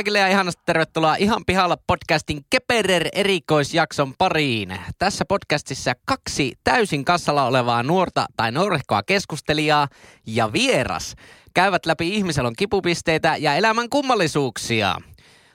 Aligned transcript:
Kaikille 0.00 0.18
ja 0.18 0.28
ihanasti 0.28 0.62
tervetuloa 0.66 1.14
Ihan 1.14 1.44
pihalla 1.46 1.76
podcastin 1.86 2.40
Keperer 2.50 3.08
erikoisjakson 3.12 4.14
pariin. 4.18 4.78
Tässä 4.98 5.24
podcastissa 5.24 5.92
kaksi 6.04 6.52
täysin 6.64 7.04
kassalla 7.04 7.46
olevaa 7.46 7.82
nuorta 7.82 8.26
tai 8.36 8.52
nuorehkoa 8.52 9.02
keskustelijaa 9.02 9.88
ja 10.26 10.52
vieras 10.52 11.14
käyvät 11.54 11.86
läpi 11.86 12.14
ihmiselon 12.14 12.52
kipupisteitä 12.58 13.36
ja 13.36 13.54
elämän 13.54 13.88
kummallisuuksia. 13.88 14.96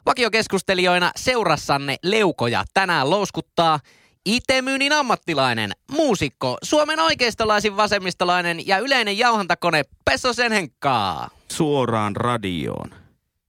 Vakiokeskustelijoina 0.06 1.12
seurassanne 1.16 1.96
leukoja 2.04 2.64
tänään 2.74 3.10
louskuttaa 3.10 3.80
IT-myynnin 4.26 4.94
ammattilainen, 4.94 5.72
muusikko, 5.92 6.58
Suomen 6.64 7.00
oikeistolaisin 7.00 7.78
vasemmistolainen 7.78 8.68
ja 8.68 8.78
yleinen 8.78 9.18
jauhantakone 9.18 9.84
Pesosen 10.06 10.52
Henkkaa. 10.52 11.30
Suoraan 11.52 12.16
radioon. 12.16 13.05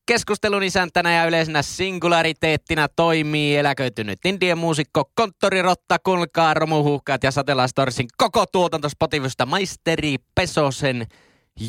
Keskustelun 0.06 0.62
isäntänä 0.62 1.12
ja 1.12 1.26
yleisenä 1.26 1.62
singulariteettina 1.62 2.88
toimii 2.88 3.56
eläköitynyt 3.56 4.18
indien 4.24 4.58
muusikko, 4.58 5.10
konttorirotta, 5.14 5.98
kulkaa, 5.98 6.54
romuhuhkaat 6.54 7.22
ja 7.22 7.30
satellaistorsin 7.30 8.06
koko 8.16 8.44
tuotantospotivusta 8.46 9.46
maisteri 9.46 10.16
Pesosen 10.34 11.06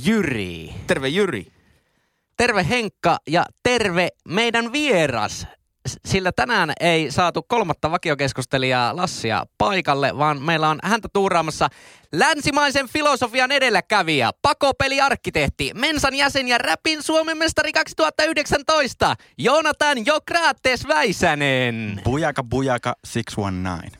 Jyri. 0.05 0.70
Terve 0.88 1.08
Jyri. 1.08 1.48
Terve 2.38 2.66
Henkka 2.70 3.18
ja 3.27 3.46
terve 3.63 4.10
meidän 4.30 4.71
vieras. 4.74 5.48
Sillä 6.05 6.32
tänään 6.32 6.74
ei 6.80 7.12
saatu 7.12 7.43
kolmatta 7.43 7.91
vakiokeskustelijaa 7.91 8.96
Lassia 8.96 9.46
paikalle, 9.57 10.18
vaan 10.18 10.41
meillä 10.41 10.70
on 10.70 10.80
häntä 10.84 11.07
tuuraamassa 11.13 11.68
länsimaisen 12.12 12.88
filosofian 12.88 13.52
edelläkävijä, 13.52 14.32
pakopeliarkkitehti, 14.41 15.71
Mensan 15.76 16.15
jäsen 16.15 16.48
ja 16.48 16.58
Räpin 16.58 17.04
Suomen 17.04 17.38
mestari 17.38 17.74
2019, 17.74 19.15
Joonatan 19.38 20.05
Jokraates 20.05 20.88
Väisänen. 20.88 22.02
Bujaka 22.04 22.43
bujaka 22.43 22.93
619. 23.13 23.98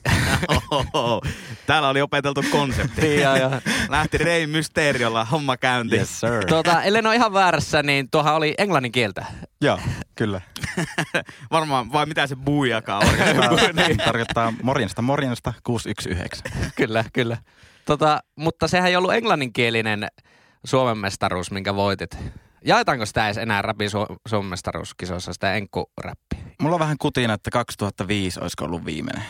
Ohoho. 0.72 1.22
Täällä 1.66 1.90
oli 1.90 2.02
opeteltu 2.02 2.44
konsepti. 2.52 3.16
Joo, 3.22 3.36
joo. 3.36 3.52
Lähti 3.90 4.18
Rei 4.18 4.48
Mysteriolla 4.48 5.26
homma 5.26 5.58
käyntiin. 5.58 6.00
Yes 6.00 6.20
sir. 6.20 6.46
Tuota, 6.48 6.84
ellen 6.84 7.08
ole 7.08 7.16
ihan 7.16 7.34
väärässä, 7.34 7.84
niin 7.84 8.08
tuohan 8.12 8.36
oli 8.36 8.54
englannin 8.58 8.92
kieltä. 8.92 9.26
Joo, 9.62 9.80
kyllä. 10.18 10.42
Varmaan, 11.52 11.92
vai 11.92 12.06
mitä 12.06 12.28
se 12.28 12.36
buijaka 12.36 12.98
on? 12.98 13.06
Tämä 13.76 14.06
tarkoittaa 14.06 14.54
morjesta 14.64 15.02
morjesta 15.02 15.54
619. 15.64 16.50
kyllä, 16.76 17.06
kyllä. 17.14 17.38
Tota, 17.86 18.20
mutta 18.36 18.68
sehän 18.68 18.90
ei 18.90 18.96
ollut 18.96 19.14
englanninkielinen 19.14 20.08
Suomen 20.66 20.98
mestaruus, 20.98 21.52
minkä 21.52 21.76
voitit. 21.76 22.18
Jaetaanko 22.66 23.06
sitä 23.06 23.26
edes 23.26 23.38
enää 23.38 23.62
Su- 23.62 24.16
Suomen 24.28 24.50
mestaruuskisoissa, 24.50 25.34
sitä 25.34 25.54
enkkuräppiä? 25.54 26.40
Mulla 26.62 26.76
on 26.76 26.80
vähän 26.80 26.98
kutina, 27.00 27.34
että 27.34 27.52
2005 27.52 28.40
olisiko 28.40 28.66
ollut 28.66 28.86
viimeinen 28.86 29.24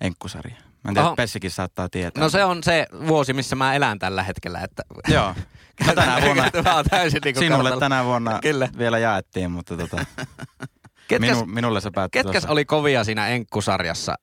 enkkusarja. 0.00 0.71
Mä 0.84 0.88
en 0.88 0.94
tiedä, 0.94 1.06
Oho. 1.06 1.16
Pessikin 1.16 1.50
saattaa 1.50 1.88
tietää. 1.88 2.22
No 2.22 2.28
se 2.28 2.44
on 2.44 2.62
se 2.62 2.86
vuosi, 3.06 3.32
missä 3.32 3.56
mä 3.56 3.74
elän 3.74 3.98
tällä 3.98 4.22
hetkellä. 4.22 4.60
Että 4.60 4.82
Joo. 5.14 5.34
No 5.86 5.94
tänä 5.94 6.22
vuonna, 6.22 6.50
Mä 6.64 6.74
oon 6.74 6.84
täysin 6.90 7.20
niin 7.24 7.36
sinulle 7.36 7.80
tänä 7.80 8.04
vuonna 8.04 8.38
Kyllä. 8.42 8.68
vielä 8.78 8.98
jaettiin, 8.98 9.50
mutta 9.50 9.76
tota, 9.76 9.96
Ketkäs, 11.08 11.30
minu, 11.30 11.46
minulle 11.46 11.80
se 11.80 11.90
päättyi 11.90 12.18
ketkäs 12.22 12.32
tuossa. 12.42 12.52
oli 12.52 12.64
kovia 12.64 13.04
siinä 13.04 13.28
enkkusarjassa? 13.28 14.14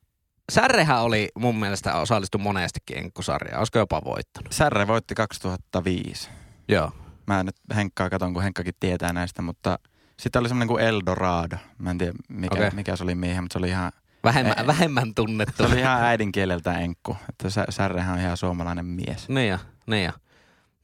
Särrehän 0.52 1.02
oli 1.02 1.28
mun 1.38 1.56
mielestä 1.56 1.94
osallistu 1.94 2.38
monestikin 2.38 2.98
enkkusarjaan. 2.98 3.58
Olisiko 3.58 3.78
jopa 3.78 4.02
voittanut? 4.04 4.52
Särre 4.52 4.86
voitti 4.86 5.14
2005. 5.14 6.28
Joo. 6.68 6.92
Mä 7.26 7.42
nyt 7.42 7.56
Henkkaa 7.76 8.10
katon, 8.10 8.34
kun 8.34 8.42
Henkkakin 8.42 8.74
tietää 8.80 9.12
näistä, 9.12 9.42
mutta 9.42 9.78
sitten 10.20 10.40
oli 10.40 10.48
semmoinen 10.48 10.68
kuin 10.68 10.84
Eldorado. 10.84 11.56
Mä 11.78 11.90
en 11.90 11.98
tiedä, 11.98 12.12
mikä, 12.28 12.54
okay. 12.54 12.70
mikä 12.74 12.96
se 12.96 13.02
oli 13.02 13.14
miehen, 13.14 13.44
mutta 13.44 13.52
se 13.52 13.58
oli 13.58 13.68
ihan, 13.68 13.92
Vähemmän, 14.24 14.58
Ei. 14.58 14.66
vähemmän 14.66 15.14
tunnettu. 15.14 15.54
se 15.56 15.72
oli 15.72 15.80
ihan 15.80 16.02
äidinkieleltä 16.02 16.78
enkku. 16.78 17.16
Että 17.28 17.50
Sä- 17.50 17.64
Särrehän 17.70 18.14
on 18.14 18.20
ihan 18.20 18.36
suomalainen 18.36 18.86
mies. 18.86 19.28
Niin 19.28 19.48
jo, 19.50 19.58
niin 19.86 20.04
jo. 20.04 20.12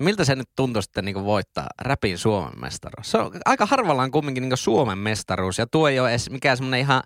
Miltä 0.02 0.24
se 0.24 0.34
nyt 0.36 0.48
tuntui 0.56 0.82
sitten 0.82 1.04
niin 1.04 1.24
voittaa 1.24 1.66
räpin 1.80 2.18
Suomen 2.18 2.60
mestaruus? 2.60 3.10
Se 3.10 3.18
on 3.18 3.32
aika 3.44 3.66
harvalla 3.66 4.02
on 4.02 4.10
kumminkin 4.10 4.42
niin 4.48 4.56
Suomen 4.56 4.98
mestaruus 4.98 5.58
ja 5.58 5.66
tuo 5.66 5.88
ei 5.88 6.00
ole 6.00 6.10
edes 6.10 6.30
mikään 6.30 6.56
semmoinen 6.56 6.80
ihan 6.80 7.02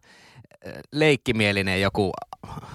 äh, 0.66 0.72
leikkimielinen 0.92 1.80
joku 1.80 2.12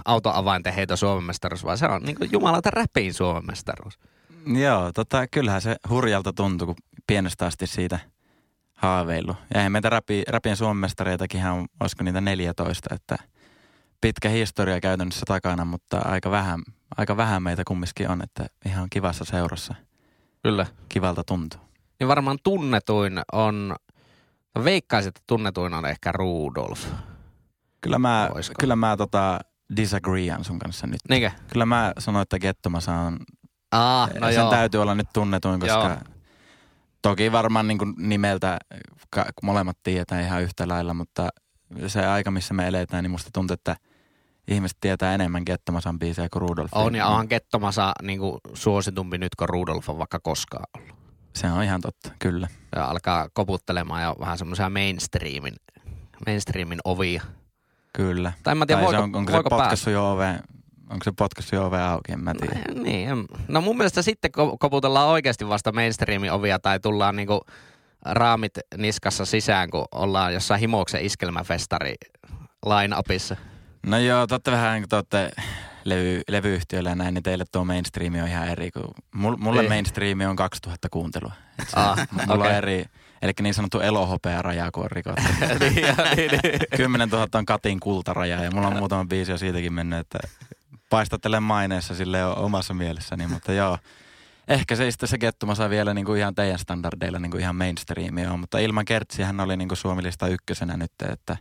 autoavainten 0.06 0.74
heito 0.74 0.96
Suomen 0.96 1.24
mestaruus, 1.24 1.64
vaan 1.64 1.78
se 1.78 1.86
on 1.86 2.04
niin 2.04 2.18
jumalauta 2.32 2.70
räpin 2.72 3.14
Suomen 3.14 3.46
mestaruus. 3.46 4.00
Joo, 4.48 4.92
tota, 4.92 5.28
kyllähän 5.28 5.62
se 5.62 5.76
hurjalta 5.90 6.34
tuntui, 6.34 6.66
kun 6.66 6.76
pienestä 7.08 7.46
asti 7.46 7.68
siitä 7.68 8.00
haaveilu. 8.74 9.36
Ja 9.54 9.60
eihän 9.60 9.72
meitä 9.72 9.90
räpi, 9.90 10.24
räpien 10.28 10.58
suomestareitakin 10.58 11.46
on, 11.46 11.66
olisiko 11.80 12.04
niitä 12.04 12.22
14, 12.22 12.96
että 12.96 13.16
pitkä 14.06 14.30
historia 14.30 14.82
käytännössä 14.82 15.24
takana, 15.28 15.66
mutta 15.66 15.98
aika 15.98 16.32
vähän, 16.32 16.64
aika 16.98 17.18
vähän 17.18 17.44
meitä 17.44 17.64
kumminkin 17.68 18.10
on, 18.10 18.22
että 18.24 18.46
ihan 18.66 18.88
kivassa 18.90 19.26
seurassa 19.26 19.76
Kyllä. 20.44 20.66
kivalta 20.90 21.24
tuntuu. 21.24 21.60
Niin 22.00 22.08
varmaan 22.08 22.38
tunnetuin 22.44 23.22
on, 23.34 23.76
veikkaisin, 24.64 25.08
että 25.10 25.22
tunnetuin 25.28 25.74
on 25.74 25.86
ehkä 25.86 26.12
Rudolf. 26.12 26.86
Kyllä 27.82 28.00
mä, 28.00 28.30
Oisko? 28.36 28.54
kyllä 28.60 28.76
mä 28.76 28.98
tota 28.98 29.40
disagreean 29.76 30.44
sun 30.44 30.60
kanssa 30.60 30.88
nyt. 30.88 31.00
Niinkö? 31.10 31.32
Kyllä 31.48 31.66
mä 31.66 31.94
sanoin, 32.00 32.24
että 32.24 32.40
Kettomasa 32.40 32.94
on, 32.94 33.20
Aa, 33.72 34.10
no 34.20 34.28
sen 34.28 34.36
joo. 34.36 34.50
täytyy 34.50 34.82
olla 34.82 34.96
nyt 34.96 35.10
tunnetuin, 35.14 35.60
koska 35.60 35.90
Joo. 35.90 36.16
toki 37.02 37.32
varmaan 37.32 37.68
niin 37.68 37.80
nimeltä 37.98 38.58
molemmat 39.44 39.78
tietää 39.84 40.22
ihan 40.22 40.42
yhtä 40.42 40.68
lailla, 40.68 40.94
mutta 40.94 41.30
se 41.88 42.06
aika, 42.06 42.32
missä 42.32 42.54
me 42.54 42.68
eletään, 42.68 43.04
niin 43.04 43.12
musta 43.12 43.30
tuntuu, 43.34 43.54
että 43.54 43.76
ihmiset 44.48 44.78
tietää 44.82 45.14
enemmän 45.14 45.46
Kettomasan 45.46 46.00
biisejä 46.00 46.28
kuin 46.34 46.42
Rudolf. 46.42 46.70
On 46.74 46.96
ja 46.96 47.08
onhan 47.08 47.28
Kettomasa 47.28 47.94
niin 48.02 48.20
suositumpi 48.54 49.18
nyt 49.18 49.36
kuin 49.36 49.50
Rudolf 49.50 49.90
on 49.90 49.98
vaikka 49.98 50.20
koskaan 50.20 50.66
ollut. 50.78 50.96
Se 51.36 51.48
on 51.52 51.64
ihan 51.64 51.82
totta, 51.82 52.12
kyllä. 52.20 52.48
ja 52.76 52.86
alkaa 52.86 53.28
koputtelemaan 53.34 54.04
jo 54.04 54.16
vähän 54.20 54.38
semmoisia 54.38 54.70
mainstreamin, 54.70 55.54
mainstreamin 56.26 56.80
ovia. 56.86 57.22
Kyllä. 57.94 58.32
Tai 58.44 58.52
en 58.52 58.58
mä 58.58 58.66
tiedä, 58.66 58.82
tai 58.82 58.86
voiko, 58.86 59.00
se 59.00 59.04
on, 59.04 59.16
onko 59.16 59.32
se 59.32 59.36
voiko 59.36 59.50
potkassu 59.50 59.90
jo 59.90 60.12
ove, 60.12 60.40
onko 60.90 61.04
se 61.04 61.12
potkassu 61.18 61.56
jo 61.56 61.66
ove 61.66 61.82
auki, 61.82 62.12
en 62.12 62.20
mä 62.20 62.34
tiedä. 62.34 62.54
päästä. 62.54 62.82
Niin, 62.82 63.10
no 63.48 63.62
mun 63.62 63.78
mielestä 63.78 64.02
sitten 64.02 64.32
ko- 64.38 64.58
koputellaan 64.60 65.08
oikeasti 65.08 65.48
vasta 65.48 65.72
mainstreamin 65.72 66.32
ovia 66.32 66.60
tai 66.60 66.80
tullaan 66.80 67.16
niinku 67.16 67.42
raamit 68.06 68.54
niskassa 68.78 69.26
sisään, 69.26 69.70
kun 69.70 69.86
ollaan 69.92 70.34
jossain 70.34 70.60
Himoksen 70.60 71.06
iskelmäfestari 71.06 71.94
line-upissa. 72.66 73.36
No 73.86 73.98
joo, 73.98 74.28
totta 74.28 74.52
vähän 74.52 74.82
kun 74.82 74.90
te 74.90 74.96
olette 74.96 75.32
levy, 75.84 76.22
levyyhtiöllä 76.28 76.90
ja 76.90 76.96
näin, 76.96 77.14
niin 77.14 77.24
teille 77.24 77.46
tuo 77.52 77.66
mainstreami 77.66 78.22
on 78.22 78.28
ihan 78.28 78.48
eri. 78.48 78.72
Kuin, 78.72 78.86
mul- 79.16 79.38
mulle 79.38 79.62
Niin. 79.62 79.72
mainstreami 79.72 80.26
on 80.26 80.36
2000 80.36 80.88
kuuntelua. 80.92 81.32
Et 81.60 81.70
se, 81.70 81.80
Ah, 81.80 81.98
mulla 82.28 82.34
okei. 82.44 82.48
on 82.52 82.56
eri, 82.58 82.86
eli 83.22 83.32
niin 83.42 83.54
sanottu 83.54 83.80
elohopea 83.80 84.42
raja, 84.42 84.72
kun 84.72 84.84
on 84.84 84.92
rikottu. 84.92 85.22
niin, 85.60 85.76
ja, 85.84 85.96
niin, 86.16 86.32
niin. 86.44 86.60
10 86.78 87.10
000 87.10 87.28
on 87.34 87.46
Katin 87.46 87.80
kultaraja 87.80 88.44
ja 88.44 88.52
mulla 88.52 88.68
on 88.68 88.78
muutama 88.78 89.06
biisi 89.06 89.32
jo 89.32 89.38
siitäkin 89.38 89.74
mennyt, 89.74 90.00
että 90.00 90.20
paistattelen 90.90 91.44
maineessa 91.44 91.96
sille 91.96 92.26
omassa 92.26 92.74
mielessäni, 92.74 93.28
mutta 93.28 93.54
joo. 93.54 93.78
Ehkä 94.48 94.76
se 94.76 94.92
sitten 94.92 95.10
se 95.10 95.18
Kettumasa 95.18 95.70
vielä 95.70 95.94
niin 95.94 96.06
kuin 96.06 96.20
ihan 96.20 96.36
teidän 96.36 96.60
standardeilla 96.60 97.20
niin 97.20 97.32
kuin 97.32 97.42
ihan 97.42 97.56
mainstreamia 97.56 98.32
on, 98.32 98.40
mutta 98.40 98.60
ilman 98.60 98.86
Kertsiä 98.86 99.26
hän 99.26 99.40
oli 99.40 99.58
niin 99.58 99.68
kuin 99.68 99.78
Suomilista 99.78 100.28
ykkösenä 100.28 100.78
nyt, 100.78 100.92
että 101.12 101.38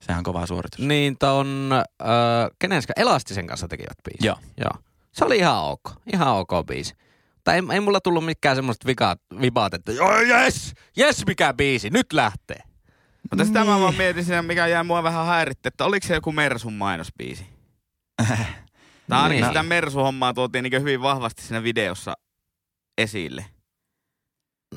sehän 0.00 0.18
on 0.18 0.24
kova 0.24 0.46
suoritus. 0.46 0.78
niin 0.86 1.18
ton, 1.18 1.70
äh, 1.72 2.50
kenen 2.58 2.82
Elastisen 2.96 3.46
kanssa 3.46 3.68
tekivät 3.68 3.98
biisin. 4.04 4.26
Joo. 4.26 4.36
Joo. 4.56 4.82
Se 5.12 5.24
oli 5.24 5.36
ihan 5.36 5.62
ok. 5.64 5.80
Ihan 6.12 6.28
ok 6.28 6.66
biisi. 6.66 6.94
Tai 7.44 7.54
ei, 7.54 7.62
ei 7.72 7.80
mulla 7.80 8.00
tullut 8.00 8.24
mikään 8.24 8.56
semmoista 8.56 8.86
vibaat, 9.40 9.74
että 9.74 9.92
joo, 9.92 10.20
yes, 10.20 10.74
yes, 10.98 11.26
mikä 11.26 11.54
biisi, 11.54 11.90
nyt 11.90 12.12
lähtee. 12.12 12.62
Mutta 13.30 13.44
sitä 13.44 13.64
mä 13.64 13.80
vaan 13.80 13.94
mietin 13.94 14.24
siinä, 14.24 14.42
mikä 14.42 14.66
jäi 14.66 14.84
mua 14.84 15.02
vähän 15.02 15.26
häiritti, 15.26 15.68
että 15.68 15.84
oliko 15.84 16.06
se 16.06 16.14
joku 16.14 16.32
Mersun 16.32 16.72
mainosbiisi? 16.72 17.46
Tai 19.08 19.18
ainakin 19.22 19.40
Niin. 19.42 19.46
sitä 19.50 19.62
Mersu-hommaa 19.62 20.34
tuotiin 20.34 20.62
niin 20.62 20.80
hyvin 20.80 21.02
vahvasti 21.02 21.42
siinä 21.42 21.62
videossa 21.62 22.14
esille. 22.98 23.44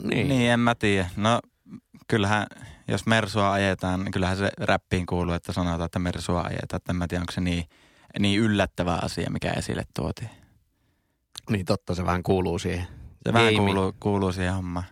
Niin. 0.04 0.30
Niin, 0.30 0.52
en 0.52 0.60
mä 0.60 0.76
tiedä. 0.76 1.10
No 1.16 1.40
kyllähän, 2.08 2.48
jos 2.88 3.06
Mersua 3.06 3.52
ajetaan, 3.52 4.00
niin 4.04 4.12
kyllähän 4.12 4.38
se 4.38 4.50
räppiin 4.58 5.06
kuuluu, 5.06 5.34
että 5.34 5.54
sanotaan, 5.54 5.86
että 5.86 6.00
Mersua 6.00 6.42
ajetaan. 6.42 6.78
Että 6.78 6.92
en 6.92 6.96
mä 6.96 7.08
tiedä, 7.08 7.22
onko 7.22 7.32
se 7.32 7.42
niin, 7.42 7.64
niin 8.20 8.40
yllättävä 8.40 9.00
asia, 9.02 9.30
mikä 9.30 9.52
esille 9.52 9.84
tuotiin. 9.96 10.30
niin 11.50 11.66
totta, 11.66 11.96
se 11.96 12.06
vähän 12.06 12.24
kuuluu 12.24 12.60
siihen. 12.60 12.88
Se 13.26 13.34
vähän 13.34 13.56
kuuluu, 13.56 13.94
kuuluu 14.00 14.32
siihen 14.32 14.54
hommaan. 14.54 14.86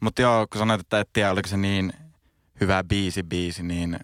Mutta 0.00 0.22
joo, 0.22 0.46
kun 0.52 0.58
sanoit, 0.58 0.80
että 0.80 1.00
et 1.00 1.10
tiedä, 1.12 1.30
oliko 1.30 1.48
se 1.48 1.56
niin 1.56 1.92
hyvä 2.60 2.84
biisi 2.84 3.22
biisi, 3.22 3.62
niin 3.62 3.98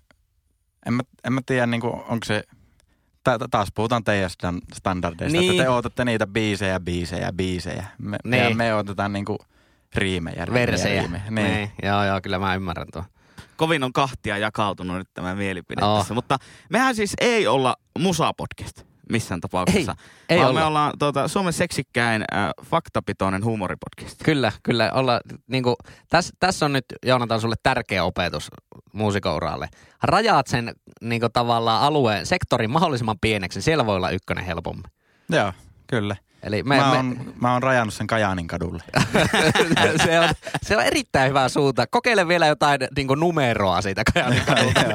en 0.86 0.94
mä, 0.94 1.02
en 1.24 1.32
mä 1.32 1.40
tiedä, 1.46 1.66
niin 1.66 1.80
kuin, 1.80 1.92
onko 1.94 2.24
se... 2.24 2.42
Ta- 3.24 3.38
ta- 3.38 3.48
taas 3.50 3.68
puhutaan 3.74 4.04
teidän 4.04 4.30
stan- 4.30 4.62
standardeista, 4.74 5.38
Niin. 5.38 5.50
että 5.50 5.62
te 5.62 5.68
odotatte 5.68 6.04
niitä 6.04 6.26
biisejä, 6.26 6.80
biisejä, 6.80 7.32
biisejä. 7.32 7.84
Me, 7.98 8.16
Niin. 8.24 8.44
ja 8.44 8.54
me 8.54 8.74
odotetaan 8.74 9.12
niinku 9.12 9.38
riimejä, 9.38 9.51
riimejä, 9.94 10.46
Versejä. 10.52 11.00
riimejä. 11.02 11.22
Niin. 11.30 11.46
niin. 11.52 11.70
Joo, 11.82 12.04
joo, 12.04 12.20
kyllä 12.22 12.38
mä 12.38 12.54
ymmärrän 12.54 12.86
tuon. 12.92 13.04
kovin 13.56 13.84
on 13.84 13.92
kahtia 13.92 14.38
jakautunut 14.38 14.96
nyt 14.96 15.08
tämä 15.14 15.34
mielipide 15.34 15.84
Oh. 15.84 15.98
tässä. 15.98 16.14
Mutta 16.14 16.38
mehän 16.70 16.94
siis 16.96 17.12
ei 17.20 17.46
olla 17.46 17.76
musapodcast 17.98 18.82
missään 19.12 19.40
tapauksessa. 19.40 19.94
Ei 20.28 20.38
vaan 20.38 20.50
olla. 20.50 20.60
me 20.60 20.66
ollaan 20.66 20.92
tuota, 20.98 21.28
Suomen 21.28 21.52
seksikkäin 21.52 22.24
äh, 22.34 22.50
faktapitoinen 22.64 23.44
huumoripodcast. 23.44 24.20
Kyllä, 24.24 24.52
kyllä. 24.62 24.90
Olla, 24.92 25.20
niinku, 25.46 25.76
tässä 26.08 26.32
täs 26.40 26.62
on 26.62 26.72
nyt, 26.72 26.84
Joonatan, 27.06 27.40
sulle 27.40 27.54
tärkeä 27.62 28.04
opetus 28.04 28.50
muusikouralle. 28.92 29.68
Rajaat 30.02 30.46
sen 30.46 30.74
niinku, 31.00 31.28
tavallaan 31.32 31.82
alueen, 31.82 32.26
sektorin 32.26 32.70
mahdollisimman 32.70 33.16
pieneksi, 33.20 33.62
siellä 33.62 33.86
voi 33.86 33.96
olla 33.96 34.10
ykkönen 34.10 34.44
helpommin. 34.44 34.84
Joo, 35.28 35.52
kyllä. 35.86 36.16
Eli 36.42 36.62
Me, 36.62 36.74
me, 36.76 36.80
mä, 36.82 36.90
me, 36.90 36.96
oon, 36.96 37.34
mä 37.40 37.52
oon 37.52 37.62
rajannut 37.62 37.94
sen 37.94 38.06
Kajaanin 38.06 38.46
kadulle. 38.46 38.82
se, 40.04 40.20
on, 40.20 40.28
se 40.62 40.76
on 40.76 40.82
erittäin 40.82 41.28
hyvä 41.28 41.48
suunta. 41.48 41.86
Kokeile 41.86 42.28
vielä 42.28 42.46
jotain 42.46 42.80
niinku, 42.96 43.14
numeroa 43.14 43.82
siitä 43.82 44.02
Kajaanin 44.14 44.42
kadulta. 44.46 44.80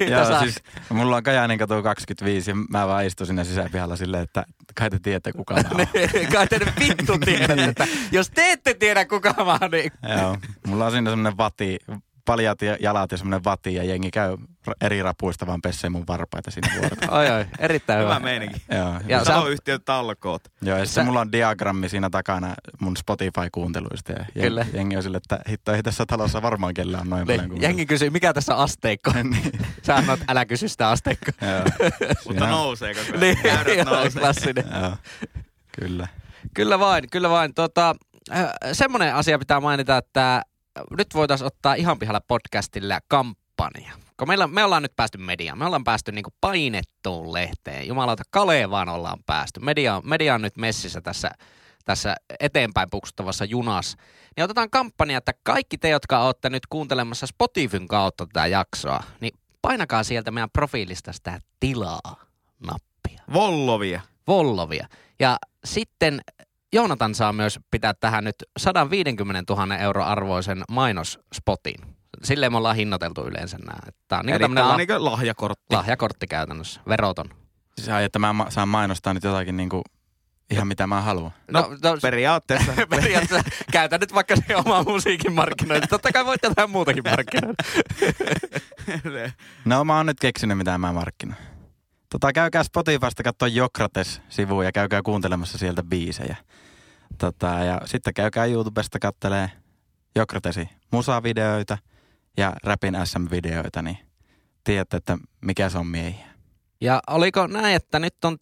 Niin 0.00 0.12
Joo, 0.12 0.24
saa- 0.24 0.40
siis 0.40 0.62
mulla 0.88 1.16
on 1.16 1.22
Kajaanin 1.22 1.58
katu 1.58 1.82
25 1.82 2.50
ja 2.50 2.54
mä 2.70 2.86
vaan 2.88 3.04
istun 3.06 3.26
sinne 3.26 3.44
sisäpihalla 3.44 3.96
silleen, 3.96 4.22
että 4.22 4.44
kai 4.74 4.90
te 4.90 4.98
tiedätte 4.98 5.32
kuka 5.32 5.54
mä 5.54 5.60
oon. 5.70 5.86
Niin, 6.12 6.32
Kai 6.32 6.46
te 6.46 6.60
vittu 6.78 7.18
tiedätte, 7.18 7.64
että 7.64 7.86
jos 8.12 8.30
te 8.30 8.52
ette 8.52 8.74
tiedä 8.74 9.04
kuka 9.04 9.34
mä 9.44 9.58
oon, 9.62 9.70
niin 9.70 9.92
Joo, 10.20 10.36
mulla 10.66 10.86
on 10.86 10.92
siinä 10.92 11.10
semmonen 11.10 11.36
vati, 11.36 11.78
paljat 12.24 12.62
ja 12.62 12.76
jalat 12.80 13.12
ja 13.12 13.18
semmonen 13.18 13.44
vati 13.44 13.74
ja 13.74 13.84
jengi 13.84 14.10
käy 14.10 14.36
eri 14.80 15.02
rapuista 15.02 15.46
vaan 15.46 15.62
pessee 15.62 15.90
mun 15.90 16.04
varpaita 16.08 16.50
siinä 16.50 16.68
vuorossa. 16.80 17.10
oi 17.12 17.30
oi, 17.30 17.46
erittäin 17.58 18.00
Hyvä 18.00 18.14
hyvä. 18.14 18.24
meininki. 18.24 18.62
Joo, 18.70 18.94
Ja 19.06 19.18
sä- 19.24 19.32
Taloyhtiön 19.32 19.80
talkoot. 19.84 20.42
joo, 20.62 20.78
ja 20.78 20.86
sä- 20.86 21.04
mulla 21.04 21.20
on 21.20 21.32
diagrammi 21.32 21.88
siinä 21.88 22.10
takana 22.10 22.54
mun 22.80 22.96
Spotify-kuunteluista 22.96 24.12
ja 24.12 24.18
jengi, 24.18 24.40
Kyllä. 24.48 24.66
jengi 24.72 24.96
on 24.96 25.02
sille, 25.02 25.16
että 25.16 25.38
hitto 25.48 25.72
ei 25.74 25.82
tässä 25.82 26.06
talossa 26.06 26.42
varmaan 26.42 26.74
kellä 26.74 26.98
on 27.00 27.10
noin 27.10 27.26
paljon 27.26 27.48
Niin, 27.48 27.62
jengi 27.62 27.86
kysyy, 27.86 28.10
mikä 28.10 28.32
tässä 28.32 28.54
on 28.56 28.60
asteikko? 28.62 29.12
niin, 29.22 29.52
Sä 29.82 29.96
annat, 29.96 30.20
älä 30.28 30.46
kysy 30.46 30.68
sitä 30.68 30.88
asteikkoa. 30.90 31.34
joo, 31.48 31.88
Mutta 32.28 32.46
nousee 32.46 32.94
koko 32.94 33.06
ajan. 33.08 33.20
Niin, 33.20 33.38
Käyrät 33.42 33.76
joo, 33.76 33.84
nousee. 33.84 34.20
klassinen. 34.22 34.64
joo, 34.82 34.96
kyllä. 35.80 36.08
Kyllä 36.54 36.78
vain, 36.78 37.04
kyllä 37.10 37.30
vain. 37.30 37.54
Tota, 37.54 37.94
äh, 38.32 38.46
semmoinen 38.72 39.14
asia 39.14 39.38
pitää 39.38 39.60
mainita, 39.60 39.96
että 39.96 40.42
nyt 40.98 41.14
voitaisiin 41.14 41.46
ottaa 41.46 41.74
ihan 41.74 41.98
pihalla 41.98 42.20
podcastille 42.20 42.98
kampanja. 43.08 43.92
Kun 44.18 44.28
meillä, 44.28 44.46
me 44.46 44.64
ollaan 44.64 44.82
nyt 44.82 44.96
päästy 44.96 45.18
mediaan, 45.18 45.58
me 45.58 45.66
ollaan 45.66 45.84
päästy 45.84 46.12
niinku 46.12 46.30
painettuun 46.40 47.32
lehteen. 47.32 47.88
Jumalauta, 47.88 48.22
Kalevaan 48.30 48.88
ollaan 48.88 49.18
päästy. 49.26 49.60
Media, 49.60 50.00
media 50.04 50.34
on 50.34 50.42
nyt 50.42 50.56
messissä 50.56 51.00
tässä, 51.00 51.30
tässä 51.84 52.16
eteenpäin 52.40 52.90
puksuttavassa 52.90 53.44
junassa. 53.44 53.98
Niin 54.36 54.44
otetaan 54.44 54.70
kampanja, 54.70 55.18
että 55.18 55.32
kaikki 55.42 55.78
te, 55.78 55.88
jotka 55.88 56.24
olette 56.24 56.50
nyt 56.50 56.66
kuuntelemassa 56.66 57.26
Spotifyn 57.26 57.88
kautta 57.88 58.26
tätä 58.26 58.46
jaksoa, 58.46 59.02
niin 59.20 59.32
painakaa 59.62 60.04
sieltä 60.04 60.30
meidän 60.30 60.50
profiilista 60.50 61.12
sitä 61.12 61.40
tilaa 61.60 62.24
nappia. 62.66 63.22
Vollovia. 63.32 64.00
Vollovia. 64.26 64.88
Ja 65.20 65.36
sitten 65.64 66.20
Joonatan 66.72 67.14
saa 67.14 67.32
myös 67.32 67.60
pitää 67.70 67.94
tähän 67.94 68.24
nyt 68.24 68.36
150 68.56 69.54
000 69.54 69.76
euro 69.76 70.04
arvoisen 70.04 70.62
mainosspotin. 70.70 72.03
Silleen 72.22 72.52
me 72.52 72.56
ollaan 72.58 72.76
hinnoiteltu 72.76 73.26
yleensä 73.26 73.58
nämä. 73.58 73.78
Tämä 74.08 74.20
on 74.20 74.26
niin 74.26 74.38
tää 74.54 74.64
on 74.64 74.68
la- 74.70 74.76
niinku 74.76 75.04
lahjakortti. 75.04 75.74
lahjakortti 75.74 76.26
käytännössä, 76.26 76.80
veroton. 76.88 77.26
Siis 77.76 77.88
ai, 77.88 78.04
että 78.04 78.18
mä 78.18 78.32
ma- 78.32 78.50
saan 78.50 78.68
mainostaa 78.68 79.14
nyt 79.14 79.24
jotakin 79.24 79.56
niinku 79.56 79.82
ihan 80.50 80.68
mitä 80.68 80.86
mä 80.86 81.00
haluan. 81.00 81.32
No, 81.50 81.60
no 81.60 81.96
periaatteessa. 82.02 82.72
periaatteessa 82.90 83.50
käytä 83.72 83.98
nyt 83.98 84.14
vaikka 84.14 84.36
se 84.36 84.56
oma 84.56 84.82
musiikin 84.82 85.32
markkinointi. 85.32 85.86
Totta 85.86 86.12
kai 86.12 86.24
voit 86.24 86.40
jotain 86.42 86.70
muutakin 86.70 87.04
markkinoida. 87.10 87.54
No 89.64 89.84
mä 89.84 89.96
oon 89.96 90.06
nyt 90.06 90.20
keksinyt 90.20 90.58
mitä 90.58 90.78
mä 90.78 90.92
markkinoin. 90.92 91.38
Tota, 92.10 92.32
käykää 92.32 92.62
Spotifysta 92.62 93.22
katsoa 93.22 93.48
Jokrates-sivuja 93.48 94.68
ja 94.68 94.72
käykää 94.72 95.02
kuuntelemassa 95.02 95.58
sieltä 95.58 95.82
biisejä. 95.82 96.36
Tota, 97.18 97.46
ja 97.46 97.80
sitten 97.84 98.14
käykää 98.14 98.44
YouTubesta 98.44 98.98
kattelee 98.98 99.50
Jokratesi 100.16 100.68
musavideoita 100.90 101.78
ja 102.36 102.52
Rapin 102.64 102.94
SM-videoita, 103.04 103.82
niin 103.82 103.98
tiedätte, 104.64 104.96
että 104.96 105.18
mikä 105.40 105.68
se 105.68 105.78
on 105.78 105.86
miehiä. 105.86 106.26
Ja 106.80 107.00
oliko 107.06 107.46
näin, 107.46 107.76
että 107.76 107.98
nyt 107.98 108.24
on 108.24 108.36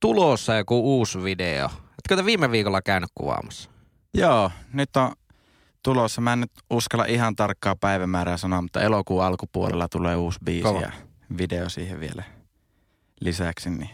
tulossa 0.00 0.54
joku 0.54 0.98
uusi 0.98 1.22
video? 1.22 1.70
Etkö 1.98 2.16
te 2.16 2.24
viime 2.24 2.50
viikolla 2.50 2.82
käynyt 2.82 3.10
kuvaamassa? 3.14 3.70
Joo, 4.14 4.50
nyt 4.72 4.96
on 4.96 5.12
tulossa. 5.82 6.20
Mä 6.20 6.32
en 6.32 6.40
nyt 6.40 6.52
uskalla 6.70 7.04
ihan 7.04 7.36
tarkkaa 7.36 7.76
päivämäärää 7.76 8.36
sanoa, 8.36 8.62
mutta 8.62 8.80
elokuun 8.80 9.24
alkupuolella 9.24 9.88
tulee 9.88 10.16
uusi 10.16 10.38
biisi 10.44 10.62
Kova. 10.62 10.80
ja 10.80 10.92
video 11.38 11.68
siihen 11.68 12.00
vielä 12.00 12.22
lisäksi. 13.20 13.70
Niin. 13.70 13.90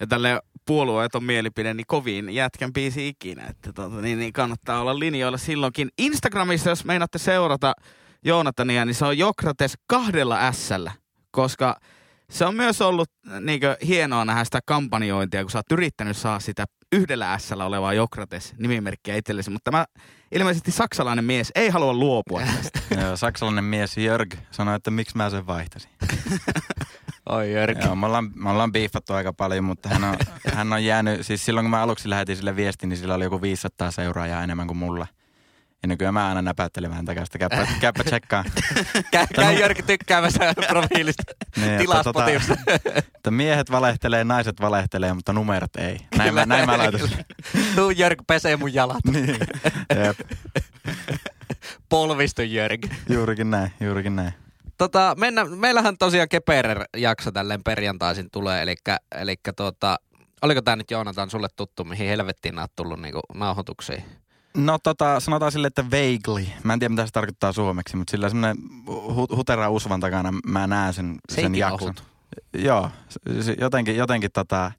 Ja 0.00 0.06
tälle 0.06 0.40
puolueeton 0.66 1.24
mielipide, 1.24 1.74
niin 1.74 1.86
kovin 1.86 2.34
jätkän 2.34 2.72
biisi 2.72 3.08
ikinä. 3.08 3.46
Että 3.46 3.72
tota, 3.72 4.00
niin, 4.00 4.18
niin 4.18 4.32
kannattaa 4.32 4.80
olla 4.80 4.98
linjoilla 4.98 5.38
silloinkin. 5.38 5.88
Instagramissa, 5.98 6.70
jos 6.70 6.84
meinaatte 6.84 7.18
seurata 7.18 7.74
Joonatania, 8.24 8.84
niin 8.84 8.94
se 8.94 9.04
on 9.04 9.18
Jokrates 9.18 9.74
kahdella 9.86 10.52
s 10.52 10.70
koska 11.30 11.76
se 12.30 12.44
on 12.44 12.54
myös 12.54 12.80
ollut 12.82 13.10
niinkö, 13.40 13.76
hienoa 13.86 14.24
nähdä 14.24 14.44
sitä 14.44 14.60
kampanjointia, 14.66 15.42
kun 15.42 15.50
sä 15.50 15.58
oot 15.58 15.72
yrittänyt 15.72 16.16
saa 16.16 16.40
sitä 16.40 16.64
yhdellä 16.92 17.38
s 17.38 17.52
olevaa 17.52 17.92
Jokrates 17.92 18.54
nimimerkkiä 18.58 19.16
itsellesi, 19.16 19.50
mutta 19.50 19.70
tämä 19.70 19.84
ilmeisesti 20.32 20.70
saksalainen 20.70 21.24
mies 21.24 21.52
ei 21.54 21.68
halua 21.68 21.92
luopua 21.92 22.40
tästä. 22.56 22.80
Joo, 23.00 23.16
saksalainen 23.16 23.64
mies 23.64 23.96
Jörg 23.96 24.34
sanoi, 24.50 24.76
että 24.76 24.90
miksi 24.90 25.16
mä 25.16 25.30
sen 25.30 25.46
vaihtasin. 25.46 25.90
Oi 27.28 27.52
Jörki. 27.52 27.84
Joo, 27.84 27.96
me 27.96 28.06
ollaan, 28.06 28.30
me 28.34 28.50
ollaan 28.50 28.72
biiffattu 28.72 29.12
aika 29.12 29.32
paljon, 29.32 29.64
mutta 29.64 29.88
hän 29.88 30.04
on, 30.04 30.16
hän 30.54 30.72
on 30.72 30.84
jäänyt, 30.84 31.26
siis 31.26 31.44
silloin 31.44 31.64
kun 31.64 31.70
mä 31.70 31.82
aluksi 31.82 32.10
lähetin 32.10 32.36
sille 32.36 32.56
viestin, 32.56 32.88
niin 32.88 32.98
sillä 32.98 33.14
oli 33.14 33.24
joku 33.24 33.42
500 33.42 33.90
seuraajaa 33.90 34.42
enemmän 34.42 34.66
kuin 34.66 34.76
mulla. 34.76 35.06
Ja 35.84 35.88
nykyään 35.88 36.14
mä 36.14 36.28
aina 36.28 36.42
näpäyttelen 36.42 36.90
vähän 36.90 37.04
takaisin, 37.04 37.38
käypä, 37.38 37.66
käypä 37.80 38.04
tsekkaan. 38.04 38.44
Käy, 39.10 39.26
käy 39.34 39.54
Jörki 39.54 39.82
tykkäämässä 39.82 40.54
profiilista. 40.68 41.22
Niin, 41.56 41.78
Tilaa 41.78 42.04
tota, 42.04 42.26
että 42.96 43.30
miehet 43.30 43.70
valehtelee, 43.70 44.24
naiset 44.24 44.60
valehtelee, 44.60 45.12
mutta 45.12 45.32
numerot 45.32 45.76
ei. 45.76 45.98
Näin 46.16 46.34
mä, 46.34 46.46
näin 46.46 46.66
mä 46.66 46.78
laitan. 46.78 47.00
Tuu 47.76 47.90
Jörg 47.90 48.18
pesee 48.26 48.56
mun 48.56 48.74
jalat. 48.74 49.04
niin. 49.12 49.36
Jep, 50.04 50.20
Polvistu 51.88 52.42
Jörg. 52.42 52.86
juurikin 53.08 53.50
näin, 53.50 53.72
juurikin 53.80 54.16
näin. 54.16 54.34
Tota, 54.78 55.14
mennä, 55.18 55.44
meillähän 55.44 55.98
tosiaan 55.98 56.28
Keperer-jakso 56.28 57.32
tälleen 57.32 57.64
perjantaisin 57.64 58.30
tulee, 58.30 58.62
eli, 58.62 58.74
eli 59.20 59.36
tota, 59.56 59.96
oliko 60.42 60.62
tämä 60.62 60.76
nyt 60.76 60.90
Joonatan 60.90 61.30
sulle 61.30 61.48
tuttu, 61.56 61.84
mihin 61.84 62.08
helvettiin 62.08 62.58
oot 62.58 62.72
tullut 62.76 63.00
niinku 63.00 63.20
nauhoituksiin? 63.34 64.23
No 64.56 64.78
tota, 64.82 65.20
sanotaan 65.20 65.52
sille, 65.52 65.66
että 65.66 65.84
vaguely. 65.84 66.46
Mä 66.62 66.72
en 66.72 66.78
tiedä, 66.78 66.88
mitä 66.88 67.06
se 67.06 67.12
tarkoittaa 67.12 67.52
suomeksi, 67.52 67.96
mutta 67.96 68.10
sillä 68.10 68.28
semmoinen 68.28 68.56
hu- 68.88 69.36
hutera 69.36 69.70
usvan 69.70 70.00
takana 70.00 70.32
mä 70.46 70.66
näen 70.66 70.94
sen, 70.94 71.16
sen 71.28 71.54
jakson. 71.54 71.94
Joo, 72.52 72.90
jotenkin, 73.60 73.96
jotenkin 73.96 74.30
tota, 74.32 74.72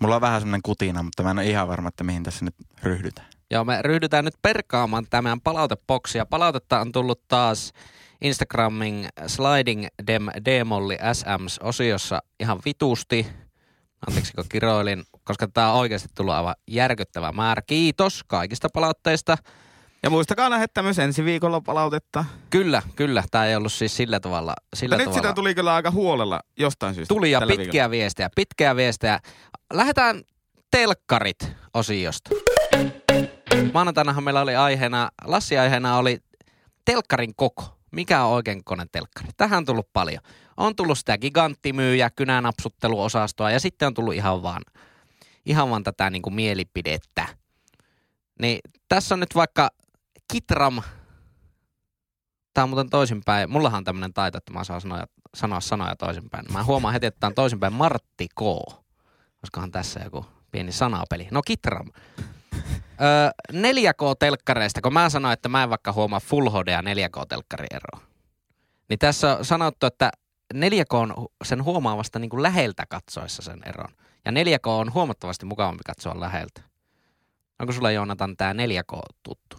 mulla 0.00 0.14
on 0.14 0.20
vähän 0.20 0.40
semmoinen 0.40 0.62
kutina, 0.62 1.02
mutta 1.02 1.22
mä 1.22 1.30
en 1.30 1.38
ole 1.38 1.46
ihan 1.46 1.68
varma, 1.68 1.88
että 1.88 2.04
mihin 2.04 2.22
tässä 2.22 2.44
nyt 2.44 2.54
ryhdytään. 2.82 3.28
Joo, 3.50 3.64
me 3.64 3.82
ryhdytään 3.82 4.24
nyt 4.24 4.34
perkaamaan 4.42 5.06
tämän 5.10 5.40
palauteboksia. 5.40 6.26
Palautetta 6.26 6.80
on 6.80 6.92
tullut 6.92 7.28
taas 7.28 7.72
Instagramin 8.20 9.08
Sliding 9.26 9.86
Dem 10.06 10.26
Demolli 10.44 10.98
SMs-osiossa 11.12 12.22
ihan 12.40 12.58
vitusti. 12.64 13.26
Anteeksi, 14.06 14.32
kun 14.32 14.44
kiroilin, 14.48 15.04
koska 15.24 15.48
tämä 15.48 15.72
on 15.72 15.78
oikeasti 15.78 16.08
tullut 16.14 16.34
aivan 16.34 16.54
järkyttävä 16.66 17.32
määrä. 17.32 17.62
Kiitos 17.62 18.24
kaikista 18.26 18.68
palautteista. 18.74 19.36
Ja 20.02 20.10
muistakaa 20.10 20.50
lähettää 20.50 20.82
myös 20.82 20.98
ensi 20.98 21.24
viikolla 21.24 21.60
palautetta. 21.60 22.24
Kyllä, 22.50 22.82
kyllä. 22.96 23.24
Tämä 23.30 23.46
ei 23.46 23.56
ollut 23.56 23.72
siis 23.72 23.96
sillä 23.96 24.20
tavalla. 24.20 24.54
Sillä 24.76 24.94
Mutta 24.94 24.98
nyt 24.98 25.12
tavalla. 25.14 25.28
sitä 25.28 25.34
tuli 25.34 25.54
kyllä 25.54 25.74
aika 25.74 25.90
huolella 25.90 26.40
jostain 26.58 26.94
syystä. 26.94 27.14
Tuli 27.14 27.30
ja 27.30 27.40
pitkiä 27.46 27.90
viestejä, 27.90 28.30
pitkiä 28.36 28.76
viestejä. 28.76 29.20
Lähdetään 29.72 30.22
telkkarit 30.70 31.52
osiosta. 31.74 32.30
Maanantainahan 33.74 34.24
meillä 34.24 34.40
oli 34.40 34.56
aiheena, 34.56 35.10
Lassi 35.24 35.58
aiheena 35.58 35.96
oli 35.96 36.18
telkkarin 36.84 37.34
koko. 37.36 37.76
Mikä 37.90 38.24
on 38.24 38.32
oikein 38.32 38.58
kokoinen 38.58 38.88
telkkari? 38.92 39.28
Tähän 39.36 39.56
on 39.56 39.64
tullut 39.64 39.88
paljon. 39.92 40.22
On 40.60 40.76
tullut 40.76 40.98
sitä 40.98 41.18
giganttimyyjä, 41.18 42.10
kynänapsutteluosastoa 42.10 43.50
ja 43.50 43.60
sitten 43.60 43.86
on 43.86 43.94
tullut 43.94 44.14
ihan 44.14 44.42
vaan, 44.42 44.62
ihan 45.46 45.70
vaan 45.70 45.84
tätä 45.84 46.10
niin 46.10 46.22
kuin 46.22 46.34
mielipidettä. 46.34 47.28
Niin 48.40 48.60
tässä 48.88 49.14
on 49.14 49.20
nyt 49.20 49.34
vaikka 49.34 49.70
Kitram, 50.32 50.82
tämä 52.54 52.62
on 52.62 52.68
muuten 52.68 52.90
toisinpäin. 52.90 53.50
Mullahan 53.50 53.78
on 53.78 53.84
tämmöinen 53.84 54.14
taito, 54.14 54.38
että 54.38 54.52
mä 54.52 54.64
saan 54.64 54.80
sanoa, 54.80 55.04
sanoa 55.36 55.60
sanoja 55.60 55.96
toisinpäin. 55.96 56.52
Mä 56.52 56.64
huomaan 56.64 56.94
heti, 56.94 57.06
että 57.06 57.20
tämä 57.20 57.28
on 57.28 57.34
toisinpäin 57.34 57.72
Martti 57.72 58.28
K. 58.28 58.42
Olisikohan 58.42 59.70
tässä 59.70 60.00
joku 60.04 60.26
pieni 60.52 60.72
sanapeli. 60.72 61.28
No 61.30 61.42
Kitram. 61.42 61.90
Öö, 63.02 63.30
4K-telkkareista, 63.52 64.80
kun 64.82 64.92
mä 64.92 65.08
sanoin, 65.08 65.32
että 65.32 65.48
mä 65.48 65.62
en 65.62 65.70
vaikka 65.70 65.92
huomaa 65.92 66.20
Full 66.20 66.50
HD 66.50 66.68
ja 66.68 66.80
4K-telkkari 66.80 67.66
eroa. 67.70 68.06
Niin 68.88 68.98
tässä 68.98 69.36
on 69.36 69.44
sanottu, 69.44 69.86
että 69.86 70.10
4K 70.54 70.94
on 70.94 71.14
hu- 71.18 71.32
sen 71.44 71.64
huomaavasta 71.64 72.18
niin 72.18 72.30
kuin 72.30 72.42
läheltä 72.42 72.84
katsoessa 72.88 73.42
sen 73.42 73.60
eron. 73.66 73.88
Ja 74.24 74.32
4K 74.32 74.66
on 74.66 74.94
huomattavasti 74.94 75.46
mukavampi 75.46 75.82
katsoa 75.86 76.20
läheltä. 76.20 76.60
Onko 77.58 77.72
sulla 77.72 77.90
Joonatan 77.90 78.36
tämä 78.36 78.52
4K 78.52 79.00
tuttu? 79.22 79.56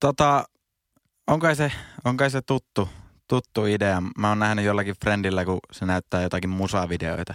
Tota, 0.00 0.44
on 1.26 1.40
kai 1.40 1.56
se, 1.56 1.72
on 2.04 2.16
kai 2.16 2.30
se 2.30 2.42
tuttu, 2.42 2.88
tuttu 3.28 3.66
idea. 3.66 4.02
Mä 4.18 4.28
oon 4.28 4.38
nähnyt 4.38 4.64
jollakin 4.64 4.94
friendillä, 5.00 5.44
kun 5.44 5.58
se 5.72 5.86
näyttää 5.86 6.22
jotakin 6.22 6.50
musavideoita, 6.50 7.34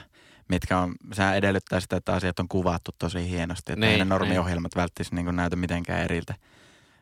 mitkä 0.49 0.79
on, 0.79 0.95
sehän 1.13 1.37
edellyttää 1.37 1.79
sitä, 1.79 1.95
että 1.97 2.13
asiat 2.13 2.39
on 2.39 2.47
kuvattu 2.47 2.91
tosi 2.99 3.29
hienosti. 3.29 3.71
Että 3.73 3.85
Niin, 3.85 3.89
niin, 3.89 3.99
ne 3.99 4.05
normiohjelmat 4.05 4.75
niin. 4.75 4.81
välttis 4.81 5.11
niin 5.11 5.35
näytä 5.35 5.55
mitenkään 5.55 6.01
eriltä. 6.03 6.33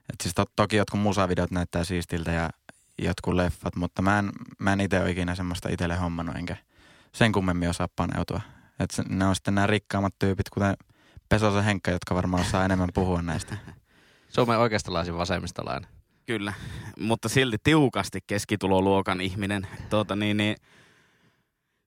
Et 0.09 0.21
siis 0.23 0.35
to, 0.35 0.45
toki 0.55 0.75
jotkut 0.75 0.99
musavideot 0.99 1.51
näyttää 1.51 1.83
siistiltä 1.83 2.31
ja 2.31 2.49
jotkut 2.97 3.33
leffat, 3.33 3.75
mutta 3.75 4.01
mä 4.01 4.19
en, 4.19 4.31
mä 4.59 4.73
en 4.73 4.81
itse 4.81 4.99
ole 4.99 5.11
ikinä 5.11 5.35
semmoista 5.35 5.69
itselle 5.69 5.95
hommannut, 5.95 6.35
enkä 6.35 6.55
sen 7.13 7.31
kummemmin 7.31 7.69
osaa 7.69 7.87
paneutua. 7.95 8.41
Et 8.79 8.91
se, 8.91 9.03
ne 9.09 9.25
on 9.25 9.35
sitten 9.35 9.55
nämä 9.55 9.67
rikkaammat 9.67 10.13
tyypit, 10.19 10.49
kuten 10.49 10.77
Pesosen 11.29 11.63
Henkka, 11.63 11.91
jotka 11.91 12.15
varmaan 12.15 12.43
osaa 12.43 12.65
enemmän 12.65 12.89
puhua 12.93 13.21
näistä. 13.21 13.57
Suomen 14.29 14.59
oikeistolaisin 14.59 15.17
vasemmistolainen. 15.17 15.89
Kyllä, 16.25 16.53
mutta 16.99 17.29
silti 17.29 17.57
tiukasti 17.63 18.19
keskituloluokan 18.27 19.21
ihminen. 19.21 19.67
Tuota, 19.89 20.15
niin, 20.15 20.37
niin, 20.37 20.55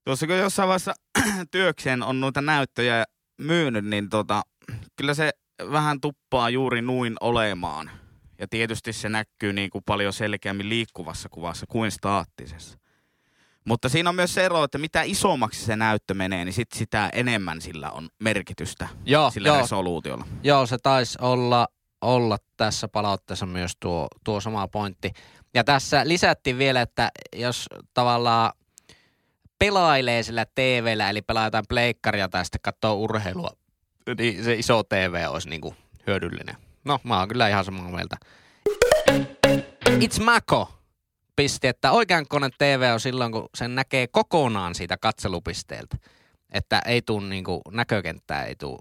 tuossa 0.04 0.26
kun 0.26 0.38
jossain 0.38 0.68
vaiheessa 0.68 0.94
työkseen 1.50 2.02
on 2.02 2.20
noita 2.20 2.40
näyttöjä 2.40 3.04
myynyt, 3.38 3.84
niin 3.84 4.10
tota, 4.10 4.42
kyllä 4.96 5.14
se 5.14 5.30
vähän 5.70 6.00
tuppaa 6.00 6.50
juuri 6.50 6.82
nuin 6.82 7.14
olemaan. 7.20 7.90
Ja 8.38 8.48
tietysti 8.48 8.92
se 8.92 9.08
näkyy 9.08 9.52
niin 9.52 9.70
kuin 9.70 9.84
paljon 9.84 10.12
selkeämmin 10.12 10.68
liikkuvassa 10.68 11.28
kuvassa 11.28 11.66
kuin 11.68 11.90
staattisessa. 11.90 12.78
Mutta 13.64 13.88
siinä 13.88 14.10
on 14.10 14.16
myös 14.16 14.34
se 14.34 14.44
ero, 14.44 14.64
että 14.64 14.78
mitä 14.78 15.02
isommaksi 15.02 15.64
se 15.64 15.76
näyttö 15.76 16.14
menee, 16.14 16.44
niin 16.44 16.52
sit 16.52 16.72
sitä 16.74 17.10
enemmän 17.12 17.60
sillä 17.60 17.90
on 17.90 18.08
merkitystä 18.18 18.88
Joo, 19.04 19.30
sillä 19.30 19.48
joo, 19.48 19.60
resoluutiolla. 19.60 20.26
joo, 20.42 20.66
se 20.66 20.76
taisi 20.82 21.18
olla, 21.20 21.68
olla 22.00 22.38
tässä 22.56 22.88
palautteessa 22.88 23.46
myös 23.46 23.72
tuo, 23.80 24.08
tuo 24.24 24.40
sama 24.40 24.68
pointti. 24.68 25.12
Ja 25.54 25.64
tässä 25.64 26.08
lisättiin 26.08 26.58
vielä, 26.58 26.80
että 26.80 27.10
jos 27.36 27.66
tavallaan 27.94 28.52
pelailee 29.58 30.22
sillä 30.22 30.46
TVllä, 30.54 31.10
eli 31.10 31.22
pelaa 31.22 31.44
jotain 31.44 31.64
pleikkaria 31.68 32.28
tai 32.28 32.44
sitten 32.44 32.60
katsoo 32.62 32.94
urheilua, 32.94 33.50
niin 34.18 34.44
se 34.44 34.54
iso 34.54 34.82
TV 34.82 35.24
olisi 35.28 35.48
niinku 35.48 35.74
hyödyllinen. 36.06 36.56
No, 36.84 36.98
mä 37.04 37.18
oon 37.18 37.28
kyllä 37.28 37.48
ihan 37.48 37.64
samaa 37.64 37.90
mieltä. 37.90 38.16
It's 39.88 40.22
Mako 40.24 40.74
pisti, 41.36 41.66
että 41.68 41.92
oikean 41.92 42.26
koneen 42.28 42.52
TV 42.58 42.90
on 42.92 43.00
silloin, 43.00 43.32
kun 43.32 43.48
sen 43.54 43.74
näkee 43.74 44.06
kokonaan 44.06 44.74
siitä 44.74 44.96
katselupisteeltä. 44.96 45.96
Että 46.50 46.82
ei 46.86 47.02
tuu 47.02 47.20
niinku, 47.20 47.62
näkökenttää 47.70 48.44
ei 48.44 48.56
tuu 48.56 48.78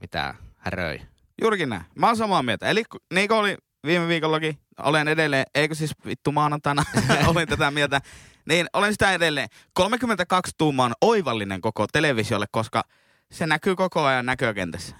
mitään 0.00 0.34
häröi. 0.56 1.00
Juurikin 1.42 1.68
näin. 1.68 1.82
Mä 1.94 2.06
oon 2.06 2.16
samaa 2.16 2.42
mieltä. 2.42 2.68
Eli 2.68 2.84
niin 3.14 3.28
kuin 3.28 3.38
oli 3.38 3.56
viime 3.86 4.08
viikollakin, 4.08 4.58
olen 4.78 5.08
edelleen, 5.08 5.46
eikö 5.54 5.74
siis 5.74 5.92
vittu 6.06 6.32
maanantaina, 6.32 6.84
olin 7.34 7.48
tätä 7.48 7.70
mieltä, 7.70 8.00
niin 8.48 8.66
olen 8.72 8.92
sitä 8.92 9.12
edelleen. 9.12 9.48
32 9.72 10.52
tuumaa 10.58 10.86
on 10.86 10.92
oivallinen 11.00 11.60
koko 11.60 11.86
televisiolle, 11.92 12.46
koska 12.50 12.82
se 13.32 13.46
näkyy 13.46 13.76
koko 13.76 14.04
ajan 14.04 14.26
näkökentässä. 14.26 14.96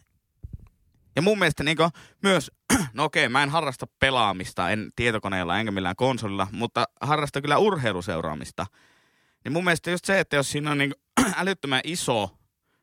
Ja 1.17 1.23
mun 1.23 1.39
mielestä 1.39 1.63
niin 1.65 1.77
myös, 2.23 2.51
no 2.95 3.05
okei, 3.05 3.29
mä 3.29 3.43
en 3.43 3.51
harrasta 3.51 3.87
pelaamista, 4.01 4.71
en 4.71 4.91
tietokoneella 4.97 5.59
enkä 5.59 5.73
millään 5.73 5.97
konsolilla, 5.97 6.47
mutta 6.53 6.85
harrastan 7.01 7.43
kyllä 7.43 7.59
urheiluseuraamista. 7.59 8.67
Niin 9.45 9.53
mun 9.53 9.65
mielestä 9.65 9.91
just 9.91 10.05
se, 10.05 10.21
että 10.21 10.37
jos 10.37 10.51
siinä 10.53 10.71
on 10.71 10.79
niin 10.79 10.95
älyttömän 11.37 11.81
iso 11.85 12.31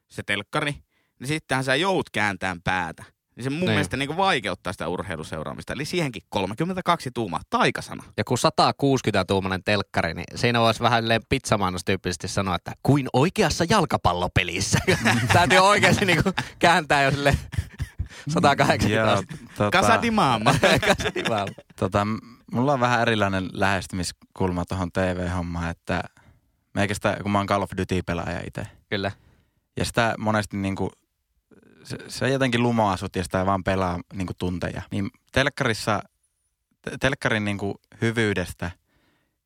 se 0.07 0.23
telkkari, 0.23 0.75
niin 1.19 1.27
sittenhän 1.27 1.63
sä 1.63 1.75
joudut 1.75 2.09
kääntämään 2.09 2.61
päätä. 2.61 3.03
Niin 3.35 3.43
se 3.43 3.49
mun 3.49 3.59
Niin. 3.59 3.69
mielestä 3.69 3.97
niin 3.97 4.17
vaikeuttaa 4.17 4.73
sitä 4.73 4.87
urheiluseuraamista. 4.87 5.73
Eli 5.73 5.85
siihenkin 5.85 6.21
32 6.29 7.11
tuumaa, 7.13 7.39
taikasana. 7.49 8.03
Ja 8.17 8.23
kun 8.23 8.37
160 8.37 9.25
tuumainen 9.25 9.63
telkkari, 9.63 10.13
niin 10.13 10.25
siinä 10.35 10.59
voisi 10.59 10.79
vähän 10.79 11.03
silleen 11.03 11.21
pizzamainos-tyyppisesti 11.29 12.27
sanoa, 12.27 12.55
että 12.55 12.71
kuin 12.83 13.07
oikeassa 13.13 13.65
jalkapallopelissä. 13.69 14.79
Täytyy 15.33 15.57
oikeasti 15.59 16.05
niinku 16.05 16.31
kääntää 16.59 17.03
jo 17.03 17.11
sille 17.11 17.37
180 18.29 19.11
Joo, 19.11 19.23
tota, 19.57 19.77
Casa 19.77 20.01
di 20.01 20.11
mamma. 20.11 20.55
Käsivaalla. 20.95 21.53
Tota, 21.79 22.07
mulla 22.51 22.73
on 22.73 22.79
vähän 22.79 23.01
erilainen 23.01 23.49
lähestymiskulma 23.53 24.65
tuohon 24.65 24.91
TV-hommaan, 24.91 25.69
että 25.69 26.03
meikästä, 26.73 27.17
kun 27.21 27.31
mä 27.31 27.37
oon 27.37 27.47
Call 27.47 27.61
of 27.61 27.71
Duty-pelaaja 27.77 28.41
itse. 28.47 28.67
Kyllä. 28.89 29.11
Ja 29.77 29.85
sitä 29.85 30.15
monesti 30.17 30.57
niinku, 30.57 30.91
se, 31.83 31.97
se 32.07 32.29
jotenkin 32.29 32.63
lumoaa 32.63 32.97
sut 32.97 33.15
ja 33.15 33.23
sitä 33.23 33.45
vaan 33.45 33.63
pelaa 33.63 33.99
niinku 34.13 34.33
tunteja. 34.37 34.81
Niin 34.91 35.09
telkkarissa, 35.31 36.01
te- 36.81 36.97
telkkarin 36.99 37.45
niinku 37.45 37.81
hyvyydestä 38.01 38.71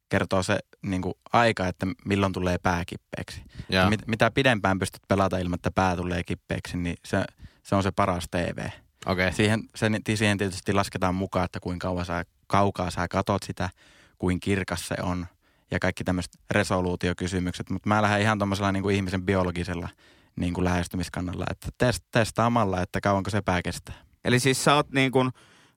kertoo 0.09 0.43
se 0.43 0.59
niinku 0.81 1.19
aika, 1.33 1.67
että 1.67 1.87
milloin 2.05 2.33
tulee 2.33 2.57
pää 2.57 2.83
kippeeksi. 2.85 3.41
Mit, 3.89 4.07
mitä 4.07 4.31
pidempään 4.31 4.79
pystyt 4.79 5.01
pelata 5.07 5.37
ilman, 5.37 5.55
että 5.55 5.71
pää 5.71 5.95
tulee 5.95 6.23
kippeeksi, 6.23 6.77
niin 6.77 6.97
se, 7.05 7.25
se 7.69 7.75
on 7.75 7.83
se 7.83 7.91
paras 7.91 8.27
TV. 8.31 8.57
Okei. 8.57 8.73
Okay. 9.05 9.31
Siihen, 9.31 9.63
sen, 9.75 10.01
siihen 10.15 10.37
tietysti 10.37 10.73
lasketaan 10.73 11.15
mukaan, 11.15 11.45
että 11.45 11.59
kuinka 11.59 11.87
kauan 11.87 12.05
sä, 12.05 12.23
kaukaa 12.47 12.91
sä 12.91 13.07
katot 13.07 13.43
sitä, 13.43 13.69
kuin 14.17 14.39
kirkas 14.39 14.87
se 14.87 14.95
on 15.01 15.27
ja 15.71 15.79
kaikki 15.79 16.03
tämmöiset 16.03 16.31
resoluutiokysymykset. 16.51 17.69
Mutta 17.69 17.89
mä 17.89 18.01
lähden 18.01 18.21
ihan 18.21 18.39
tuommoisella 18.39 18.71
niin 18.71 18.83
kuin 18.83 18.95
ihmisen 18.95 19.25
biologisella 19.25 19.89
niin 20.35 20.53
kuin 20.53 20.65
lähestymiskannalla, 20.65 21.45
että 21.51 21.67
test, 21.77 22.03
testaamalla, 22.11 22.81
että 22.81 23.01
kauanko 23.01 23.29
se 23.29 23.41
pää 23.41 23.61
kestää. 23.61 23.95
Eli 24.25 24.39
siis 24.39 24.63
sä 24.63 24.75
oot 24.75 24.91
niin 24.91 25.11
kuin, 25.11 25.27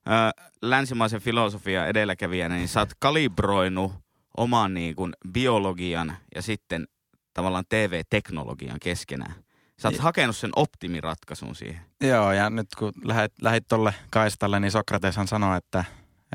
äh, 0.07 0.45
länsimaisen 0.61 1.21
filosofian 1.21 1.87
edelläkävijänä, 1.87 2.55
niin 2.55 2.67
sä 2.67 2.79
oot 2.79 2.91
kalibroinut 2.99 3.93
oman 4.37 4.73
niin 4.73 4.95
kuin 4.95 5.13
biologian 5.33 6.17
ja 6.35 6.41
sitten 6.41 6.87
tavallaan 7.33 7.65
TV-teknologian 7.69 8.79
keskenään. 8.81 9.42
Sä 9.81 9.87
oot 9.87 9.93
Niin. 9.93 10.01
hakenut 10.03 10.35
sen 10.37 10.51
optimiratkaisun 10.55 11.55
siihen. 11.55 11.81
Joo, 12.01 12.31
ja 12.31 12.49
nyt 12.49 12.67
kun 12.77 12.93
lähit, 13.03 13.31
lähit 13.41 13.67
tuolle 13.67 13.93
kaistalle, 14.09 14.59
niin 14.59 14.71
Sokrateshan 14.71 15.27
sanoi, 15.27 15.57
että, 15.57 15.83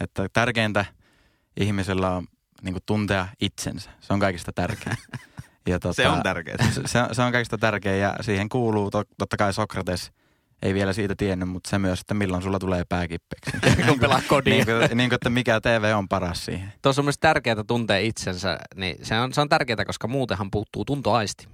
että 0.00 0.26
tärkeintä 0.32 0.84
ihmisellä 1.60 2.10
on 2.10 2.26
niin 2.62 2.74
kuin 2.74 2.82
tuntea 2.86 3.28
itsensä. 3.40 3.90
Se 4.00 4.12
on 4.12 4.20
kaikista 4.20 4.52
tärkein. 4.52 4.96
Ja 5.68 5.78
tota, 5.78 5.94
Se 5.94 6.08
on 6.08 6.22
tärkeää. 6.22 6.56
se, 6.72 6.82
se, 7.12 7.22
on 7.22 7.32
kaikista 7.32 7.58
tärkein 7.58 8.00
ja 8.00 8.14
siihen 8.20 8.48
kuuluu 8.48 8.90
to, 8.90 9.02
totta 9.18 9.36
kai 9.36 9.52
Sokrates 9.52 10.12
ei 10.62 10.74
vielä 10.74 10.92
siitä 10.92 11.14
tiennyt, 11.16 11.48
mutta 11.48 11.70
se 11.70 11.78
myös, 11.78 12.00
että 12.00 12.14
milloin 12.14 12.42
sulla 12.42 12.58
tulee 12.58 12.84
pääkippeeksi. 12.88 13.52
kun 13.88 14.00
pelaa 14.00 14.22
kodia. 14.28 14.54
niin, 14.54 14.66
kuin, 14.66 14.96
niin 14.98 15.10
kuin, 15.10 15.14
että 15.14 15.30
mikä 15.30 15.60
TV 15.60 15.92
on 15.96 16.08
paras 16.08 16.44
siihen. 16.44 16.72
Tuossa 16.82 17.02
on 17.02 17.04
myös 17.06 17.18
tärkeää 17.18 17.64
tuntea 17.66 17.98
itsensä, 17.98 18.58
niin 18.74 19.06
se 19.06 19.20
on, 19.20 19.32
se 19.32 19.40
on 19.40 19.48
tärkeää, 19.48 19.84
koska 19.84 20.08
muutenhan 20.08 20.50
puuttuu 20.50 20.84
tuntoaisti. 20.84 21.48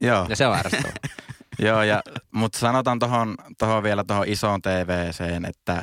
Joo, 0.00 0.26
Ja 0.28 0.36
se 0.36 0.46
on 0.46 0.56
ärsyttävää. 0.56 0.94
joo 1.58 1.82
ja, 1.82 2.02
mutta 2.30 2.58
sanotaan 2.58 2.98
tohon, 2.98 3.34
tohon 3.58 3.82
vielä 3.82 4.04
tuohon 4.04 4.28
isoon 4.28 4.62
TVCen, 4.62 5.44
että 5.44 5.82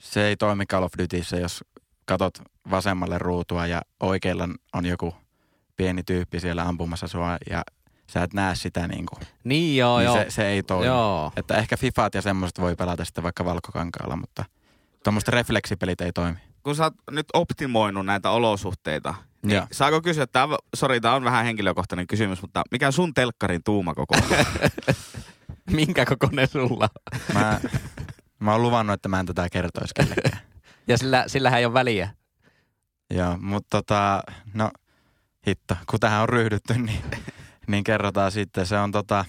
se 0.00 0.26
ei 0.26 0.36
toimi 0.36 0.66
Call 0.66 0.82
of 0.82 0.92
Dutyssä, 0.98 1.36
jos 1.36 1.64
katot 2.04 2.38
vasemmalle 2.70 3.18
ruutua 3.18 3.66
ja 3.66 3.82
oikealla 4.00 4.48
on 4.74 4.86
joku 4.86 5.14
pieni 5.76 6.02
tyyppi 6.02 6.40
siellä 6.40 6.62
ampumassa 6.62 7.08
sua 7.08 7.36
ja 7.50 7.62
sä 8.10 8.22
et 8.22 8.34
näe 8.34 8.54
sitä 8.54 8.88
niin 8.88 9.06
kuin, 9.06 9.28
niin 9.44 9.76
joo, 9.76 9.98
niin 9.98 10.04
joo. 10.04 10.16
se, 10.16 10.26
se 10.28 10.46
ei 10.46 10.62
toimi. 10.62 10.86
Joo. 10.86 11.32
Että 11.36 11.56
ehkä 11.56 11.76
Fifaat 11.76 12.14
ja 12.14 12.22
semmoiset 12.22 12.60
voi 12.60 12.76
pelata 12.76 13.04
sitten 13.04 13.24
vaikka 13.24 13.44
valkokankaalla, 13.44 14.16
mutta 14.16 14.44
tuommoiset 15.04 15.28
refleksipelit 15.28 16.00
ei 16.00 16.12
toimi. 16.12 16.38
Kun 16.62 16.76
sä 16.76 16.84
oot 16.84 16.94
nyt 17.10 17.26
optimoinut 17.32 18.06
näitä 18.06 18.30
olosuhteita, 18.30 19.14
niin 19.42 19.56
Joo. 19.56 19.66
saako 19.72 20.02
kysyä, 20.02 20.26
tämä, 20.26 20.56
sori, 20.76 21.00
tämä 21.00 21.14
on 21.14 21.24
vähän 21.24 21.44
henkilökohtainen 21.44 22.06
kysymys, 22.06 22.42
mutta 22.42 22.62
mikä 22.70 22.86
on 22.86 22.92
sun 22.92 23.14
telkkarin 23.14 23.62
tuuma 23.64 23.94
koko? 23.94 24.14
Minkä 25.70 26.06
kokoinen 26.06 26.48
sulla 26.48 26.88
on? 27.12 27.20
Mä, 27.34 27.60
mä 28.38 28.52
oon 28.52 28.62
luvannut, 28.62 28.94
että 28.94 29.08
mä 29.08 29.20
en 29.20 29.26
tätä 29.26 29.48
kertoisi 29.52 29.94
kellekään. 29.94 30.38
Ja 30.88 30.98
sillä, 30.98 31.24
sillähän 31.26 31.58
ei 31.58 31.66
ole 31.66 31.74
väliä. 31.74 32.10
Joo, 33.14 33.36
mutta 33.36 33.68
tota, 33.70 34.22
no 34.54 34.70
hitto, 35.46 35.76
kun 35.90 36.00
tähän 36.00 36.22
on 36.22 36.28
ryhdytty, 36.28 36.74
niin, 36.74 37.02
niin 37.66 37.84
kerrotaan 37.84 38.32
sitten. 38.32 38.66
Se 38.66 38.78
on 38.78 38.92
tota, 38.92 39.24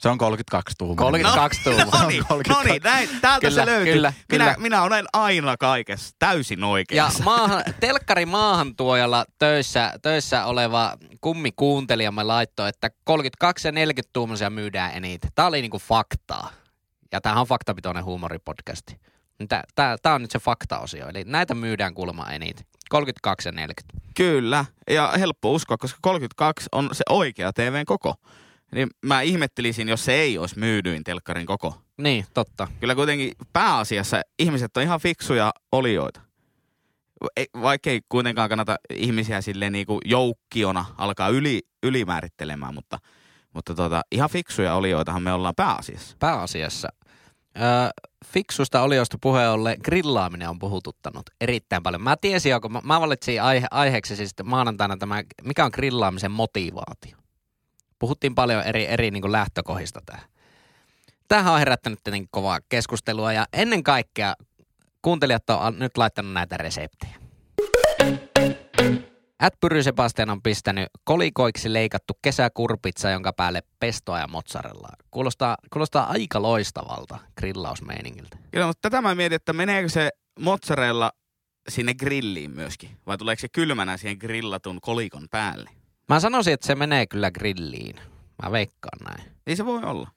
se 0.00 0.08
on 0.08 0.18
32 0.18 0.74
tuumaa. 0.78 0.96
32 0.96 1.60
tuumaa. 1.64 2.02
No 2.02 2.08
niin, 2.08 2.24
no 2.48 2.62
niin, 2.62 2.82
näin, 2.84 3.08
täältä 3.20 3.46
Kyllä, 3.48 3.60
se 3.64 3.66
löytyy. 3.70 3.92
kyllä, 3.92 4.12
minä, 4.32 4.44
kyllä. 4.44 4.54
minä 4.58 4.82
olen 4.82 5.04
aina 5.12 5.56
kaikessa 5.56 6.16
täysin 6.18 6.60
Ja 6.60 6.66
oikeassa. 6.66 7.24
maahan, 7.24 7.62
telkkari 7.80 8.26
maahantuojalla 8.26 9.24
töissä, 9.38 9.92
töissä 10.02 10.44
oleva 10.44 10.96
kummi 11.20 11.52
kuuntelijamme 11.56 12.22
laittoi, 12.22 12.68
että 12.68 12.90
32 13.04 13.68
ja 13.68 13.72
40 13.72 14.10
tuumaisia 14.12 14.50
myydään 14.50 14.92
eniten. 14.94 15.30
Tämä 15.34 15.48
oli 15.48 15.60
niinku 15.60 15.78
faktaa. 15.78 16.50
Ja 17.12 17.20
tämähän 17.20 17.40
on 17.40 17.46
faktapitoinen 17.46 18.04
huumoripodcasti. 18.04 19.00
Tämä, 19.48 19.62
tämä, 19.74 19.96
tämä 20.02 20.14
on 20.14 20.22
nyt 20.22 20.30
se 20.30 20.38
faktaosio. 20.38 21.08
Eli 21.08 21.24
näitä 21.24 21.54
myydään 21.54 21.94
kuulemma 21.94 22.30
eniten. 22.30 22.66
32 22.88 23.48
ja 23.48 23.52
40. 23.52 23.98
Kyllä, 24.16 24.64
ja 24.90 25.12
helppo 25.18 25.52
uskoa, 25.52 25.76
koska 25.76 25.98
32 26.02 26.66
on 26.72 26.88
se 26.92 27.02
oikea 27.08 27.52
TVn 27.52 27.84
koko. 27.86 28.14
Niin 28.74 28.88
mä 29.06 29.20
ihmettelisin, 29.20 29.88
jos 29.88 30.04
se 30.04 30.12
ei 30.12 30.38
olisi 30.38 30.58
myydyin 30.58 31.04
telkkarin 31.04 31.46
koko. 31.46 31.82
Niin, 31.98 32.24
totta. 32.34 32.68
Kyllä 32.80 32.94
kuitenkin 32.94 33.32
pääasiassa 33.52 34.22
ihmiset 34.38 34.76
on 34.76 34.82
ihan 34.82 35.00
fiksuja 35.00 35.52
olioita. 35.72 36.20
Ei, 37.36 37.46
vaikkei 37.62 38.00
kuitenkaan 38.08 38.48
kannata 38.48 38.76
ihmisiä 38.90 39.40
sille 39.40 39.70
niinku 39.70 40.00
joukkiona 40.04 40.84
alkaa 40.98 41.28
yli, 41.28 41.62
ylimäärittelemään, 41.82 42.74
mutta, 42.74 42.98
mutta 43.54 43.74
tota, 43.74 44.02
ihan 44.12 44.30
fiksuja 44.30 44.74
olioitahan 44.74 45.22
me 45.22 45.32
ollaan 45.32 45.54
pääasiassa. 45.54 46.16
Pääasiassa. 46.18 46.88
Öö, 47.56 47.62
fiksusta 48.26 48.82
oliosta 48.82 49.18
puheen 49.20 49.50
ollen 49.50 49.76
grillaaminen 49.84 50.48
on 50.48 50.58
puhututtanut 50.58 51.22
erittäin 51.40 51.82
paljon. 51.82 52.02
Mä 52.02 52.16
tiesin 52.16 52.50
jo, 52.50 52.60
kun 52.60 52.72
mä, 52.72 52.80
mä 52.84 53.00
valitsin 53.00 53.42
aihe, 53.42 53.66
aiheeksi 53.70 54.16
siis 54.16 54.30
maanantaina 54.44 54.96
tämä, 54.96 55.22
mikä 55.42 55.64
on 55.64 55.70
grillaamisen 55.74 56.30
motivaatio. 56.30 57.19
Puhuttiin 58.00 58.34
paljon 58.34 58.62
eri, 58.62 58.86
eri 58.86 59.10
niin 59.10 59.22
kuin 59.22 59.32
lähtökohdista 59.32 60.00
tähän. 60.06 60.24
Tämähän 61.28 61.52
on 61.52 61.58
herättänyt 61.58 61.98
tietenkin 62.04 62.28
kovaa 62.30 62.58
keskustelua 62.68 63.32
ja 63.32 63.46
ennen 63.52 63.82
kaikkea 63.82 64.34
kuuntelijat 65.02 65.50
on 65.50 65.78
nyt 65.78 65.96
laittanut 65.96 66.32
näitä 66.32 66.56
reseptejä. 66.56 67.14
At 69.38 69.54
Pyry 69.60 69.82
Sebastian 69.82 70.30
on 70.30 70.42
pistänyt 70.42 70.88
kolikoiksi 71.04 71.72
leikattu 71.72 72.18
kesäkurpitsa, 72.22 73.10
jonka 73.10 73.32
päälle 73.32 73.62
pestoa 73.80 74.18
ja 74.18 74.28
mozzarellaa. 74.28 74.96
Kuulostaa, 75.10 75.56
kuulostaa 75.72 76.10
aika 76.10 76.42
loistavalta 76.42 77.18
grillausmeiningiltä. 77.38 78.36
Kyllä, 78.50 78.66
mutta 78.66 78.90
tätä 78.90 79.02
mä 79.02 79.14
mietin, 79.14 79.36
että 79.36 79.52
meneekö 79.52 79.88
se 79.88 80.10
mozzarella 80.40 81.12
sinne 81.68 81.94
grilliin 81.94 82.50
myöskin? 82.50 82.90
Vai 83.06 83.18
tuleeko 83.18 83.40
se 83.40 83.48
kylmänä 83.48 83.96
siihen 83.96 84.16
grillatun 84.20 84.80
kolikon 84.80 85.26
päälle? 85.30 85.70
Mä 86.10 86.20
sanoisin, 86.20 86.54
että 86.54 86.66
se 86.66 86.74
menee 86.74 87.06
kyllä 87.06 87.30
grilliin. 87.30 87.96
Mä 88.42 88.52
veikkaan 88.52 88.98
näin. 89.04 89.32
Ei 89.46 89.56
se 89.56 89.66
voi 89.66 89.82
olla. 89.82 90.10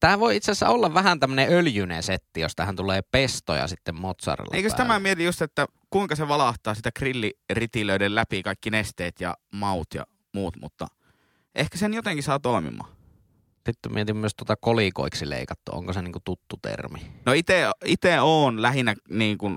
Tämä 0.00 0.20
voi 0.20 0.36
itse 0.36 0.52
asiassa 0.52 0.68
olla 0.68 0.94
vähän 0.94 1.20
tämmöinen 1.20 1.52
öljyinen 1.52 2.02
setti, 2.02 2.40
jos 2.40 2.52
tähän 2.56 2.76
tulee 2.76 3.02
pesto 3.10 3.54
ja 3.54 3.68
sitten 3.68 3.94
mozzarella 3.94 4.56
Eikö 4.56 4.70
tämä 4.70 4.98
mieti 4.98 5.24
just, 5.24 5.42
että 5.42 5.66
kuinka 5.90 6.16
se 6.16 6.28
valahtaa 6.28 6.74
sitä 6.74 6.90
grilliritilöiden 6.98 8.14
läpi 8.14 8.42
kaikki 8.42 8.70
nesteet 8.70 9.20
ja 9.20 9.36
maut 9.52 9.94
ja 9.94 10.06
muut, 10.34 10.56
mutta 10.60 10.86
ehkä 11.54 11.78
sen 11.78 11.94
jotenkin 11.94 12.22
saa 12.22 12.40
toimimaan. 12.40 12.90
Sitten 13.66 13.94
mietin 13.94 14.16
myös 14.16 14.34
tuota 14.36 14.56
kolikoiksi 14.56 15.30
leikattu. 15.30 15.72
Onko 15.74 15.92
se 15.92 16.02
niinku 16.02 16.20
tuttu 16.24 16.56
termi? 16.62 16.98
No 17.26 17.32
ite, 17.32 17.70
ite 17.84 18.20
oon 18.20 18.62
lähinnä 18.62 18.94
niin 19.08 19.38
kuin 19.38 19.56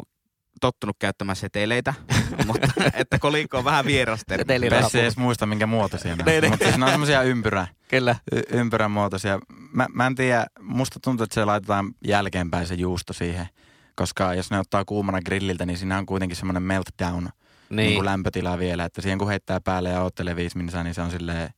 tottunut 0.62 0.96
käyttämään 1.00 1.36
seteleitä, 1.36 1.94
mutta 2.48 2.68
että 2.94 3.20
kolikko 3.20 3.58
on 3.58 3.64
vähän 3.66 3.86
vieras 3.86 4.22
termi. 4.28 4.42
Seteli- 4.42 4.70
Pessi 4.70 4.98
ei 4.98 5.04
edes 5.04 5.18
muista, 5.18 5.46
minkä 5.46 5.68
muotoisia 5.68 6.16
ne 6.16 6.24
Niin, 6.24 6.32
niin. 6.42 6.44
on. 6.46 6.50
Mutta 6.50 6.66
siis 6.66 6.78
ne 6.78 6.86
on 6.86 6.92
semmoisia 6.92 7.22
ympyrä, 7.24 7.68
Kyllä. 7.88 8.16
y- 8.32 8.42
ympyrän 8.58 8.92
muotoisia. 8.92 9.40
Mä, 9.72 9.88
mä 9.94 10.08
en 10.08 10.16
tiedä, 10.16 10.46
musta 10.62 11.00
tuntuu, 11.04 11.24
että 11.24 11.34
se 11.34 11.46
laitetaan 11.46 11.92
jälkeenpäin 12.06 12.68
se 12.68 12.74
juusto 12.74 13.14
siihen. 13.14 13.48
Koska 13.96 14.34
jos 14.34 14.52
ne 14.52 14.60
ottaa 14.60 14.86
kuumana 14.86 15.22
grilliltä, 15.22 15.66
niin 15.66 15.78
siinä 15.78 15.98
on 15.98 16.06
kuitenkin 16.06 16.36
semmoinen 16.36 16.64
meltdown 16.64 17.24
niin. 17.24 17.32
Niin, 17.70 17.78
Niin 17.88 17.96
kuin 17.96 18.06
lämpötila 18.06 18.60
vielä. 18.60 18.86
Että 18.86 19.02
siihen 19.02 19.20
kun 19.20 19.28
heittää 19.28 19.62
päälle 19.62 19.90
ja 19.90 20.02
ottelee 20.02 20.36
viisi 20.36 20.58
minsaa, 20.58 20.84
niin 20.84 20.94
se 20.94 21.02
on 21.02 21.12
silleen, 21.12 21.50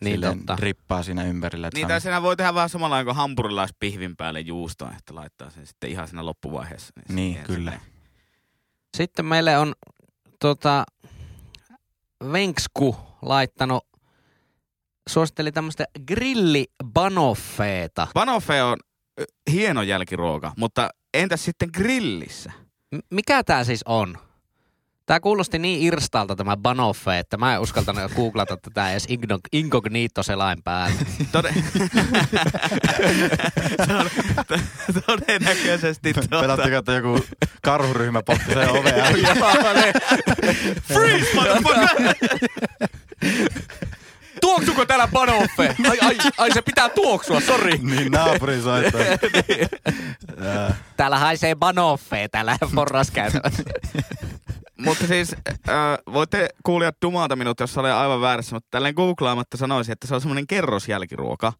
Niin 0.00 0.14
silleen 0.14 0.36
totta. 0.38 0.56
drippaa 0.56 1.02
siinä 1.02 1.24
ympärillä. 1.24 1.66
Että 1.66 1.78
Niin, 1.78 1.88
tai 1.88 1.94
on, 1.96 2.00
senhän 2.00 2.22
voi 2.22 2.36
tehdä 2.36 2.54
vähän 2.54 2.68
samalla 2.68 3.04
kuin 3.04 3.16
hampurilaispihvin 3.16 4.16
päälle 4.16 4.40
juustoa, 4.40 4.92
että 4.98 5.14
laittaa 5.14 5.50
sen 5.50 5.66
sitten 5.66 5.90
ihan 5.90 6.08
siinä 6.08 6.24
loppuvaiheessa. 6.26 6.92
Niin, 7.08 7.32
siihen 7.32 7.46
kyllä. 7.46 7.58
silleen. 7.58 7.80
Sitten 8.96 9.24
meille 9.24 9.58
on 9.58 9.74
tota, 10.40 10.84
Venksku 12.32 12.96
laittanut, 13.22 13.86
suositteli 15.08 15.52
tämmöistä 15.52 15.84
grillibanoffeeta. 16.06 18.06
Banoffee 18.14 18.62
on 18.62 18.76
hieno 19.52 19.82
jälkiruoka, 19.82 20.52
mutta 20.56 20.90
entäs 21.14 21.44
sitten 21.44 21.70
grillissä? 21.74 22.52
M- 22.94 22.98
mikä 23.10 23.44
tämä 23.44 23.64
siis 23.64 23.82
on? 23.86 24.18
Tämä 25.08 25.20
kuulosti 25.20 25.58
niin 25.58 25.82
irstaalta 25.82 26.36
tämä 26.36 26.56
banoffe, 26.56 27.18
että 27.18 27.36
mä 27.36 27.54
en 27.54 27.60
uskaltanut 27.60 28.12
googlata 28.16 28.56
tätä 28.56 28.90
edes 28.90 29.06
incognito-selain 29.52 30.62
päällä. 30.64 30.96
Tode... 31.32 31.54
Todennäköisesti 35.06 36.12
tuota... 36.14 36.40
Pelatteko, 36.40 36.76
että 36.76 36.92
joku 36.92 37.24
karhuryhmä 37.62 38.22
potti 38.22 38.54
sen 38.54 38.70
ovea? 38.70 39.04
Freeze, 40.92 41.34
motherfucker! 41.34 42.14
Tuoksuko 44.40 44.86
täällä 44.86 45.08
banoffe? 45.08 45.76
Ai, 45.90 45.98
ai, 46.00 46.16
ai 46.38 46.52
se 46.52 46.62
pitää 46.62 46.88
tuoksua, 46.88 47.40
sori. 47.40 47.78
niin, 47.78 48.12
naapuri 48.12 48.62
soittaa. 48.62 49.00
Jaa. 50.44 50.74
Täällä 50.96 51.18
haisee 51.18 51.54
banoffe 51.54 52.28
täällä 52.28 52.58
porraskäytävässä. 52.74 53.62
Mutta 54.84 55.06
siis 55.06 55.32
äh, 55.48 55.76
voitte 56.12 56.48
kuulijat 56.62 56.96
dumata 57.02 57.36
minut, 57.36 57.60
jos 57.60 57.78
olen 57.78 57.94
aivan 57.94 58.20
väärässä, 58.20 58.56
mutta 58.56 58.68
tälleen 58.70 58.94
googlaamatta 58.94 59.56
sanoisin, 59.56 59.92
että 59.92 60.06
se 60.06 60.14
on 60.14 60.20
semmoinen 60.20 60.46
kerrosjälkiruoka. 60.46 61.52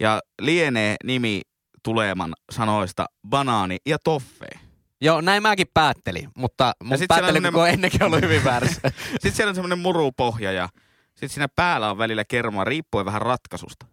Ja 0.00 0.20
lienee 0.40 0.96
nimi 1.04 1.40
tuleman 1.82 2.34
sanoista 2.52 3.06
banaani 3.28 3.76
ja 3.86 3.98
toffee. 3.98 4.60
Joo, 5.00 5.20
näin 5.20 5.42
mäkin 5.42 5.66
päättelin, 5.74 6.28
mutta 6.36 6.72
mun 6.84 6.98
sit 6.98 7.08
päättelin, 7.08 7.52
kun 7.52 7.62
ne- 7.62 7.70
ennenkin 7.70 8.02
ollut 8.02 8.20
hyvin 8.20 8.44
väärässä. 8.44 8.80
Sitten 9.12 9.32
siellä 9.32 9.48
on 9.48 9.54
semmoinen 9.54 9.78
murupohja 9.78 10.52
ja 10.52 10.68
sitten 11.08 11.28
siinä 11.28 11.48
päällä 11.56 11.90
on 11.90 11.98
välillä 11.98 12.24
kermaa, 12.24 12.64
riippuen 12.64 13.06
vähän 13.06 13.22
ratkaisusta. 13.22 13.86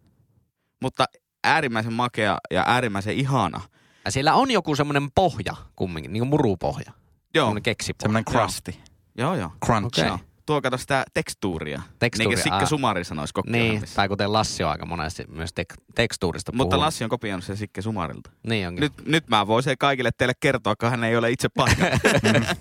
Mutta 0.82 1.04
äärimmäisen 1.44 1.92
makea 1.92 2.38
ja 2.50 2.64
äärimmäisen 2.66 3.14
ihana. 3.14 3.60
Ja 4.04 4.10
siellä 4.10 4.34
on 4.34 4.50
joku 4.50 4.76
semmoinen 4.76 5.08
pohja 5.14 5.56
kumminkin, 5.76 6.12
niin 6.12 6.20
kuin 6.20 6.28
murupohja. 6.28 6.92
Joo, 7.34 7.44
Semmoinen 7.44 7.62
keksipohja. 7.62 8.02
Semmoinen 8.02 8.24
crusty. 8.24 8.74
joo, 9.18 9.34
joo. 9.34 9.50
Crunch. 9.66 9.98
Joo. 10.06 10.18
Tuo 10.46 10.60
kato 10.62 10.76
sitä 10.78 11.04
tekstuuria. 11.14 11.82
Tekstuuria, 11.98 12.44
Niin 12.44 12.52
aa. 12.54 12.66
Sumari 12.66 13.04
sanoisi 13.04 13.32
Niin, 13.46 13.82
tai 13.94 14.08
kuten 14.08 14.32
Lassi 14.32 14.64
on 14.64 14.70
aika 14.70 14.86
monesti 14.86 15.24
myös 15.28 15.50
tek- 15.60 15.82
tekstuurista 15.94 16.52
Mutta 16.52 16.70
puhunut. 16.70 16.84
Lassi 16.84 17.04
on 17.04 17.10
kopioinut 17.10 17.44
sen 17.44 17.56
Sikke 17.56 17.82
Sumarilta. 17.82 18.30
Niin 18.46 18.68
onkin. 18.68 18.80
Nyt, 18.80 18.92
nyt 19.06 19.28
mä 19.28 19.46
voisin 19.46 19.78
kaikille 19.78 20.10
teille 20.18 20.32
kertoa, 20.40 20.76
kun 20.76 20.90
hän 20.90 21.04
ei 21.04 21.16
ole 21.16 21.30
itse 21.30 21.48
paikalla. 21.48 21.98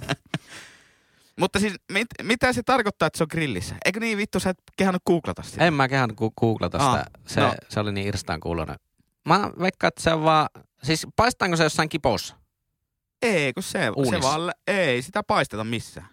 Mutta 1.39 1.59
siis, 1.59 1.73
mit, 1.91 2.07
mitä 2.23 2.53
se 2.53 2.63
tarkoittaa, 2.63 3.07
että 3.07 3.17
se 3.17 3.23
on 3.23 3.27
grillissä? 3.31 3.75
Eikö 3.85 3.99
niin 3.99 4.17
vittu, 4.17 4.39
sä 4.39 4.49
et 4.49 4.57
kehannut 4.77 5.01
googlata 5.05 5.43
sitä? 5.43 5.65
En 5.65 5.73
mä 5.73 5.87
kehän 5.87 6.15
ku- 6.15 6.31
googlata 6.39 6.77
Aa, 6.77 6.97
sitä. 6.97 7.11
Se, 7.27 7.41
no. 7.41 7.53
se 7.69 7.79
oli 7.79 7.91
niin 7.91 8.07
irstaan 8.07 8.39
kuulonen. 8.39 8.75
Mä 9.25 9.51
veikkaan, 9.59 9.87
että 9.87 10.03
se 10.03 10.13
on 10.13 10.23
vaan... 10.23 10.49
Siis 10.83 11.07
paistaanko 11.15 11.57
se 11.57 11.63
jossain 11.63 11.89
kipossa? 11.89 12.35
Ei, 13.21 13.53
kun 13.53 13.63
se, 13.63 13.79
se 14.09 14.21
vaan, 14.21 14.51
ei 14.67 15.01
sitä 15.01 15.23
paisteta 15.23 15.63
missään. 15.63 16.07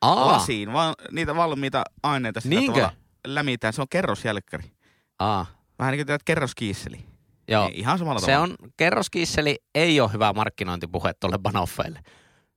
Aa, 0.00 0.26
Lasiin, 0.26 0.72
vaan 0.72 0.94
niitä 1.12 1.36
valmiita 1.36 1.84
aineita 2.02 2.40
sitä 2.40 2.54
Niinkö? 2.54 2.80
tavalla 2.80 2.96
lämitään. 3.26 3.72
Se 3.72 3.80
on 3.82 3.88
kerrosjälkkäri. 3.90 4.72
aa. 5.18 5.46
Vähän 5.78 5.92
niin 5.92 5.98
kuin 5.98 6.06
teet 6.06 6.22
kerroskiisseli. 6.24 7.06
Joo. 7.48 7.66
Niin, 7.68 7.76
ihan 7.78 7.98
samalla 7.98 8.20
Se 8.20 8.26
tavalla. 8.32 8.42
on, 8.62 8.70
kerroskisseli 8.76 9.58
ei 9.74 10.00
ole 10.00 10.12
hyvä 10.12 10.32
markkinointipuhe 10.32 11.12
tuolle 11.20 11.38
banoffeille. 11.38 12.00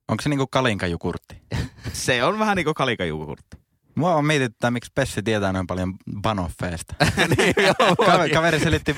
Onko 0.08 0.22
se 0.22 0.28
niinku 0.28 0.46
kalinkajukurtti? 0.46 1.42
Se 1.92 2.24
on 2.24 2.38
vähän 2.38 2.56
niin 2.56 2.64
kuin 2.64 2.74
kalikajukurtti. 2.74 3.56
Mua 3.94 4.14
on 4.14 4.24
mietityttää, 4.24 4.70
miksi 4.70 4.90
Pessi 4.94 5.22
tietää 5.22 5.52
noin 5.52 5.66
paljon 5.66 5.94
banoffeesta. 6.20 6.94
niin, 7.36 7.54
joo, 7.56 7.96
Ka- 8.06 8.28
kaveri 8.34 8.60
selitti 8.60 8.96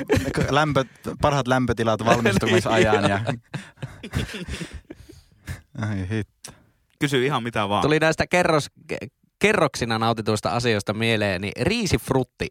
lämpö, 0.50 0.84
parhaat 1.20 1.48
lämpötilat 1.48 2.04
valmistumisajan 2.04 3.10
ja... 3.10 3.20
Ai 5.80 6.08
hitto. 6.10 6.52
Kysy 6.98 7.26
ihan 7.26 7.42
mitä 7.42 7.68
vaan. 7.68 7.82
Tuli 7.82 7.98
näistä 7.98 8.26
kerros, 8.26 8.68
ke- 8.92 9.08
kerroksina 9.38 9.98
nautituista 9.98 10.50
asioista 10.50 10.94
mieleen, 10.94 11.40
niin 11.40 11.52
riisifrutti. 11.60 12.46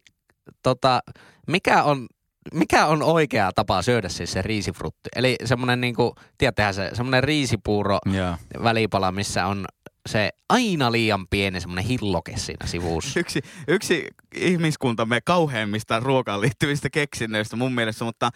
Tota, 0.64 1.00
mikä 1.48 1.84
on 1.84 2.08
mikä 2.54 2.86
on 2.86 3.04
oikea 3.04 3.52
tapa 3.56 3.82
syödä 3.82 4.10
siis 4.10 4.32
se 4.32 4.42
riisifrutti? 4.42 5.10
Eli 5.16 5.36
semmoinen 5.46 5.82
niinku, 5.82 6.16
tiedättehän 6.38 6.74
se, 6.74 6.90
semmoinen 6.94 7.24
riisipuuro 7.24 8.00
Joo. 8.06 8.36
välipala, 8.64 9.12
missä 9.12 9.46
on 9.46 9.66
se 10.10 10.30
aina 10.50 10.92
liian 10.92 11.28
pieni 11.28 11.62
semmoinen 11.62 11.86
hilloke 11.86 12.38
siinä 12.38 12.68
sivussa. 12.68 13.20
yksi, 13.20 13.42
yksi 13.68 14.08
ihmiskuntamme 14.36 15.22
kauheimmista 15.26 16.00
ruokaan 16.00 16.42
liittyvistä 16.42 16.90
keksinnöistä 16.90 17.56
mun 17.56 17.74
mielestä, 17.74 18.06
mutta, 18.06 18.30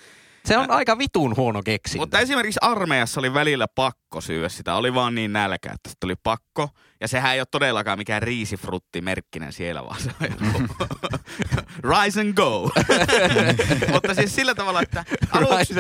Se 0.46 0.58
on 0.58 0.72
aika 0.72 0.98
vitun 0.98 1.36
huono 1.36 1.62
keksintö. 1.64 2.02
mutta 2.02 2.20
esimerkiksi 2.20 2.60
armeijassa 2.62 3.22
oli 3.22 3.34
välillä 3.34 3.68
pakko 3.68 4.22
syödä 4.22 4.50
sitä. 4.50 4.76
Oli 4.76 4.94
vaan 4.94 5.16
niin 5.16 5.34
nälkä, 5.34 5.72
että 5.74 5.90
sitten 5.90 6.08
oli 6.08 6.16
pakko. 6.24 6.70
Ja 7.02 7.08
sehän 7.08 7.34
ei 7.34 7.40
ole 7.40 7.48
todellakaan 7.52 7.98
mikään 7.98 8.22
riisifrutti-merkkinen 8.22 9.52
siellä, 9.52 9.86
vaan 9.86 10.02
se 10.02 10.12
on 10.22 10.28
joku 10.32 10.74
rise 11.90 12.22
and 12.22 12.34
go. 12.34 12.70
mutta 13.94 14.14
siis 14.14 14.36
sillä 14.36 14.56
tavalla, 14.56 14.82
että 14.82 15.06
aluksi, 15.32 15.74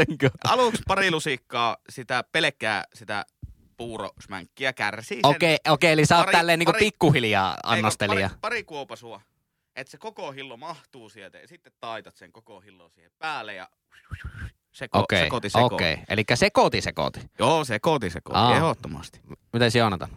aluksi 0.43 0.81
pari 0.87 1.11
lusikkaa 1.11 1.77
sitä 1.89 2.23
pelkkää 2.31 2.83
sitä 2.93 3.25
puurosmänkkiä 3.77 4.73
kärsii 4.73 5.17
sen. 5.17 5.25
Okei, 5.25 5.57
okei, 5.69 5.91
eli 5.91 6.05
sä 6.05 6.17
oot 6.17 6.25
Pari- 6.25 6.31
tälleen 6.31 6.59
niinku 6.59 6.71
pari- 6.71 6.79
pikkuhiljaa 6.79 7.57
annostelija. 7.63 8.29
Pari, 8.29 8.39
pari 8.41 8.63
kuopasua. 8.63 9.21
Että 9.75 9.91
se 9.91 9.97
koko 9.97 10.31
hillo 10.31 10.57
mahtuu 10.57 11.09
sieltä 11.09 11.37
ja 11.37 11.47
sitten 11.47 11.73
taitat 11.79 12.15
sen 12.15 12.31
koko 12.31 12.59
hillon 12.59 12.91
siihen 12.91 13.11
päälle 13.19 13.53
ja 13.53 13.69
seko, 14.75 14.99
Okei, 14.99 15.23
sekoti 15.23 15.49
sekoti. 15.49 15.75
okei. 15.75 15.97
Eli 16.09 16.23
sekoti 16.35 16.81
sekoti. 16.81 17.19
Joo, 17.39 17.65
sekoti 17.65 18.09
sekoti, 18.09 18.37
Aa. 18.39 18.55
ehdottomasti. 18.55 19.21
Miten 19.53 19.71
se 19.71 19.79
Joonatan? 19.79 20.09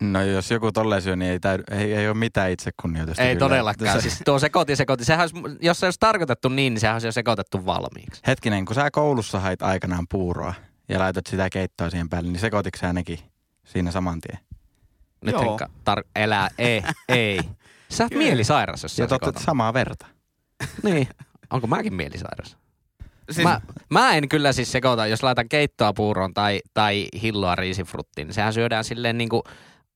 No 0.00 0.22
jos 0.22 0.50
joku 0.50 0.72
tolleen 0.72 1.02
syö, 1.02 1.16
niin 1.16 1.30
ei, 1.32 1.40
täydy, 1.40 1.64
ei, 1.70 1.94
ei 1.94 2.08
ole 2.08 2.16
mitään 2.16 2.50
itse 2.50 2.70
Ei 3.18 3.36
todellakaan. 3.36 4.02
Siis 4.02 4.22
tuo 4.24 4.38
sekoti 4.38 4.76
sekoti, 4.76 5.04
sehän 5.04 5.20
olisi, 5.36 5.58
jos 5.60 5.80
se 5.80 5.86
olisi 5.86 6.00
tarkoitettu 6.00 6.48
niin, 6.48 6.74
niin 6.74 6.80
sehän 6.80 6.94
olisi 6.94 7.06
jo 7.08 7.12
sekoitettu 7.12 7.66
valmiiksi. 7.66 8.22
Hetkinen, 8.26 8.64
kun 8.64 8.74
sä 8.74 8.90
koulussa 8.90 9.40
hait 9.40 9.62
aikanaan 9.62 10.06
puuroa 10.10 10.54
ja 10.88 10.98
laitat 10.98 11.26
sitä 11.26 11.50
keittoa 11.50 11.90
siihen 11.90 12.08
päälle, 12.08 12.30
niin 12.30 12.40
sekoititko 12.40 12.78
sä 12.78 12.92
nekin 12.92 13.18
siinä 13.64 13.90
saman 13.90 14.20
tien? 14.20 14.38
Nyt 15.24 15.32
Joo. 15.32 15.42
Henkka, 15.42 15.68
tar- 15.90 16.08
elää, 16.16 16.48
ei, 16.58 16.82
ei. 17.08 17.40
Sä 17.90 18.04
oot 18.04 18.12
Kyllä. 18.12 18.24
mielisairas, 18.24 18.82
jos 18.82 18.96
sä 18.96 19.02
Ja 19.02 19.06
totta, 19.06 19.26
sekoitat. 19.26 19.42
samaa 19.42 19.74
verta. 19.74 20.06
Niin. 20.82 21.08
Onko 21.50 21.66
mäkin 21.66 21.94
mielisairas? 21.94 22.56
Siis, 23.34 23.44
Mä, 23.48 23.60
mä 23.90 24.14
en 24.14 24.28
kyllä 24.28 24.52
siis 24.52 24.72
sekoita, 24.72 25.06
jos 25.06 25.22
laitan 25.22 25.48
keittoa 25.48 25.92
puuroon 25.92 26.34
tai, 26.34 26.60
tai 26.74 27.06
hilloa 27.22 27.54
riisifruttiin, 27.54 28.26
niin 28.26 28.34
sehän 28.34 28.52
syödään 28.52 28.84
silleen 28.84 29.18
niin 29.18 29.28
kuin 29.28 29.42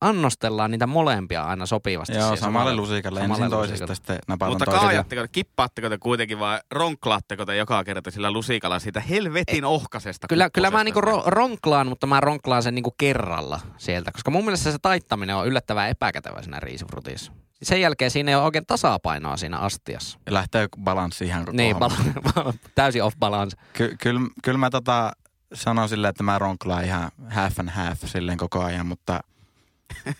annostellaan 0.01 0.71
niitä 0.71 0.87
molempia 0.87 1.43
aina 1.43 1.65
sopivasti. 1.65 2.13
Joo, 2.13 2.21
siihen 2.21 2.37
samalle 2.37 2.75
lusikalle. 2.75 3.19
samalle 3.19 3.43
Ensin 3.45 3.57
toisesta, 3.57 3.73
lusikalle. 3.73 3.95
sitten 3.95 4.19
napataan 4.27 4.51
mutta 4.51 4.65
kaajatteko, 4.65 5.21
te, 5.21 5.27
kippaatteko 5.31 5.89
te 5.89 5.97
kuitenkin 5.97 6.39
vai 6.39 6.59
ronklaatteko 6.71 7.45
te 7.45 7.55
joka 7.55 7.83
kerta 7.83 8.11
sillä 8.11 8.31
lusikalla 8.31 8.79
siitä 8.79 8.99
helvetin 8.99 9.65
ohkasesta 9.65 10.27
Kyllä, 10.27 10.49
kyllä 10.49 10.71
mä 10.71 10.83
niinku 10.83 11.01
ro- 11.01 11.23
ronklaan, 11.25 11.87
mutta 11.87 12.07
mä 12.07 12.19
ronklaan 12.19 12.63
sen 12.63 12.75
niinku 12.75 12.93
kerralla 12.97 13.59
sieltä, 13.77 14.11
koska 14.11 14.31
mun 14.31 14.43
mielestä 14.45 14.71
se 14.71 14.77
taittaminen 14.81 15.35
on 15.35 15.47
yllättävän 15.47 15.89
epäkätevä 15.89 16.41
siinä 16.41 16.59
riisifrutissa. 16.59 17.31
Sen 17.63 17.81
jälkeen 17.81 18.11
siinä 18.11 18.31
ei 18.31 18.35
ole 18.35 18.43
oikein 18.43 18.65
tasapainoa 18.65 19.37
siinä 19.37 19.57
astiassa. 19.57 20.19
Ja 20.25 20.33
lähtee 20.33 20.67
balanssi 20.83 21.25
ihan 21.25 21.45
Niin, 21.51 21.75
bal- 21.75 22.53
täysin 22.75 23.03
off 23.03 23.17
balance. 23.19 23.57
Ky- 23.73 23.95
Kyllä 24.01 24.21
kyl 24.43 24.57
mä 24.57 24.69
tota 24.69 25.11
sanon 25.53 25.89
silleen, 25.89 26.09
että 26.09 26.23
mä 26.23 26.39
ronklaan 26.39 26.83
ihan 26.85 27.11
half 27.29 27.59
and 27.59 27.69
half 27.69 27.99
silleen 28.05 28.37
koko 28.37 28.63
ajan, 28.63 28.85
mutta 28.85 29.19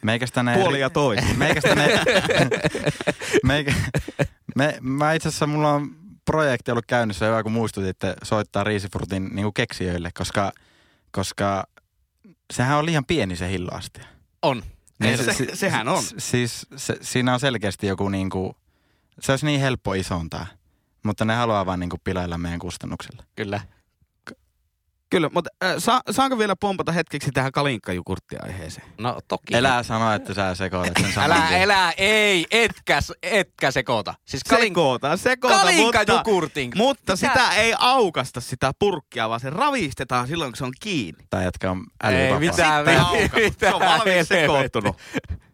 meikästä 0.01 0.43
ne... 0.43 0.53
Puoli 0.55 0.79
ja 0.79 0.89
toisin. 0.89 1.37
Meikästä 1.39 1.75
ne... 1.75 1.87
meikä, 3.43 3.73
me, 4.55 4.77
mä 4.81 5.13
itse 5.13 5.29
asiassa 5.29 5.47
mulla 5.47 5.73
on 5.73 5.95
projekti 6.25 6.71
ollut 6.71 6.85
käynnissä 6.85 7.25
hyvä, 7.25 7.43
kun 7.43 7.51
muistutitte 7.51 8.15
soittaa 8.23 8.63
riisifrutin 8.63 9.29
niin 9.35 9.53
keksijöille, 9.53 10.09
koska, 10.17 10.51
koska 11.11 11.63
sehän 12.53 12.77
on 12.77 12.85
liian 12.85 13.05
pieni 13.05 13.35
se 13.35 13.49
hilloastia. 13.49 14.05
On. 14.41 14.63
Ei, 15.01 15.17
se- 15.17 15.55
sehän 15.55 15.87
on. 15.87 16.03
Siis 16.17 16.67
se, 16.75 16.97
siinä 17.01 17.33
on 17.33 17.39
selkeästi 17.39 17.87
joku 17.87 18.09
niinku, 18.09 18.55
se 19.19 19.31
olisi 19.31 19.45
niin 19.45 19.59
helppo 19.59 19.93
isontaa, 19.93 20.47
mutta 21.03 21.25
ne 21.25 21.35
haluaa 21.35 21.65
vaan 21.65 21.79
niinku 21.79 21.97
pilailla 22.03 22.37
meidän 22.37 22.59
kustannuksella. 22.59 23.23
Kyllä. 23.35 23.61
Kyllä, 25.09 25.29
mutta 25.33 25.49
äh, 25.63 25.75
sa- 25.77 26.01
saanko 26.11 26.37
vielä 26.37 26.55
pompata 26.55 26.91
hetkeksi 26.91 27.31
tähän 27.31 27.51
kalinkkajugurttiaiheeseen? 27.51 28.87
No 28.97 29.19
toki. 29.27 29.55
Elää 29.55 29.83
sanoa, 29.83 30.15
että 30.15 30.33
sä 30.33 30.55
sekoilet 30.55 30.93
sen 31.01 31.13
saman 31.13 31.31
Älä, 31.31 31.47
tien. 31.47 31.61
elää, 31.61 31.93
ei, 31.97 32.45
etkä, 32.51 32.99
etkä 33.23 33.71
sekoita. 33.71 34.13
Siis 34.25 34.43
kalin, 34.43 34.63
Sekoota, 34.63 35.17
sekoota, 35.17 35.57
kalinka 35.59 35.99
mutta, 35.99 36.23
mutta 36.75 37.13
Mitä? 37.13 37.15
sitä 37.15 37.51
ei 37.55 37.73
aukasta 37.77 38.41
sitä 38.41 38.71
purkkia, 38.79 39.29
vaan 39.29 39.39
se 39.39 39.49
ravistetaan 39.49 40.27
silloin, 40.27 40.51
kun 40.51 40.57
se 40.57 40.63
on 40.63 40.73
kiinni. 40.79 41.23
Tai 41.29 41.43
jätkä 41.43 41.71
on 41.71 41.83
Ei 42.03 42.09
älyvapaa. 42.15 42.39
mitään. 42.39 42.85
Sitten 42.85 42.99
Mitä 42.99 43.05
aukasta. 43.07 43.59
Se 43.59 43.73
on 43.73 43.81
valmiiksi 43.81 44.33
sekoittunut. 44.33 44.97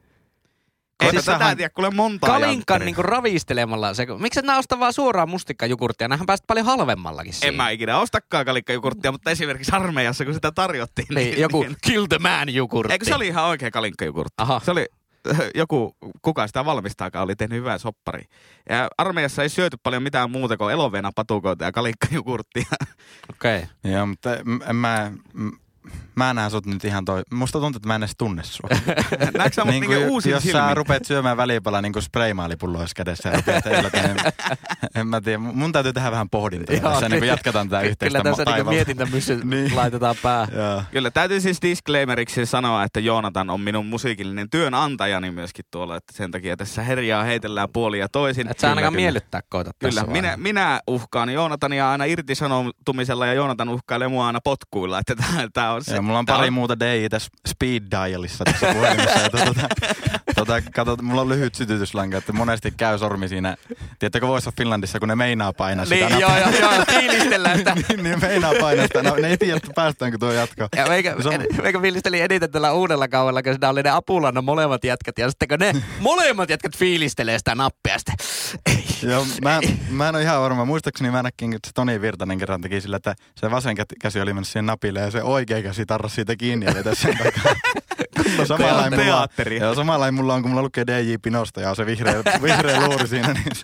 Ei 1.05 1.11
Siis 1.11 1.25
tätä 1.25 1.37
sähän- 1.37 1.57
tiedä, 1.57 1.69
kuule 1.69 1.89
monta 1.89 2.27
Kalinkan 2.27 2.81
niinku 2.81 3.01
ravistelemalla. 3.01 3.93
Se, 3.93 4.07
miksi 4.19 4.39
et 4.39 4.45
nää 4.45 4.57
osta 4.57 4.79
vaan 4.79 4.93
suoraan 4.93 5.29
mustikkajugurttia? 5.29 6.07
Nähän 6.07 6.25
päästä 6.25 6.45
paljon 6.47 6.65
halvemmallakin 6.65 7.33
siinä. 7.33 7.47
En 7.47 7.55
mä 7.55 7.69
ikinä 7.69 7.99
ostakaan 7.99 8.45
kalikkajugurttia, 8.45 9.11
mutta 9.11 9.31
esimerkiksi 9.31 9.71
armeijassa, 9.75 10.25
kun 10.25 10.33
sitä 10.33 10.51
tarjottiin. 10.51 11.07
Niin, 11.15 11.39
joku 11.39 11.65
kill 11.81 12.05
the 12.05 12.19
man 12.19 12.53
jogurtti. 12.53 12.93
Eikö 12.93 13.05
se 13.05 13.15
oli 13.15 13.27
ihan 13.27 13.45
oikea 13.45 13.71
kalikkajugurtti? 13.71 14.33
Aha. 14.37 14.61
Se 14.65 14.71
oli 14.71 14.85
joku, 15.55 15.95
kuka 16.21 16.47
sitä 16.47 16.65
valmistaakaan, 16.65 17.23
oli 17.23 17.35
tehnyt 17.35 17.57
hyvää 17.59 17.77
soppari. 17.77 18.23
Ja 18.69 18.87
armeijassa 18.97 19.43
ei 19.43 19.49
syöty 19.49 19.77
paljon 19.83 20.03
mitään 20.03 20.31
muuta 20.31 20.57
kuin 20.57 20.73
eloveena 20.73 21.11
patukoita 21.15 21.65
ja 21.65 21.71
kalikkajugurttia. 21.71 22.65
Okei. 23.29 23.57
Okay. 23.57 23.91
Joo, 23.93 24.05
mutta 24.05 24.29
mä, 24.73 25.11
mä 26.15 26.33
näen 26.33 26.51
sut 26.51 26.65
nyt 26.65 26.85
ihan 26.85 27.05
toi. 27.05 27.21
Musta 27.33 27.59
tuntuu, 27.59 27.77
että 27.77 27.87
mä 27.87 27.95
en 27.95 28.03
edes 28.03 28.13
tunne 28.17 28.43
sua. 28.43 28.69
Näetkö 29.37 29.53
sä 29.53 29.65
mut 29.65 29.73
niinku 29.73 29.91
ju- 29.93 30.07
uusin 30.07 30.31
jos 30.31 30.43
sä 30.43 30.51
silmin? 30.51 30.77
rupeat 30.77 31.05
syömään 31.05 31.37
välipala 31.37 31.81
niin 31.81 31.93
kuin 31.93 32.03
spraymaalipullo 32.03 32.79
olisi 32.79 32.95
kädessä 32.95 33.29
ja 33.29 33.35
rupeat 33.35 33.65
heilata, 33.65 33.97
niin 34.01 34.17
en 34.95 35.07
mä 35.13 35.21
tiedä. 35.21 35.37
Mun 35.37 35.71
täytyy 35.71 35.93
tehdä 35.93 36.11
vähän 36.11 36.29
pohdintaa 36.29 36.75
Joo, 36.75 36.91
tässä, 36.91 37.09
niin 37.09 37.19
kuin 37.19 37.27
jatketaan 37.29 37.69
tätä 37.69 37.81
yhteistä 37.81 38.19
Kyllä 38.19 38.23
tässä 38.31 38.43
niinku 38.43 38.51
taivalta. 38.51 38.69
mietintämyssy 38.75 39.41
Niin. 39.43 39.75
laitetaan 39.75 40.15
pää. 40.23 40.47
Joo. 40.55 40.83
Kyllä, 40.91 41.11
täytyy 41.11 41.41
siis 41.41 41.61
disclaimeriksi 41.61 42.45
sanoa, 42.45 42.83
että 42.83 42.99
Joonatan 42.99 43.49
on 43.49 43.61
minun 43.61 43.85
musiikillinen 43.85 44.49
työnantajani 44.49 45.31
myöskin 45.31 45.65
tuolla, 45.71 45.95
että 45.97 46.13
sen 46.17 46.31
takia 46.31 46.57
tässä 46.57 46.83
herjaa 46.83 47.23
heitellään 47.23 47.69
puoli 47.73 47.99
ja 47.99 48.09
toisin. 48.09 48.47
Et 48.51 48.59
sä 48.59 48.69
ainakaan 48.69 48.93
kyllä. 48.93 49.01
miellyttää 49.01 49.41
koita 49.49 49.71
Kyllä, 49.79 50.03
minä, 50.03 50.37
minä 50.37 50.79
uhkaan 50.87 51.29
Joonatania 51.29 51.91
aina 51.91 52.05
irtisanoutumisella 52.05 53.25
ja 53.25 53.33
Joonatan 53.33 53.69
uhkailee 53.69 54.07
mua 54.07 54.27
aina 54.27 54.39
potkuilla, 54.43 54.99
että 54.99 55.15
tää, 55.15 55.47
tää 55.53 55.73
on 55.73 55.83
se. 55.83 56.01
Mulla 56.03 56.19
on 56.19 56.25
tää 56.25 56.35
pari 56.35 56.51
muuta 56.51 56.79
DI 56.79 57.09
tässä 57.09 57.29
speed 57.47 57.83
dialissa 57.91 58.43
tässä 58.45 58.73
puhelimessa. 58.73 59.19
Ja 59.19 59.29
tota, 59.29 59.67
tota, 60.35 60.61
kato, 60.75 60.97
mulla 61.01 61.21
on 61.21 61.29
lyhyt 61.29 61.55
sytytyslanka, 61.55 62.17
että 62.17 62.33
monesti 62.33 62.71
käy 62.77 62.97
sormi 62.97 63.27
siinä. 63.27 63.55
Tiedättekö 63.99 64.27
Voice 64.27 64.49
of 64.49 64.55
Finlandissa, 64.55 64.99
kun 64.99 65.07
ne 65.07 65.15
meinaa 65.15 65.53
painaa 65.53 65.85
sitä 65.85 66.09
Niin, 66.09 66.19
joo, 66.19 66.37
joo, 66.37 66.49
joo, 66.49 66.85
fiilistellään 66.99 67.57
sitä. 67.57 67.75
niin, 67.75 68.03
niin 68.03 68.21
meinaa 68.21 68.53
painaa 68.61 68.87
sitä. 68.87 69.03
No, 69.03 69.15
ne 69.15 69.27
ei 69.27 69.37
tiedä, 69.37 69.57
että 69.57 69.71
päästäänkö 69.75 70.17
tuo 70.17 70.31
jatkoon. 70.31 70.69
Ja 70.75 70.85
meikä, 70.87 71.15
Se 71.21 71.29
on- 71.29 71.61
meikä 71.61 71.79
fiilisteli 71.79 72.19
eniten 72.21 72.51
tällä 72.51 72.71
uudella 72.73 73.07
kaudella, 73.07 73.43
kun 73.43 73.53
siinä 73.53 73.69
oli 73.69 73.83
ne 73.83 73.89
apulannan 73.89 74.43
molemmat 74.43 74.83
jätkät. 74.83 75.17
Ja 75.17 75.29
sitten 75.29 75.47
kun 75.47 75.59
ne 75.59 75.73
molemmat 75.99 76.49
jätkät 76.49 76.77
fiilistelee 76.77 77.37
sitä 77.37 77.55
nappia, 77.55 77.95
sitten. 77.97 78.15
Joo, 79.09 79.25
mä, 79.43 79.59
mä 79.89 80.09
en 80.09 80.15
ole 80.15 80.23
ihan 80.23 80.41
varma. 80.41 80.65
Muistaakseni 80.65 81.11
mä 81.11 81.23
näkin, 81.23 81.53
että 81.53 81.67
se 81.67 81.73
Toni 81.73 82.01
Virtanen 82.01 82.37
kerran 82.37 82.61
teki 82.61 82.81
sillä, 82.81 82.97
että 82.97 83.15
se 83.35 83.51
vasen 83.51 83.77
kä- 83.77 83.83
käsi 84.01 84.21
oli 84.21 84.33
mennyt 84.33 84.47
siihen 84.47 84.65
napille 84.65 84.99
ja 84.99 85.11
se 85.11 85.23
oikea 85.23 85.61
käsi 85.61 85.85
tarrasi 85.93 86.15
siitä 86.15 86.35
kiinni 86.35 86.65
ja 86.65 86.73
vetäisi 86.73 87.01
sen 87.01 87.17
takaa. 87.17 87.53
Samalla 88.47 88.77
lailla 88.81 88.97
mulla, 88.97 89.17
teatteri. 89.27 89.57
joo, 89.59 89.75
samalla 89.75 89.99
lailla 89.99 90.11
mulla 90.21 90.33
on, 90.33 90.41
kun 90.41 90.51
mulla 90.51 90.63
lukee 90.63 90.87
DJ 90.87 91.15
Pinosta 91.21 91.61
ja 91.61 91.69
on 91.69 91.75
se 91.75 91.85
vihreä, 91.85 92.23
vihreä 92.43 92.87
luuri 92.87 93.07
siinä. 93.07 93.33
Niin 93.33 93.55
se, 93.55 93.63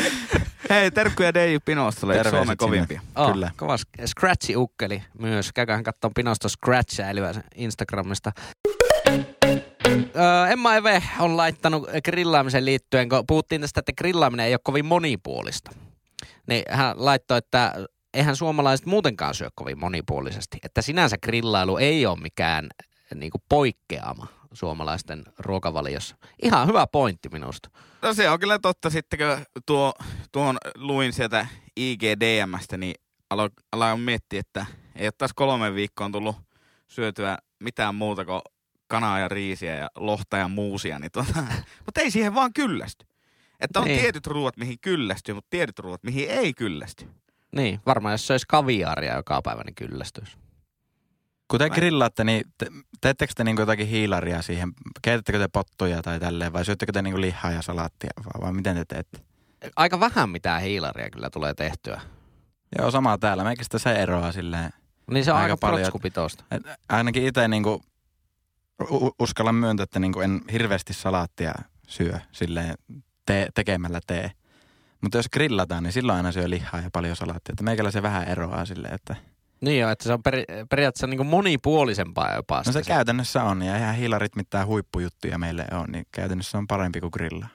Hei, 0.70 0.90
terkkuja 0.90 1.34
DJ 1.34 1.56
Pinostalle, 1.64 2.16
yksi 2.16 2.30
Suomen 2.30 2.56
kovimpia. 2.56 3.00
Oh, 3.16 3.32
Kyllä. 3.32 3.50
Kova 3.56 3.76
sk- 3.76 4.06
Scratchy 4.06 4.56
ukkeli 4.56 5.02
myös. 5.18 5.52
Käyköhän 5.52 5.82
katsomaan 5.84 6.14
Pinosta 6.14 6.48
Scratchäilyä 6.48 7.34
Instagramista. 7.54 8.32
Öö, 10.16 10.46
Emma 10.50 10.74
Eve 10.74 11.02
on 11.18 11.36
laittanut 11.36 11.88
grillaamisen 12.04 12.64
liittyen, 12.64 13.08
kun 13.08 13.24
puhuttiin 13.26 13.60
tästä, 13.60 13.80
että 13.80 13.92
grillaaminen 13.98 14.46
ei 14.46 14.54
ole 14.54 14.60
kovin 14.64 14.84
monipuolista. 14.86 15.70
Niin 16.46 16.62
hän 16.70 16.94
laittoi, 16.96 17.38
että 17.38 17.74
eihän 18.16 18.36
suomalaiset 18.36 18.86
muutenkaan 18.86 19.34
syö 19.34 19.48
kovin 19.54 19.78
monipuolisesti. 19.80 20.58
Että 20.62 20.82
sinänsä 20.82 21.16
grillailu 21.22 21.76
ei 21.76 22.06
ole 22.06 22.20
mikään 22.20 22.68
niin 23.14 23.30
kuin 23.30 23.42
poikkeama 23.48 24.26
suomalaisten 24.52 25.24
ruokavaliossa. 25.38 26.16
Ihan 26.42 26.68
hyvä 26.68 26.86
pointti 26.86 27.28
minusta. 27.28 27.70
No 28.02 28.14
se 28.14 28.30
on 28.30 28.40
kyllä 28.40 28.58
totta. 28.58 28.90
Sitten 28.90 29.18
kun 29.18 29.44
tuo, 29.66 29.94
tuon 30.32 30.58
luin 30.74 31.12
sieltä 31.12 31.46
IGDMstä, 31.76 32.76
niin 32.76 32.94
aloin, 33.30 33.50
aloin 33.72 34.00
miettiä, 34.00 34.40
että 34.40 34.66
ei 34.96 35.06
ole 35.06 35.12
taas 35.18 35.30
kolme 35.34 35.74
viikkoon 35.74 36.12
tullut 36.12 36.36
syötyä 36.88 37.38
mitään 37.60 37.94
muuta 37.94 38.24
kuin 38.24 38.40
kanaa 38.88 39.18
ja 39.18 39.28
riisiä 39.28 39.74
ja 39.74 39.90
lohta 39.96 40.36
ja 40.36 40.48
muusia. 40.48 40.98
Niin 40.98 41.12
tuota, 41.12 41.32
mutta 41.86 42.00
ei 42.00 42.10
siihen 42.10 42.34
vaan 42.34 42.52
kyllästy. 42.52 43.06
Että 43.60 43.80
on 43.80 43.84
Niin. 43.86 44.00
tietyt 44.00 44.26
ruoat, 44.26 44.56
mihin 44.56 44.76
kyllästyy, 44.80 45.34
mutta 45.34 45.50
tietyt 45.50 45.78
ruoat, 45.78 46.02
mihin 46.02 46.30
ei 46.30 46.54
kyllästy. 46.54 47.08
Niin, 47.56 47.80
varmaan 47.86 48.12
jos 48.12 48.26
söisi 48.26 48.46
kaviaaria 48.48 49.16
joka 49.16 49.42
päivä, 49.42 49.62
niin 49.64 49.74
kyllästyisi. 49.74 50.36
kun 51.48 51.58
te 51.58 51.70
grillaatte, 51.70 52.24
niin 52.24 52.44
te, 52.58 52.66
teettekö 53.00 53.32
te 53.36 53.44
niinku 53.44 53.62
jotakin 53.62 53.86
hiilaria 53.86 54.42
siihen? 54.42 54.72
Keitättekö 55.02 55.38
te 55.38 55.48
pottuja 55.48 56.02
tai 56.02 56.20
tälleen 56.20 56.52
vai 56.52 56.64
syöttekö 56.64 56.92
te 56.92 57.02
niinku 57.02 57.20
lihaa 57.20 57.52
ja 57.52 57.62
salaattia 57.62 58.10
vai, 58.16 58.42
vai 58.46 58.52
miten 58.52 58.76
te 58.76 58.84
teette? 58.84 59.18
Aika 59.76 60.00
vähän 60.00 60.30
mitään 60.30 60.62
hiilaria 60.62 61.10
kyllä 61.10 61.30
tulee 61.30 61.54
tehtyä. 61.54 62.00
Joo, 62.78 62.90
sama 62.90 63.18
täällä. 63.18 63.44
Meikä 63.44 63.64
se 63.76 63.92
eroaa 63.92 64.32
silleen. 64.32 64.70
Niin 65.10 65.24
se 65.24 65.32
on 65.32 65.38
Aika 65.38 65.44
aika, 65.52 65.56
paljon. 65.56 65.90
Et 66.50 66.62
ainakin 66.88 67.26
itse 67.26 67.48
niinku, 67.48 67.82
u- 68.90 69.14
uskallan 69.18 69.54
myöntää, 69.54 69.84
että 69.84 69.98
niinku 69.98 70.20
en 70.20 70.40
hirveästi 70.52 70.92
salaattia 70.92 71.54
syö 71.88 72.20
silleen 72.32 72.74
te- 73.26 73.48
tekemällä 73.54 74.00
tee. 74.06 74.30
Mutta 75.00 75.18
jos 75.18 75.28
grillataan, 75.28 75.82
niin 75.82 75.92
silloin 75.92 76.16
aina 76.16 76.32
syö 76.32 76.50
lihaa 76.50 76.80
ja 76.80 76.90
paljon 76.92 77.16
salaattia. 77.16 77.52
Että 77.52 77.64
meikällä 77.64 77.90
se 77.90 78.02
vähän 78.02 78.28
eroaa 78.28 78.64
silleen, 78.64 78.94
että 78.94 79.16
Niin 79.60 79.80
jo, 79.80 79.90
että 79.90 80.04
se 80.04 80.12
on 80.12 80.22
peri, 80.22 80.44
periaatteessa 80.70 81.06
niin 81.06 81.18
kuin 81.18 81.26
monipuolisempaa 81.26 82.34
jopa. 82.34 82.56
No 82.56 82.64
se 82.64 82.72
sitten 82.72 82.94
käytännössä 82.96 83.44
on, 83.44 83.62
ja 83.62 83.74
eihän 83.74 83.94
hiilarit 83.94 84.36
mitään 84.36 84.66
huippujuttuja 84.66 85.38
meille 85.38 85.64
on, 85.72 85.86
niin 85.92 86.06
käytännössä 86.12 86.58
on 86.58 86.66
parempi 86.66 87.00
kuin 87.00 87.10
grilla. 87.12 87.46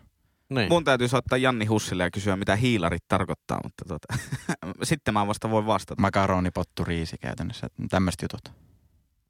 Niin. 0.50 0.70
Mun 0.70 0.84
täytyy 0.84 1.08
soittaa 1.08 1.38
Janni 1.38 1.66
Hussille 1.66 2.04
ja 2.04 2.12
kysyä, 2.12 2.36
mitä 2.36 2.56
hiilarit 2.56 3.04
tarkoittaa, 3.08 3.60
mutta 3.64 3.86
tota, 3.88 4.14
sitten 4.84 5.14
mä 5.14 5.28
vasta 5.28 5.50
voin 5.50 5.66
vastata. 5.66 6.02
Makaroni, 6.02 6.52
pottu, 6.52 6.84
riisi 6.84 7.18
käytännössä, 7.18 7.68
tämmöiset 7.90 8.22
jutut. 8.22 8.54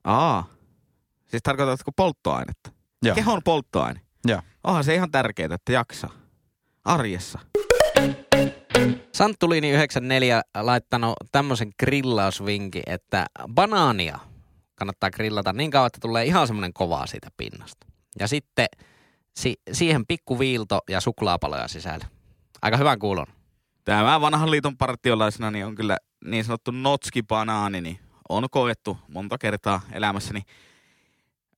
Aa, 0.03 0.47
siis 1.27 1.43
tarkoitatko 1.43 1.91
polttoainetta? 1.95 2.71
Joo. 3.03 3.15
Kehon 3.15 3.41
polttoaine. 3.45 4.01
Joo. 4.25 4.41
Onhan 4.63 4.83
se 4.83 4.95
ihan 4.95 5.11
tärkeää, 5.11 5.55
että 5.55 5.71
jaksaa. 5.71 6.11
Arjessa. 6.85 7.39
Santtuliini 9.13 9.69
94 9.71 10.41
laittanut 10.55 11.13
tämmöisen 11.31 11.71
grillausvinkin, 11.79 12.83
että 12.85 13.25
banaania 13.53 14.19
kannattaa 14.75 15.11
grillata 15.11 15.53
niin 15.53 15.71
kauan, 15.71 15.87
että 15.87 15.99
tulee 16.01 16.25
ihan 16.25 16.47
semmoinen 16.47 16.73
kova 16.73 17.05
siitä 17.05 17.29
pinnasta. 17.37 17.87
Ja 18.19 18.27
sitten 18.27 18.67
si- 19.35 19.61
siihen 19.71 20.05
pikku 20.07 20.39
viilto 20.39 20.79
ja 20.89 21.01
suklaapaloja 21.01 21.67
sisällä. 21.67 22.05
Aika 22.61 22.77
hyvän 22.77 22.99
kuulon. 22.99 23.27
Tämä 23.85 24.21
vanhan 24.21 24.51
liiton 24.51 24.77
partiolaisena 24.77 25.51
niin 25.51 25.65
on 25.65 25.75
kyllä 25.75 25.97
niin 26.25 26.43
sanottu 26.43 26.71
notski-banaani, 26.71 27.81
niin 27.81 27.99
on 28.29 28.47
koettu 28.51 28.97
monta 29.07 29.37
kertaa 29.37 29.81
elämässäni. 29.91 30.41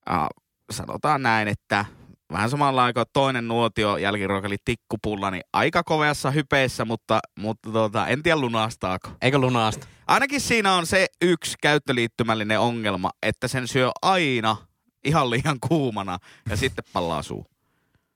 Ja 0.09 0.29
sanotaan 0.71 1.23
näin, 1.23 1.47
että 1.47 1.85
vähän 2.33 2.49
samalla 2.49 2.83
aikaa 2.83 3.05
toinen 3.13 3.47
nuotio 3.47 3.97
jälkiruokali 3.97 4.57
tikkupulla, 4.65 5.31
niin 5.31 5.43
aika 5.53 5.83
koveassa 5.83 6.31
hypeessä, 6.31 6.85
mutta, 6.85 7.19
mutta 7.39 7.71
tuota, 7.71 8.07
en 8.07 8.23
tiedä 8.23 8.41
lunastaako. 8.41 9.09
Eikö 9.21 9.37
lunaasta? 9.37 9.87
Ainakin 10.07 10.41
siinä 10.41 10.73
on 10.73 10.85
se 10.85 11.07
yksi 11.21 11.55
käyttöliittymällinen 11.61 12.59
ongelma, 12.59 13.11
että 13.23 13.47
sen 13.47 13.67
syö 13.67 13.91
aina 14.01 14.57
ihan 15.03 15.29
liian 15.29 15.57
kuumana 15.67 16.17
ja 16.49 16.57
sitten 16.57 16.85
pallaa 16.93 17.21
suu. 17.21 17.45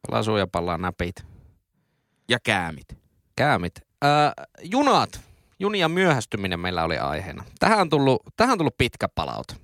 Palaa 0.08 0.24
suu 0.24 0.38
ja 0.38 0.48
palaa 0.48 0.78
näpit. 0.78 1.16
Ja 2.30 2.38
käämit. 2.44 2.88
Käämit. 3.36 3.74
Öö, 4.04 4.10
junat. 4.64 5.22
Junia 5.60 5.90
myöhästyminen 5.90 6.60
meillä 6.60 6.84
oli 6.84 6.98
aiheena. 6.98 7.44
Tähän 7.60 7.80
on 7.80 7.90
tullut, 7.90 8.22
tähän 8.38 8.52
on 8.52 8.58
tullut 8.58 8.78
pitkä 8.78 9.08
palaute. 9.16 9.56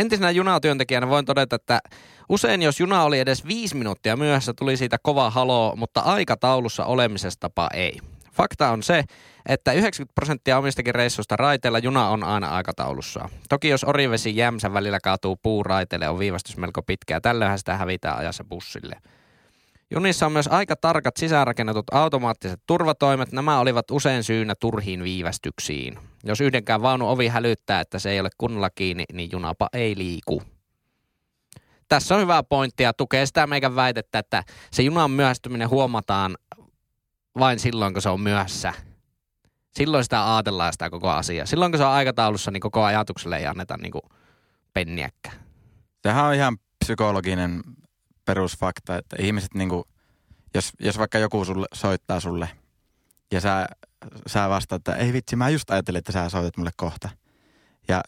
Entisenä 0.00 0.30
junatyöntekijänä 0.30 1.08
voin 1.08 1.24
todeta, 1.24 1.56
että 1.56 1.80
usein 2.28 2.62
jos 2.62 2.80
juna 2.80 3.04
oli 3.04 3.20
edes 3.20 3.46
viisi 3.46 3.76
minuuttia 3.76 4.16
myöhässä, 4.16 4.54
tuli 4.54 4.76
siitä 4.76 4.96
kova 5.02 5.30
haloo, 5.30 5.76
mutta 5.76 6.00
aikataulussa 6.00 6.84
olemisestapa 6.84 7.68
ei. 7.74 7.98
Fakta 8.32 8.70
on 8.70 8.82
se, 8.82 9.04
että 9.46 9.72
90 9.72 10.14
prosenttia 10.14 10.58
omistakin 10.58 10.94
reissuista 10.94 11.36
raiteilla 11.36 11.78
juna 11.78 12.08
on 12.08 12.24
aina 12.24 12.48
aikataulussa. 12.48 13.28
Toki 13.48 13.68
jos 13.68 13.84
Orivesi 13.84 14.36
Jämsän 14.36 14.72
välillä 14.72 14.98
kaatuu 15.00 15.36
puu 15.42 15.62
raiteille, 15.62 16.08
on 16.08 16.18
viivästys 16.18 16.56
melko 16.56 16.82
pitkä 16.82 17.14
ja 17.14 17.20
tällöinhän 17.20 17.58
sitä 17.58 17.76
hävitään 17.76 18.18
ajassa 18.18 18.44
bussille. 18.44 18.96
Junissa 19.90 20.26
on 20.26 20.32
myös 20.32 20.48
aika 20.48 20.76
tarkat 20.76 21.16
sisäänrakennetut 21.16 21.86
automaattiset 21.92 22.60
turvatoimet. 22.66 23.32
Nämä 23.32 23.60
olivat 23.60 23.90
usein 23.90 24.24
syynä 24.24 24.54
turhiin 24.54 25.02
viivästyksiin. 25.02 25.98
Jos 26.24 26.40
yhdenkään 26.40 26.82
vaunu 26.82 27.08
ovi 27.08 27.28
hälyttää, 27.28 27.80
että 27.80 27.98
se 27.98 28.10
ei 28.10 28.20
ole 28.20 28.30
kunnolla 28.38 28.70
kiinni, 28.70 29.04
niin 29.12 29.30
junapa 29.32 29.68
ei 29.72 29.96
liiku. 29.96 30.42
Tässä 31.88 32.14
on 32.14 32.20
hyvä 32.20 32.42
pointti 32.42 32.82
ja 32.82 32.92
tukee 32.92 33.26
sitä 33.26 33.46
meikän 33.46 33.76
väitettä, 33.76 34.18
että 34.18 34.44
se 34.70 34.82
junan 34.82 35.10
myöhästyminen 35.10 35.70
huomataan 35.70 36.36
vain 37.38 37.58
silloin, 37.58 37.92
kun 37.92 38.02
se 38.02 38.08
on 38.08 38.20
myöhässä. 38.20 38.72
Silloin 39.70 40.04
sitä 40.04 40.34
ajatellaan 40.34 40.72
sitä 40.72 40.90
koko 40.90 41.08
asiaa. 41.08 41.46
Silloin, 41.46 41.72
kun 41.72 41.78
se 41.78 41.84
on 41.84 41.90
aikataulussa, 41.90 42.50
niin 42.50 42.60
koko 42.60 42.84
ajatukselle 42.84 43.36
ei 43.36 43.46
anneta 43.46 43.76
niin 43.76 43.92
kuin 43.92 44.02
penniäkään. 44.74 45.36
Sehän 46.02 46.24
on 46.24 46.34
ihan 46.34 46.58
psykologinen 46.84 47.62
perusfakta, 48.24 48.96
että 48.96 49.16
ihmiset 49.18 49.54
niinku, 49.54 49.84
jos, 50.54 50.72
jos 50.80 50.98
vaikka 50.98 51.18
joku 51.18 51.44
sulle, 51.44 51.66
soittaa 51.74 52.20
sulle 52.20 52.48
ja 53.32 53.40
sä, 53.40 53.66
sä 54.26 54.48
vastaat, 54.48 54.80
että 54.88 54.94
ei 54.94 55.12
vitsi, 55.12 55.36
mä 55.36 55.48
just 55.48 55.70
ajattelin, 55.70 55.98
että 55.98 56.12
sä 56.12 56.28
soitat 56.28 56.56
mulle 56.56 56.70
kohta. 56.76 57.08
Ja 57.88 58.00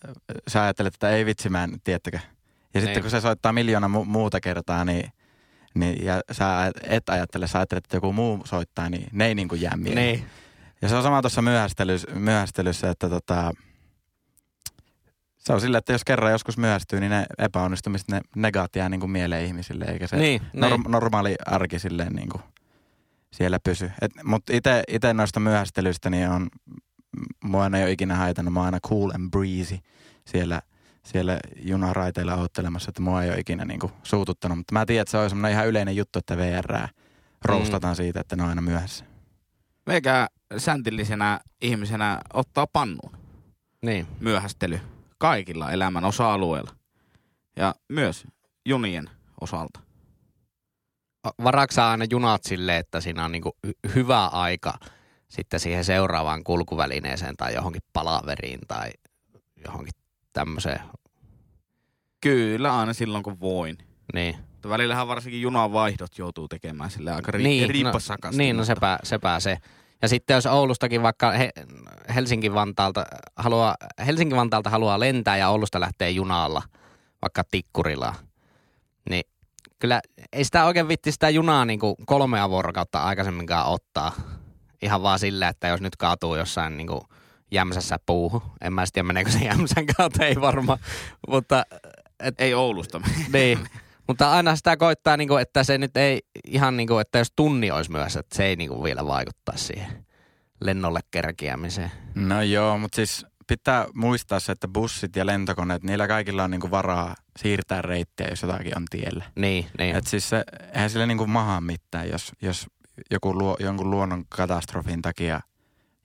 sä 0.48 0.62
ajattelet, 0.62 0.94
että 0.94 1.10
ei 1.10 1.26
vitsi, 1.26 1.48
mä 1.48 1.64
en, 1.64 1.80
tiedättekö. 1.84 2.18
Ja 2.74 2.80
sitten 2.80 2.94
Niin. 2.94 3.02
kun 3.02 3.10
se 3.10 3.20
soittaa 3.20 3.52
miljoona 3.52 3.86
mu- 3.86 4.04
muuta 4.04 4.40
kertaa, 4.40 4.84
niin, 4.84 5.12
niin 5.74 6.04
ja 6.04 6.20
sä 6.32 6.72
et 6.82 7.08
ajattele, 7.08 7.46
sä 7.46 7.58
ajattelet, 7.58 7.84
että 7.84 7.96
joku 7.96 8.12
muu 8.12 8.42
soittaa, 8.44 8.88
niin 8.88 9.06
ne 9.12 9.26
ei 9.26 9.34
niinku 9.34 9.54
jää 9.54 9.76
mieleen. 9.76 10.06
Niin. 10.06 10.26
Ja 10.82 10.88
se 10.88 10.96
on 10.96 11.02
sama 11.02 11.22
tuossa 11.22 11.42
myöhästelyssä, 11.42 12.10
myöhästelyssä 12.14 12.90
että 12.90 13.08
tota, 13.08 13.52
se 15.38 15.52
on 15.52 15.60
sillä, 15.60 15.78
että 15.78 15.92
jos 15.92 16.04
kerran 16.04 16.32
joskus 16.32 16.58
myöhästyy, 16.58 17.00
niin 17.00 17.10
ne 17.10 17.26
epäonnistumiset, 17.38 18.08
ne 18.08 18.20
negaat 18.36 18.76
jää 18.76 18.88
niin 18.88 19.00
kuin 19.00 19.10
mieleen 19.10 19.44
ihmisille, 19.46 19.84
eikä 19.84 20.06
se 20.06 20.16
Niin, 20.16 20.40
norm- 20.42 20.52
niin. 20.70 20.82
normaali 20.88 21.34
arki 21.46 21.78
silleen 21.78 22.12
niin 22.12 22.28
kuin 22.28 22.42
siellä 23.32 23.58
pysy. 23.60 23.90
Mutta 24.24 24.52
itse 24.88 25.12
noista 25.14 25.40
myöhästelyistä 25.40 26.10
niin 26.10 26.28
on, 26.28 26.48
mua 27.44 27.66
ei 27.66 27.82
ole 27.82 27.92
ikinä 27.92 28.16
haitannut, 28.16 28.54
mä 28.54 28.60
oon 28.60 28.66
aina 28.66 28.80
cool 28.80 29.10
and 29.14 29.30
breezy 29.30 29.78
siellä, 30.26 30.62
siellä 31.02 31.38
junaraiteilla 31.62 32.34
odottelemassa, 32.34 32.90
että 32.90 33.02
mua 33.02 33.22
ei 33.22 33.30
ole 33.30 33.38
ikinä 33.38 33.64
niin 33.64 33.80
kuin 33.80 33.92
suututtanut. 34.02 34.58
Mutta 34.58 34.72
mä 34.72 34.86
tiedän, 34.86 35.02
että 35.02 35.10
se 35.10 35.18
on 35.18 35.28
semmoinen 35.28 35.52
ihan 35.52 35.68
yleinen 35.68 35.96
juttu, 35.96 36.18
että 36.18 36.36
VR 36.36 36.88
roustataan 37.44 37.96
siitä, 37.96 38.20
että 38.20 38.36
ne 38.36 38.42
on 38.42 38.48
aina 38.48 38.62
myöhässä. 38.62 39.04
Meikä 39.86 40.28
säntillisenä 40.58 41.40
ihmisenä 41.62 42.20
ottaa 42.32 42.66
pannuun 42.72 43.16
niin. 43.82 44.06
myöhästely 44.20 44.80
kaikilla 45.18 45.70
elämän 45.70 46.04
osa-alueilla. 46.04 46.70
Ja 47.56 47.74
myös 47.88 48.24
junien 48.66 49.10
osalta. 49.40 49.80
Varaksaa 51.44 51.90
aina 51.90 52.04
junat 52.10 52.44
silleen, 52.44 52.78
että 52.78 53.00
siinä 53.00 53.24
on 53.24 53.32
niinku 53.32 53.56
hy- 53.66 53.94
hyvä 53.94 54.26
aika 54.26 54.74
sitten 55.28 55.60
siihen 55.60 55.84
seuraavaan 55.84 56.44
kulkuvälineeseen 56.44 57.36
tai 57.36 57.54
johonkin 57.54 57.82
palaveriin 57.92 58.60
tai 58.68 58.90
johonkin 59.64 59.92
tämmöiseen. 60.32 60.80
Kyllä, 62.20 62.78
aina 62.78 62.92
silloin 62.92 63.22
kun 63.24 63.40
voin. 63.40 63.78
Niin, 64.14 64.36
Mutta 64.52 64.68
välillähän 64.68 65.08
varsinkin 65.08 65.42
junavaihdot 65.42 66.18
joutuu 66.18 66.48
tekemään 66.48 66.90
sille 66.90 67.12
aika 67.12 67.32
ri- 67.32 67.38
niin, 67.38 67.70
riippasakasti. 67.70 68.36
No, 68.36 68.38
niin, 68.38 68.56
no 68.56 68.64
sepä, 68.64 68.98
sepä 69.02 69.40
se. 69.40 69.58
Ja 70.02 70.08
sitten 70.08 70.34
jos 70.34 70.46
Oulustakin 70.46 71.02
vaikka 71.02 71.30
he, 71.30 71.50
Helsinki-Vantaalta 72.14 73.04
haluaa, 73.36 73.76
Helsinki-Vantaalta 74.06 74.70
haluaa 74.70 75.00
lentää 75.00 75.36
ja 75.36 75.48
Oulusta 75.48 75.80
lähtee 75.80 76.10
junalla, 76.10 76.62
vaikka 77.22 77.42
Tikkurilaan, 77.50 78.14
niin 78.14 78.31
kyllä 79.82 80.00
ei 80.32 80.44
sitä 80.44 80.64
oikein 80.64 80.88
vitti 80.88 81.12
sitä 81.12 81.30
junaa 81.30 81.64
niin 81.64 81.78
kuin 81.78 81.94
kolmea 82.06 82.50
vuorokautta 82.50 83.02
aikaisemminkaan 83.02 83.66
ottaa. 83.66 84.12
Ihan 84.82 85.02
vaan 85.02 85.18
sillä, 85.18 85.48
että 85.48 85.68
jos 85.68 85.80
nyt 85.80 85.96
kaatuu 85.96 86.36
jossain 86.36 86.76
niin 86.76 86.86
kuin 86.86 87.00
jämsässä 87.50 87.96
puuhun. 88.06 88.42
En 88.60 88.72
mä 88.72 88.86
sitten 88.86 88.92
tiedä, 89.00 89.06
meneekö 89.06 89.30
se 89.30 89.38
jämsän 89.38 89.86
kautta, 89.96 90.26
ei 90.26 90.40
varmaan. 90.40 90.78
Mutta 91.28 91.64
et, 92.20 92.34
Ei 92.40 92.54
Oulusta. 92.54 93.00
niin. 93.32 93.58
Mutta 94.08 94.32
aina 94.32 94.56
sitä 94.56 94.76
koittaa, 94.76 95.16
niin 95.16 95.28
kuin, 95.28 95.42
että 95.42 95.64
se 95.64 95.78
nyt 95.78 95.96
ei 95.96 96.20
ihan 96.46 96.76
niin 96.76 96.88
kuin, 96.88 97.00
että 97.00 97.18
jos 97.18 97.32
tunni 97.36 97.70
olisi 97.70 97.90
myös, 97.90 98.16
että 98.16 98.36
se 98.36 98.44
ei 98.44 98.56
niin 98.56 98.68
kuin 98.68 98.82
vielä 98.82 99.06
vaikuttaa 99.06 99.56
siihen 99.56 100.06
lennolle 100.60 101.00
kerkiämiseen. 101.10 101.92
No 102.14 102.42
joo, 102.42 102.78
mutta 102.78 102.96
siis 102.96 103.26
pitää 103.46 103.86
muistaa 103.94 104.40
se, 104.40 104.52
että 104.52 104.68
bussit 104.68 105.16
ja 105.16 105.26
lentokoneet, 105.26 105.82
niillä 105.82 106.08
kaikilla 106.08 106.44
on 106.44 106.50
niinku 106.50 106.70
varaa 106.70 107.14
siirtää 107.38 107.82
reittiä, 107.82 108.26
jos 108.30 108.42
jotakin 108.42 108.76
on 108.76 108.84
tiellä. 108.90 109.24
Niin, 109.36 109.66
niin. 109.78 109.96
Et 109.96 110.06
siis 110.06 110.28
se, 110.28 110.44
eihän 110.74 110.90
sille 110.90 111.06
niinku 111.06 111.26
mahaa 111.26 111.60
mitään, 111.60 112.08
jos, 112.08 112.32
jos 112.42 112.66
joku 113.10 113.38
luo, 113.38 113.56
jonkun 113.60 113.90
luonnon 113.90 114.24
katastrofin 114.28 115.02
takia 115.02 115.40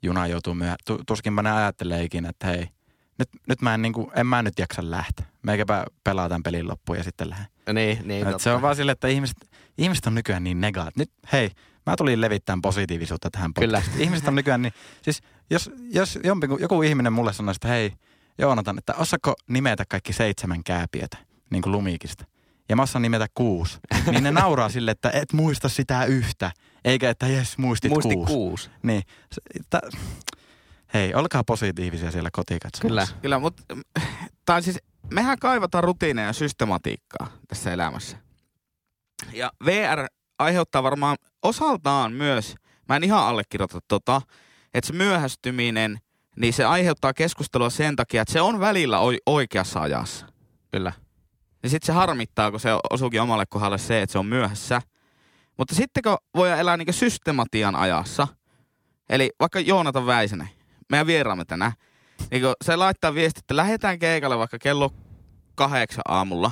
juna 0.02 0.28
joutuu 0.28 0.56
myöhä. 0.56 0.76
Tu, 0.86 1.00
tuskinpa 1.08 1.44
ne 1.44 1.52
ajattelee 1.52 2.04
ikinä, 2.04 2.30
että 2.30 2.48
hei, 2.48 2.68
nyt, 3.20 3.30
nyt 3.48 3.62
mä 3.62 3.74
en, 3.74 3.82
niinku, 3.82 4.12
en 4.16 4.28
mä 4.28 4.44
nyt 4.44 4.60
jaksa 4.60 4.92
lähteä. 4.92 5.26
Meikäpä 5.42 5.86
pelaa 6.04 6.30
tämän 6.30 6.44
pelin 6.44 6.68
loppuun 6.68 6.98
ja 6.98 7.04
sitten 7.04 7.30
lähden. 7.30 7.48
niin, 7.74 8.08
niin 8.08 8.28
Et 8.28 8.42
se 8.42 8.52
on 8.52 8.62
vaan 8.62 8.76
sille, 8.76 8.92
että 8.92 9.08
ihmiset, 9.08 9.38
ihmiset 9.78 10.06
on 10.08 10.16
nykyään 10.16 10.44
niin 10.44 10.62
negaat. 10.62 10.98
Nyt 10.98 11.12
hei, 11.32 11.52
mä 11.88 11.96
tulin 11.98 12.22
levittämään 12.22 12.62
positiivisuutta 12.62 13.30
tähän 13.32 13.54
Kyllä. 13.54 13.78
podcastiin. 13.78 14.04
Ihmiset 14.04 14.28
on 14.28 14.36
nykyään 14.36 14.62
niin, 14.62 14.74
siis 15.02 15.22
jos, 15.50 15.72
jos 15.94 16.20
jompiku, 16.24 16.58
joku 16.62 16.82
ihminen 16.82 17.14
mulle 17.14 17.34
sanoisi, 17.34 17.58
että 17.58 17.68
hei 17.68 17.94
Joonatan, 18.38 18.78
että 18.78 18.94
osaako 18.94 19.34
nimetä 19.50 19.84
kaikki 19.90 20.14
seitsemän 20.14 20.64
kääpiötä, 20.64 21.18
niin 21.50 21.62
kuin 21.62 21.72
lumikista. 21.72 22.26
Ja 22.70 22.76
mä 22.76 22.82
osaan 22.82 23.02
nimetä 23.02 23.28
kuusi. 23.34 23.78
Niin 24.12 24.24
ne 24.24 24.32
nauraa 24.32 24.70
sille, 24.70 24.92
että 24.92 25.12
et 25.12 25.34
muista 25.34 25.70
sitä 25.70 26.06
yhtä. 26.06 26.52
Eikä, 26.86 27.10
että 27.10 27.28
jes, 27.28 27.58
muistit 27.58 27.92
Muisti 27.92 28.14
kuusi. 28.14 28.34
kuusi. 28.34 28.70
Niin. 28.84 29.04
Tä- 29.70 29.82
Hei, 30.94 31.14
olkaa 31.14 31.44
positiivisia 31.44 32.12
siellä 32.12 32.30
kotikatsomussa. 32.34 32.88
Kyllä. 32.88 33.22
Kyllä, 33.22 33.40
mutta 33.40 33.64
tai 34.46 34.64
siis 34.64 34.80
mehän 35.14 35.40
kaivataan 35.40 35.84
rutiineja 35.84 36.28
ja 36.28 36.34
systematiikkaa 36.34 37.28
tässä 37.48 37.74
elämässä. 37.74 38.18
Ja 39.34 39.52
VR 39.66 40.08
aiheuttaa 40.40 40.84
varmaan 40.84 41.18
osaltaan 41.44 42.14
myös, 42.14 42.56
mä 42.90 42.96
en 42.96 43.04
ihan 43.04 43.24
allekirjoita 43.24 43.80
tota, 43.88 44.22
että 44.74 44.88
se 44.88 44.94
myöhästyminen, 44.94 46.00
niin 46.36 46.54
se 46.54 46.66
aiheuttaa 46.66 47.14
keskustelua 47.14 47.70
sen 47.70 47.96
takia, 47.96 48.22
että 48.22 48.32
se 48.32 48.42
on 48.42 48.60
välillä 48.60 49.00
oi- 49.00 49.22
oikeassa 49.26 49.82
ajassa. 49.82 50.26
Kyllä. 50.72 50.94
Niin 51.64 51.70
sitten 51.70 51.86
se 51.86 51.94
harmittaa, 51.94 52.52
kun 52.52 52.60
se 52.60 52.70
osuukin 52.90 53.22
omalle 53.22 53.46
kohdalle 53.46 53.78
se, 53.78 54.02
että 54.02 54.12
se 54.12 54.20
on 54.20 54.26
myöhässä. 54.26 54.82
Mutta 55.58 55.76
sitten 55.76 56.04
kun 56.04 56.18
voi 56.36 56.52
elää 56.52 56.78
niin 56.78 56.94
systematian 56.94 57.76
ajassa, 57.76 58.28
eli 59.10 59.30
vaikka 59.40 59.60
Joonatan 59.60 60.06
Väisänen, 60.06 60.50
meidän 60.90 61.08
vieraamme 61.08 61.46
tänään, 61.46 61.72
niin 62.32 62.42
kun 62.42 62.54
se 62.66 62.76
laittaa 62.76 63.14
viesti, 63.14 63.40
että 63.40 63.56
lähdetään 63.56 64.00
keikalle 64.00 64.38
vaikka 64.38 64.60
kello 64.60 64.92
kahdeksan 65.56 66.04
aamulla, 66.08 66.52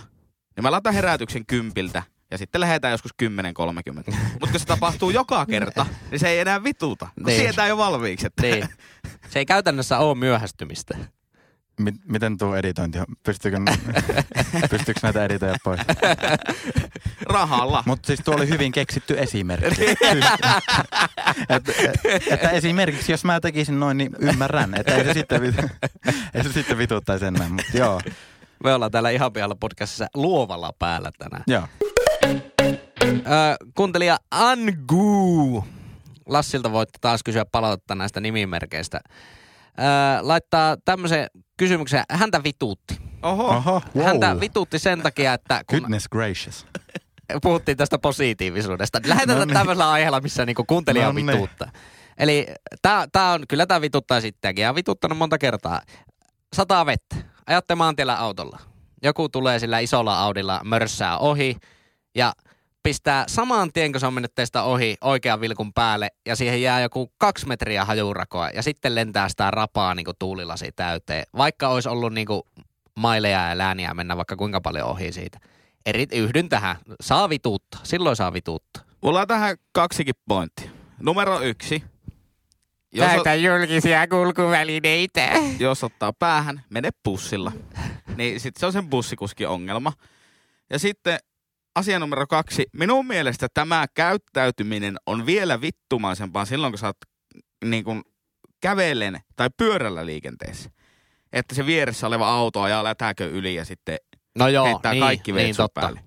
niin 0.56 0.64
mä 0.64 0.72
laitan 0.72 0.94
herätyksen 0.94 1.46
kympiltä 1.46 2.04
ja 2.36 2.38
sitten 2.38 2.62
lähdetään 2.62 2.92
joskus 2.92 3.12
10.30. 3.24 4.16
Mutta 4.32 4.48
kun 4.52 4.60
se 4.60 4.66
tapahtuu 4.66 5.10
joka 5.10 5.46
kerta, 5.46 5.86
niin 6.12 6.20
se 6.20 6.30
ei 6.30 6.40
enää 6.40 6.64
vituta, 6.64 7.08
kun 7.16 7.26
Niin. 7.26 7.42
tietää 7.42 7.68
jo 7.68 7.78
valmiiksi. 7.78 8.28
Että 8.28 8.42
Niin. 8.42 8.68
Se 9.30 9.40
ei 9.40 9.46
käytännössä 9.46 9.98
ole 9.98 10.16
myöhästymistä. 10.18 10.98
Mi- 11.80 11.92
miten 12.08 12.38
tuo 12.38 12.56
editointi 12.56 13.00
on? 13.00 13.06
Pystyykö, 13.24 13.58
pystyykö 14.72 15.00
näitä 15.04 15.26
editoja 15.26 15.56
pois? 15.64 15.80
rahalla. 17.26 17.84
Mutta 17.86 18.08
siis 18.08 18.20
tuo 18.26 18.36
oli 18.36 18.50
hyvin 18.50 18.72
keksitty 18.72 19.20
esimerkki. 19.20 19.86
että, 21.50 21.72
että 22.32 22.50
esimerkiksi 22.50 23.12
jos 23.12 23.24
mä 23.26 23.40
tekisin 23.40 23.80
noin, 23.80 23.98
niin 23.98 24.16
ymmärrän. 24.20 24.76
Että 24.76 24.96
ei 24.96 25.04
se 25.06 25.14
sitten, 25.14 25.42
vit- 25.42 25.70
ei 26.34 26.44
se 26.44 26.54
sitten 26.54 26.78
vituttaisi 26.78 27.26
enää. 27.26 27.50
Mutta 27.50 27.78
joo, 27.78 28.02
Me 28.64 28.74
ollaan 28.74 28.92
täällä 28.92 29.10
ihan 29.10 29.34
pihalla 29.34 29.56
podcastissa 29.56 30.08
luovalla 30.14 30.74
päällä 30.80 31.12
tänään. 31.18 31.44
joo. 31.48 31.68
Öö, 32.26 33.56
kuuntelija 33.76 34.18
Angu. 34.32 35.66
Lassilta 36.26 36.72
voit 36.72 36.90
taas 37.02 37.24
kysyä 37.24 37.46
palautetta 37.46 37.96
näistä 37.96 38.20
nimimerkeistä. 38.20 39.00
Öö, 39.80 39.86
laittaa 40.22 40.78
tämmöisen 40.86 41.28
kysymyksen. 41.58 42.04
Häntä 42.10 42.44
vituutti. 42.44 42.98
Oho. 43.24 43.48
Oho, 43.48 43.82
wow. 43.96 44.06
Häntä 44.06 44.40
vituutti 44.40 44.80
sen 44.80 45.02
takia, 45.02 45.34
että 45.34 45.62
kun 45.70 45.80
Goodness 45.80 46.08
gracious. 46.10 46.66
puhuttiin 47.44 47.78
tästä 47.78 48.00
positiivisuudesta. 48.00 49.00
niin 49.00 49.10
Lähdetään 49.10 49.40
No 49.40 49.46
niin. 49.46 49.54
tämmöisellä 49.54 49.92
aiheella, 49.92 50.22
missä 50.22 50.46
niinku 50.46 50.64
kuuntelija 50.68 51.06
No 51.06 51.12
niin. 51.12 51.28
vituuttaa. 51.28 51.72
Eli 52.18 52.48
tää, 52.82 53.08
tää 53.12 53.32
on, 53.32 53.44
kyllä 53.50 53.66
tämä 53.66 53.82
vituttaa 53.82 54.22
sittenkin 54.22 54.64
ja 54.64 54.76
vituttanut 54.76 55.18
monta 55.18 55.38
kertaa. 55.38 55.82
Sataa 56.56 56.86
vettä. 56.86 57.16
Ajatte 57.48 57.76
maantiellä 57.76 58.16
autolla. 58.20 58.60
Joku 59.04 59.30
tulee 59.30 59.60
sillä 59.60 59.80
isolla 59.80 60.20
Audilla 60.20 60.62
mörssää 60.64 61.18
ohi 61.18 61.58
ja 62.16 62.34
pistää 62.84 63.26
saman 63.28 63.74
tien, 63.74 63.92
kun 63.92 64.00
se 64.00 64.08
on 64.08 64.14
mennyt 64.14 64.36
teistä 64.36 64.64
ohi 64.64 64.98
oikean 65.02 65.42
vilkun 65.42 65.74
päälle 65.74 66.10
ja 66.26 66.36
siihen 66.36 66.62
jää 66.62 66.82
joku 66.82 67.12
kaksi 67.18 67.48
metriä 67.48 67.86
hajurakoa 67.86 68.50
ja 68.50 68.64
sitten 68.64 68.96
lentää 68.96 69.30
sitä 69.30 69.52
rapaa 69.52 69.96
niin 69.96 70.06
kuin 70.06 70.16
tuulilasi 70.20 70.72
täyteen. 70.76 71.24
Vaikka 71.38 71.68
olisi 71.68 71.90
ollut 71.90 72.14
niin 72.14 72.28
kuin 72.28 72.42
maileja 72.96 73.50
ja 73.50 73.58
lääniä 73.58 73.94
mennä 73.94 74.18
vaikka 74.18 74.36
kuinka 74.36 74.62
paljon 74.62 74.88
ohi 74.88 75.12
siitä. 75.12 75.40
Eri, 75.86 76.08
yhdyn 76.12 76.50
tähän. 76.50 76.76
Saa 77.02 77.30
vituutta. 77.30 77.78
Silloin 77.84 78.16
saa 78.16 78.34
vituutta. 78.34 78.80
Mulla 79.02 79.22
on 79.22 79.28
tähän 79.28 79.58
kaksikin 79.72 80.16
pointtia. 80.28 80.70
Numero 81.00 81.42
yksi. 81.42 81.84
Jos, 82.92 83.12
julkisia 83.44 84.08
kulkuvälineitä. 84.08 85.32
jos 85.60 85.84
ottaa 85.84 86.14
päähän, 86.14 86.64
mene 86.70 86.90
bussilla. 87.04 87.52
Niin 88.18 88.40
sitten 88.40 88.60
se 88.60 88.66
on 88.66 88.74
sen 88.74 88.90
bussikuskin 88.90 89.48
ongelma. 89.48 89.94
Ja 90.70 90.80
sitten 90.80 91.20
asia 91.76 92.00
numero 92.00 92.28
kaksi. 92.28 92.66
Minun 92.74 93.08
mielestä 93.08 93.48
tämä 93.54 93.86
käyttäytyminen 93.94 94.98
on 95.06 95.26
vielä 95.26 95.62
vittumaisempaa 95.62 96.46
silloin, 96.46 96.72
kun 96.74 96.80
sä 96.80 96.88
oot 96.88 96.98
niin 97.66 97.84
kuin 97.84 98.04
kävellen 98.62 99.20
tai 99.36 99.50
pyörällä 99.58 100.06
liikenteessä. 100.06 100.70
Että 101.34 101.56
se 101.56 101.66
vieressä 101.66 102.08
oleva 102.08 102.30
auto 102.30 102.62
ajaa 102.62 102.84
lätäkö 102.84 103.30
yli 103.30 103.56
ja 103.56 103.66
sitten 103.66 103.98
No 104.38 104.48
joo, 104.48 104.66
heittää 104.66 104.92
niin, 104.92 105.02
kaikki 105.02 105.32
niin 105.32 105.56
totta. 105.56 105.82
päälle. 105.82 106.00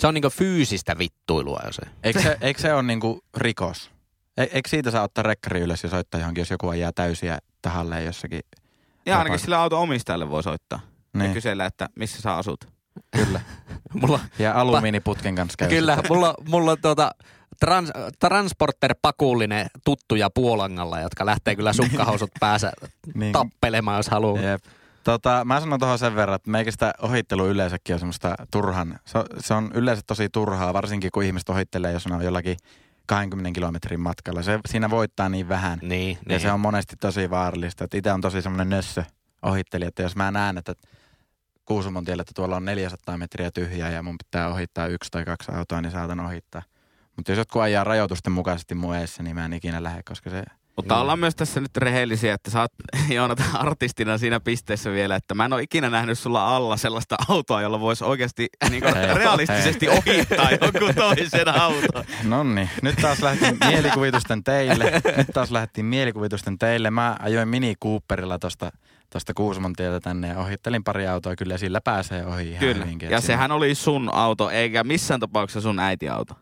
Se 0.00 0.06
on 0.06 0.14
niinku 0.14 0.30
fyysistä 0.30 0.98
vittuilua 0.98 1.60
jo 1.66 1.72
se. 1.72 1.82
Eikö 2.02 2.20
se, 2.22 2.36
eikö 2.40 2.60
se 2.60 2.74
ole 2.74 2.82
niinku 2.82 3.20
rikos? 3.36 3.90
E, 4.36 4.42
eikö 4.42 4.68
siitä 4.68 4.90
saa 4.90 5.02
ottaa 5.02 5.22
rekkari 5.22 5.60
ylös 5.60 5.82
ja 5.82 5.88
soittaa 5.90 6.20
johonkin, 6.20 6.40
jos 6.42 6.50
joku 6.50 6.68
ajaa 6.68 6.92
täysiä 6.92 7.38
tahalleen 7.62 8.04
jossakin? 8.06 8.40
Ja 9.06 9.18
ainakin 9.18 9.38
sillä 9.38 9.60
auton 9.60 9.78
omistajalle 9.78 10.30
voi 10.30 10.42
soittaa. 10.42 10.80
Ja 11.14 11.20
Niin, 11.20 11.32
kysellä, 11.32 11.66
että 11.66 11.88
missä 11.96 12.22
sä 12.22 12.36
asut. 12.36 12.64
Kyllä. 13.16 13.40
Mulla, 14.00 14.20
Ja 14.38 14.52
alumiiniputken 14.60 15.34
kanssa 15.34 15.56
käy. 15.56 15.68
kyllä, 15.68 15.98
mulla, 16.08 16.34
mulla 16.48 16.70
on 16.70 16.76
tuota 16.82 17.10
trans, 17.60 17.90
transporter-pakullinen 18.18 19.66
tuttuja 19.84 20.30
Puolangalla, 20.30 21.00
jotka 21.00 21.26
lähtee 21.26 21.56
kyllä 21.56 21.72
sukkahousut 21.72 22.30
päässä 22.40 22.72
Niin. 23.14 23.32
tappelemaan, 23.32 23.96
jos 23.96 24.08
haluaa. 24.08 24.42
Jep. 24.42 24.64
Tota, 25.04 25.44
mä 25.44 25.60
sanon 25.60 25.78
tuohon 25.78 25.98
sen 25.98 26.14
verran, 26.14 26.36
että 26.36 26.50
meikä 26.50 26.70
sitä 26.70 26.94
ohittelu 27.02 27.46
yleensäkin 27.48 27.94
on 27.94 27.98
semmoista 27.98 28.34
turhan, 28.50 28.98
se, 29.04 29.18
on- 29.18 29.26
se 29.38 29.54
on 29.54 29.70
yleensä 29.74 30.02
tosi 30.06 30.28
turhaa, 30.28 30.72
varsinkin 30.74 31.10
kun 31.14 31.22
ihmiset 31.22 31.48
ohittelee, 31.48 31.92
jos 31.92 32.06
on 32.06 32.24
jollakin 32.24 32.56
20 33.06 33.54
kilometrin 33.54 34.00
matkalla. 34.00 34.42
Se, 34.42 34.58
siinä 34.68 34.90
voittaa 34.90 35.28
niin 35.28 35.48
vähän. 35.48 35.78
Niin, 35.82 36.10
Ja 36.16 36.28
niin. 36.28 36.40
se 36.40 36.52
on 36.52 36.60
monesti 36.60 36.96
tosi 37.00 37.30
vaarallista. 37.30 37.86
Itse 37.94 38.12
on 38.12 38.20
tosi 38.20 38.42
semmoinen 38.42 38.68
nössö 38.68 39.04
ohittelija, 39.42 39.88
että 39.88 40.02
jos 40.02 40.16
mä 40.16 40.30
näen, 40.30 40.58
että 40.58 40.74
Kuusumon 41.64 42.04
tiellä, 42.04 42.20
että 42.20 42.32
tuolla 42.36 42.56
on 42.56 42.64
400 42.64 43.18
metriä 43.18 43.50
tyhjää 43.50 43.90
ja 43.90 44.02
mun 44.02 44.16
pitää 44.24 44.48
ohittaa 44.48 44.86
yksi 44.86 45.10
tai 45.10 45.24
kaksi 45.24 45.52
autoa, 45.52 45.80
niin 45.80 45.92
saatan 45.92 46.20
ohittaa. 46.20 46.62
Mutta 47.16 47.32
jos 47.32 47.38
jotkut 47.38 47.62
ajaa 47.62 47.84
rajoitusten 47.84 48.32
mukaisesti 48.32 48.74
mun 48.74 48.96
eessä, 48.96 49.22
niin 49.22 49.36
mä 49.36 49.44
en 49.44 49.52
ikinä 49.52 49.82
lähde, 49.82 50.02
koska 50.08 50.30
se... 50.30 50.42
Mutta 50.76 50.94
Mm. 50.94 51.00
ollaan 51.00 51.18
myös 51.18 51.34
tässä 51.34 51.60
nyt 51.60 51.76
rehellisiä, 51.76 52.34
että 52.34 52.50
sä 52.50 52.60
oot 52.60 52.72
Joonatan 53.14 53.46
artistina 53.56 54.18
siinä 54.18 54.40
pisteessä 54.40 54.90
vielä, 54.92 55.16
että 55.16 55.34
mä 55.34 55.44
en 55.44 55.52
ole 55.52 55.62
ikinä 55.62 55.90
nähnyt 55.90 56.18
sulla 56.18 56.56
alla 56.56 56.76
sellaista 56.76 57.16
autoa, 57.28 57.62
jolla 57.62 57.80
voisi 57.80 58.04
oikeasti 58.04 58.48
niin 58.70 58.84
Hei, 58.94 59.14
realistisesti 59.14 59.88
ohittaa 59.88 60.48
jonkun 60.50 60.94
toisen 60.94 61.48
auton. 61.48 62.04
No 62.24 62.44
niin, 62.44 62.70
nyt 62.82 62.96
taas 63.02 63.22
lähtiin 63.22 63.56
mielikuvitusten 63.68 64.44
teille. 64.44 64.92
Nyt 65.16 65.26
taas 65.34 65.50
lähdettiin 65.50 65.86
mielikuvitusten 65.86 66.58
teille. 66.58 66.90
Mä 66.90 67.16
ajoin 67.20 67.48
Mini 67.48 67.74
Cooperilla 67.84 68.38
tosta, 68.38 68.72
tosta 69.10 69.34
Kuusumon 69.34 69.72
tieltä 69.72 70.00
tänne 70.00 70.28
ja 70.28 70.38
ohittelin 70.38 70.84
pari 70.84 71.06
autoa 71.06 71.36
kyllä 71.36 71.54
ja 71.54 71.58
sillä 71.58 71.80
pääsee 71.84 72.26
ohi 72.26 72.48
ihan 72.48 72.58
Kyllä. 72.60 72.84
hyvinkin. 72.84 73.10
Ja 73.10 73.20
siinä- 73.20 73.26
sehän 73.26 73.52
oli 73.52 73.74
sun 73.74 74.14
auto, 74.14 74.50
eikä 74.50 74.84
missään 74.84 75.20
tapauksessa 75.20 75.60
sun 75.60 75.78
äiti 75.78 76.08
auto. 76.08 76.34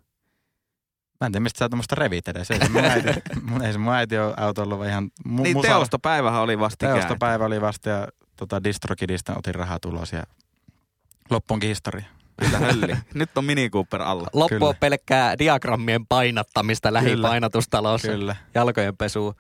Mä 1.21 1.27
en 1.27 1.33
tiedä, 1.33 1.43
mistä 1.43 1.59
sä 1.59 1.69
tuommoista 1.69 1.95
revit 1.95 2.29
edes. 2.29 2.51
Ei 2.51 2.59
se 2.59 2.69
mun 2.69 2.85
äiti, 2.85 3.09
mun, 3.51 3.63
ei 3.65 3.73
se 3.73 3.79
mun 3.79 3.95
äiti 3.95 4.19
ole 4.19 4.35
auto 4.37 4.63
ollut 4.63 4.87
ihan 4.87 5.11
mu, 5.25 5.43
Niin 5.43 5.57
musa- 5.57 5.69
teostopäivähän 5.69 6.41
oli 6.43 6.59
vastikään. 6.59 6.95
teostopäivä 6.99 7.45
oli 7.45 7.61
vasta 7.61 7.89
ja 7.89 8.09
tota, 8.37 8.65
Distrokidista 8.65 9.35
otin 9.39 9.55
rahaa 9.55 9.79
tulos 9.81 10.13
ja 10.13 10.23
loppuunkin 11.31 11.69
historia. 11.69 12.05
Hölli. 12.61 12.97
Nyt 13.15 13.39
on 13.39 13.45
Mini 13.45 13.71
Cooper 13.71 14.03
alla. 14.03 14.29
Loppu 14.33 14.67
on 14.67 14.75
pelkkää 14.81 15.39
diagrammien 15.39 16.07
painattamista 16.07 16.93
lähipainatustalossa, 16.93 18.09
Kyllä. 18.09 18.37
jalkojen 18.55 18.97
pesua. 18.97 19.35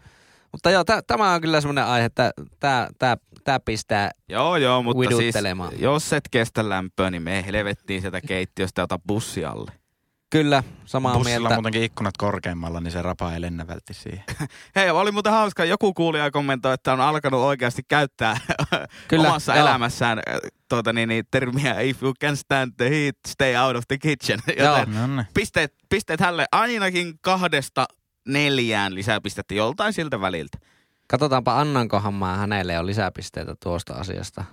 Mutta 0.53 0.71
joo, 0.71 0.85
tä, 0.85 1.03
tämä 1.07 1.33
on 1.33 1.41
kyllä 1.41 1.61
semmoinen 1.61 1.85
aihe, 1.85 2.05
että 2.05 2.33
tämä, 2.61 2.89
tämä, 2.99 3.17
tämä 3.45 3.61
pistää 3.61 4.11
Joo, 4.29 4.57
joo, 4.57 4.83
mutta 4.83 5.17
siis 5.17 5.35
jos 5.79 6.13
et 6.13 6.25
kestä 6.31 6.69
lämpöä, 6.69 7.11
niin 7.11 7.23
me 7.23 7.45
helvettiin 7.47 8.01
sieltä 8.01 8.21
keittiöstä 8.21 8.81
ja 8.81 8.85
ota 8.85 8.99
bussi 9.09 9.45
alle. 9.45 9.73
kyllä 10.31 10.63
samaa 10.85 11.13
Bussilla 11.15 11.37
on 11.37 11.43
mieltä. 11.43 11.55
muutenkin 11.55 11.83
ikkunat 11.83 12.17
korkeammalla, 12.19 12.81
niin 12.81 12.93
se 12.93 13.03
rapa 13.03 13.33
ei 13.33 13.41
lennä 13.41 13.67
vältti 13.67 13.95
siihen. 13.95 14.25
Hei, 14.77 14.91
oli 14.91 15.13
muuten 15.13 15.33
hauska. 15.33 15.65
Joku 15.65 15.95
kuulija 15.95 16.31
kommentoi, 16.31 16.75
että 16.75 16.93
on 16.93 17.01
alkanut 17.01 17.41
oikeasti 17.41 17.83
käyttää 17.89 18.37
Kyllä, 19.09 19.29
omassa 19.29 19.57
joo. 19.57 19.67
elämässään 19.67 20.19
äh, 20.29 20.35
tuota, 20.69 20.93
niin, 20.93 21.09
niin, 21.09 21.25
termiä 21.31 21.81
if 21.81 22.03
you 22.03 22.15
can 22.23 22.37
stand 22.37 22.73
the 22.77 22.91
heat, 22.91 23.17
stay 23.29 23.57
out 23.57 23.77
of 23.77 23.85
the 23.89 23.99
kitchen. 23.99 24.39
Joo. 24.59 24.79
Joten 24.79 25.17
niin. 25.17 25.27
pisteet, 25.35 25.75
pisteet 25.89 26.21
hälle 26.21 26.47
ainakin 26.53 27.15
kahdesta 27.21 27.87
neljään 28.29 28.95
lisäpistettä 28.95 29.55
joltain 29.55 29.93
siltä 29.93 30.21
väliltä. 30.21 30.59
Katsotaanpa, 31.07 31.61
annankohan 31.61 32.15
mä 32.15 32.37
hänelle 32.37 32.73
jo 32.73 32.87
lisäpisteitä 32.87 33.55
tuosta 33.63 33.95
asiasta. 33.95 34.45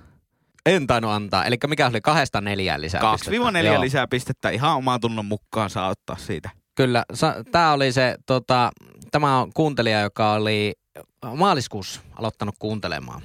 En 0.66 0.88
tainnut 0.88 1.12
antaa. 1.12 1.46
Eli 1.46 1.56
mikä 1.68 1.88
oli 1.88 2.02
kahdesta 2.02 2.42
neljään 2.42 2.82
lisäpistettä? 2.82 3.38
2-4 3.62 3.66
Joo. 3.66 3.82
lisäpistettä 3.82 4.50
ihan 4.50 4.76
omaa 4.76 5.00
tunnon 5.00 5.26
mukaan 5.26 5.70
saa 5.70 5.88
ottaa 5.90 6.16
siitä. 6.16 6.50
Kyllä, 6.76 7.04
tämä 7.52 7.74
oli 7.74 7.92
se, 7.92 8.16
tota, 8.26 8.72
tämä 9.12 9.40
on 9.40 9.52
kuuntelija, 9.54 10.02
joka 10.02 10.34
oli 10.34 10.74
maaliskuussa 11.36 12.02
aloittanut 12.16 12.56
kuuntelemaan. 12.60 13.22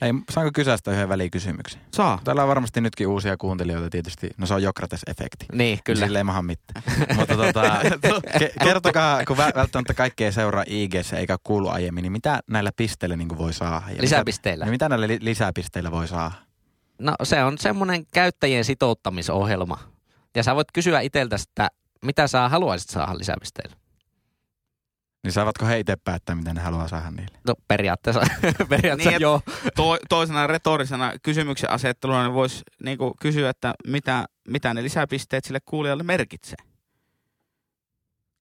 Ei, 0.00 0.12
saanko 0.30 0.50
kysyä 0.54 0.76
sitä 0.76 0.90
yhden 0.90 1.08
välikysymyksen? 1.08 1.80
Saa. 1.94 2.20
Täällä 2.24 2.42
on 2.42 2.48
varmasti 2.48 2.80
nytkin 2.80 3.06
uusia 3.08 3.36
kuuntelijoita 3.36 3.90
tietysti. 3.90 4.30
No 4.36 4.46
se 4.46 4.54
on 4.54 4.62
Jokrates-efekti. 4.62 5.46
Niin, 5.52 5.78
kyllä. 5.84 6.04
Sille 6.06 6.18
ei 6.18 6.24
maha 6.24 6.42
mitään. 6.42 6.82
Mutta 7.16 7.36
tota, 7.36 7.80
ke- 8.38 8.64
kertokaa, 8.64 9.24
kun 9.24 9.36
vä- 9.36 9.54
välttämättä 9.54 9.94
kaikki 9.94 10.24
ei 10.24 10.32
seuraa 10.32 10.64
ig 10.66 10.94
eikä 11.16 11.36
kuulu 11.44 11.68
aiemmin, 11.68 12.02
niin 12.02 12.12
mitä 12.12 12.40
näillä 12.50 12.70
pisteillä 12.76 13.16
niin 13.16 13.38
voi 13.38 13.52
saada? 13.52 13.82
Ja 13.88 14.02
Lisäpisteillä. 14.02 14.64
Mitä, 14.64 14.66
niin 14.66 14.70
mitä 14.74 14.88
näillä 14.88 15.08
li- 15.08 15.18
lisäpisteillä 15.20 15.90
voi 15.90 16.08
saada? 16.08 16.32
No 16.98 17.14
se 17.22 17.44
on 17.44 17.58
semmoinen 17.58 18.06
käyttäjien 18.14 18.64
sitouttamisohjelma. 18.64 19.78
Ja 20.36 20.42
sä 20.42 20.54
voit 20.54 20.72
kysyä 20.72 21.00
itseltäsi, 21.00 21.44
että 21.48 21.68
mitä 22.04 22.26
sä 22.26 22.48
haluaisit 22.48 22.90
saada 22.90 23.18
lisäpisteillä. 23.18 23.76
Niin 25.26 25.32
saavatko 25.32 25.66
he 25.66 25.78
itse 25.78 25.96
päättää, 25.96 26.34
mitä 26.34 26.54
ne 26.54 26.60
haluaa 26.60 26.88
saada 26.88 27.10
niille? 27.10 27.38
No 27.46 27.54
periaatteessa, 27.68 28.20
periaatteessa 28.68 29.10
Niin, 29.10 29.20
joo. 29.20 29.40
To, 29.76 29.98
toisena 30.08 30.46
retorisena 30.46 31.12
kysymyksen 31.22 31.70
asetteluna 31.70 32.22
niin 32.22 32.34
voisi 32.34 32.62
niinku 32.82 33.14
kysyä, 33.20 33.50
että 33.50 33.74
mitä, 33.86 34.24
mitä 34.48 34.74
ne 34.74 34.82
lisäpisteet 34.82 35.44
sille 35.44 35.58
kuulijalle 35.64 36.02
merkitsee. 36.02 36.56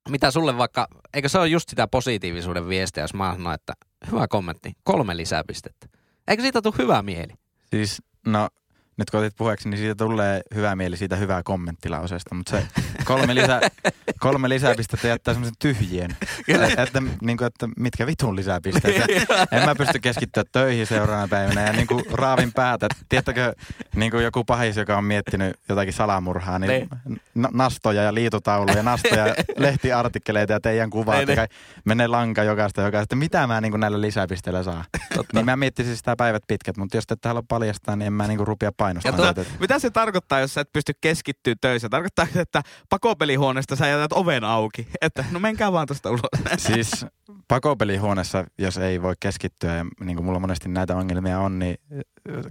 Mitä 0.10 0.32
sulle 0.32 0.58
vaikka, 0.58 0.88
eikö 1.14 1.30
se 1.30 1.40
ole 1.40 1.48
just 1.48 1.70
sitä 1.70 1.88
positiivisuuden 1.88 2.70
viestiä, 2.70 3.04
jos 3.04 3.14
mä 3.14 3.34
sanon, 3.38 3.54
että 3.54 3.74
hyvä 4.12 4.28
kommentti, 4.28 4.74
kolme 4.84 5.18
lisäpistettä. 5.18 5.88
Eikö 6.28 6.44
siitä 6.44 6.62
tule 6.62 6.74
hyvä 6.78 7.02
mieli? 7.02 7.34
Siis, 7.70 8.02
no 8.26 8.50
nyt 8.98 9.10
kun 9.10 9.20
otit 9.20 9.36
puheeksi, 9.38 9.70
niin 9.70 9.78
siitä 9.80 9.96
tulee 9.96 10.42
hyvä 10.56 10.76
mieli 10.76 10.98
siitä 10.98 11.16
hyvää 11.16 11.44
kommenttilauseesta, 11.44 12.36
mutta 12.36 12.52
se 12.52 12.68
kolme, 13.06 13.36
lisä, 13.36 13.62
kolme 14.20 14.50
lisäpistettä 14.50 15.08
jättää 15.08 15.34
semmoisen 15.34 15.56
tyhjien. 15.60 16.16
Että, 16.48 16.84
että, 16.84 17.02
niin 17.22 17.38
kuin, 17.38 17.48
että 17.48 17.70
mitkä 17.78 18.08
vitun 18.08 18.36
lisäpisteet. 18.36 18.98
Ja 18.98 19.08
en 19.52 19.66
mä 19.66 19.76
pysty 19.76 20.00
keskittyä 20.00 20.44
töihin 20.52 20.88
seuraavana 20.88 21.28
päivänä 21.28 21.62
ja 21.62 21.74
niin 21.74 21.88
kuin 21.88 22.04
raavin 22.12 22.54
päätä. 22.54 22.88
Tiedättekö, 23.10 23.54
niin 23.96 24.12
kuin 24.12 24.24
joku 24.24 24.44
pahis, 24.44 24.78
joka 24.78 24.98
on 24.98 25.04
miettinyt 25.04 25.58
jotakin 25.70 25.94
salamurhaa, 25.94 26.60
niin 26.60 26.90
na- 27.36 27.50
nastoja 27.54 28.04
ja 28.04 28.14
liitutauluja, 28.14 28.84
nastoja, 28.84 29.26
lehtiartikkeleita 29.58 30.54
ja 30.54 30.60
teidän 30.60 30.90
kuvat. 30.90 31.18
Niin, 31.18 31.30
Ja 31.30 31.36
kai- 31.36 31.48
menee 31.86 32.08
lanka 32.08 32.44
jokaista 32.44 32.82
jokaista. 32.82 33.16
Mitä 33.16 33.48
mä 33.48 33.62
niin 33.62 33.72
kuin 33.72 33.80
näillä 33.82 34.02
lisäpisteillä 34.02 34.64
saa? 34.64 34.84
Totta. 35.16 35.34
Niin 35.34 35.46
mä 35.46 35.56
miettisin 35.56 35.98
sitä 35.98 36.16
päivät 36.16 36.44
pitkät, 36.48 36.78
mutta 36.78 36.98
jos 36.98 37.08
te 37.08 37.14
ette 37.14 37.30
halua 37.30 37.44
paljastaa, 37.48 37.96
niin 37.96 38.08
en 38.08 38.14
mä 38.14 38.28
niinku 38.28 38.46
rupia 38.46 38.72
Ja 38.90 39.12
painostamaan. 39.12 39.18
tuo- 39.20 39.26
tätä, 39.28 39.42
että- 39.42 39.54
Mitä 39.60 39.80
se 39.80 39.90
tarkoittaa, 39.90 40.40
jos 40.40 40.54
sä 40.54 40.62
et 40.62 40.74
pysty 40.74 40.94
keskittyä 41.02 41.56
töissä? 41.62 41.90
Tarkoittaa, 41.90 42.28
että 42.36 42.62
pakopelihuoneesta 42.90 43.76
sä 43.76 43.88
jätät 43.88 44.14
oven 44.14 44.44
auki. 44.44 44.88
Että 45.02 45.26
no 45.32 45.40
menkää 45.40 45.72
vaan 45.72 45.88
tuosta 45.88 46.10
ulos. 46.10 46.22
Siis 46.68 47.06
pakopelihuoneessa, 47.48 48.46
jos 48.58 48.78
ei 48.78 49.02
voi 49.02 49.14
keskittyä, 49.20 49.76
ja 49.76 49.86
niin 50.00 50.16
kuin 50.16 50.26
mulla 50.26 50.40
monesti 50.40 50.70
näitä 50.70 50.96
ongelmia 50.96 51.40
on, 51.40 51.60
niin 51.60 51.78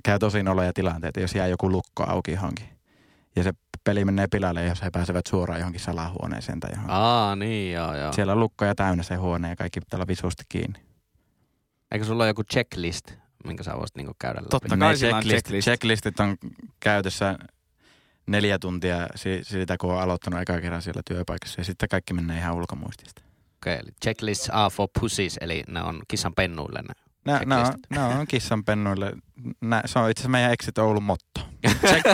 käy 0.05 0.19
tosi 0.19 0.43
noloja 0.43 0.73
tilanteita, 0.73 1.21
jos 1.21 1.35
jää 1.35 1.47
joku 1.47 1.71
lukko 1.71 2.05
auki 2.09 2.33
johonkin. 2.33 2.69
Ja 3.37 3.43
se 3.43 3.53
peli 3.85 4.05
menee 4.05 4.27
pilalle, 4.31 4.65
jos 4.65 4.83
he 4.83 4.91
pääsevät 4.91 5.27
suoraan 5.27 5.61
johonkin 5.61 5.81
salahuoneeseen 5.81 6.61
tai 6.61 6.71
johonkin. 6.71 6.95
Aa, 6.95 7.37
niin 7.37 7.73
joo 7.73 7.97
joo. 7.97 8.13
Siellä 8.13 8.33
on 8.33 8.41
lukkoja 8.41 8.75
täynnä 8.75 9.03
se 9.03 9.15
huone 9.15 9.49
ja 9.49 9.57
kaikki 9.57 9.81
pitää 9.81 9.97
olla 9.97 10.07
visusti 10.07 10.45
kiinni. 10.49 10.79
Eikö 11.93 12.05
sulla 12.07 12.23
ole 12.25 12.31
joku 12.31 12.45
checklist, 12.45 13.13
minkä 13.45 13.63
sä 13.63 13.77
voisit 13.77 13.97
niinku 13.97 14.15
käydä 14.19 14.39
läpi? 14.41 14.49
Totta 14.51 14.77
kai 14.77 14.95
checklist, 14.97 15.29
checklist. 15.29 15.65
checklistit 15.65 16.21
on 16.21 16.37
käytössä 16.81 17.39
neljä 18.27 18.59
tuntia 18.59 19.07
si- 19.15 19.41
siitä, 19.45 19.77
kun 19.77 19.93
on 19.93 20.01
aloittanut 20.03 20.41
eka 20.41 20.61
kerran 20.61 20.83
siellä 20.83 21.03
työpaikassa. 21.09 21.61
Ja 21.61 21.65
sitten 21.65 21.89
kaikki 21.89 22.15
menee 22.15 22.39
ihan 22.39 22.55
ulkomuistista. 22.55 23.23
Okei, 23.57 23.75
eli 23.75 23.91
checklists 24.05 24.51
are 24.51 24.71
for 24.71 24.89
pussies, 25.01 25.39
eli 25.41 25.63
ne 25.69 25.83
on 25.83 26.03
kissan 26.09 26.35
pennuille 26.35 26.83
ne. 26.83 26.95
On, 27.33 27.39
Checklistit. 27.39 27.91
nää 27.91 28.07
on 28.09 28.27
kissanpennuille. 28.27 29.13
Nää, 29.61 29.83
se 29.87 29.99
on 29.99 30.11
itse 30.11 30.21
asiassa 30.21 30.29
meidän 30.31 30.53
Exit 30.53 30.79
Oulun 30.79 31.03
motto. 31.03 31.41
Check, 31.89 32.07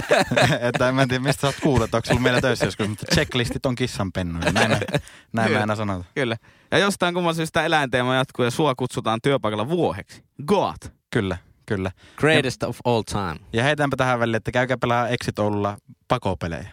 että 0.61 0.89
en 0.89 0.95
mä 0.95 1.07
tiedä, 1.07 1.25
mistä 1.25 1.41
sä 1.41 1.47
oot 1.47 1.57
kuullut, 1.63 1.85
että 1.85 1.97
onko 1.97 2.07
sulla 2.07 2.21
meillä 2.21 2.41
töissä 2.41 2.65
joskus, 2.65 2.89
mutta 2.89 3.07
checklistit 3.15 3.67
on 3.67 3.75
kissanpennuille. 3.75 4.53
Näin, 4.53 4.71
me- 4.71 4.79
näin 4.91 5.01
me 5.33 5.47
Kyllä. 5.47 5.61
aina 5.61 5.77
sanotaan. 5.77 6.05
Kyllä. 6.15 6.37
Ja 6.71 6.79
jostain 6.79 7.15
kumman 7.15 7.35
syystä 7.35 7.65
eläinteema 7.65 8.15
jatkuu 8.15 8.45
ja 8.45 8.51
sua 8.51 8.75
kutsutaan 8.75 9.19
työpaikalla 9.23 9.69
vuoheksi. 9.69 10.23
Goat. 10.47 10.93
Kyllä, 11.11 11.39
kyllä. 11.67 11.91
Greatest 12.17 12.63
of 12.63 12.79
all 12.85 13.03
time. 13.03 13.37
Ja 13.53 13.63
heitäänpä 13.65 13.97
tähän 13.97 14.21
väliin, 14.21 14.37
että 14.37 14.53
käykää 14.53 14.77
pelaa 14.77 15.09
Exit 15.09 15.39
Oululla 15.39 15.77
pakopelejä, 16.09 16.69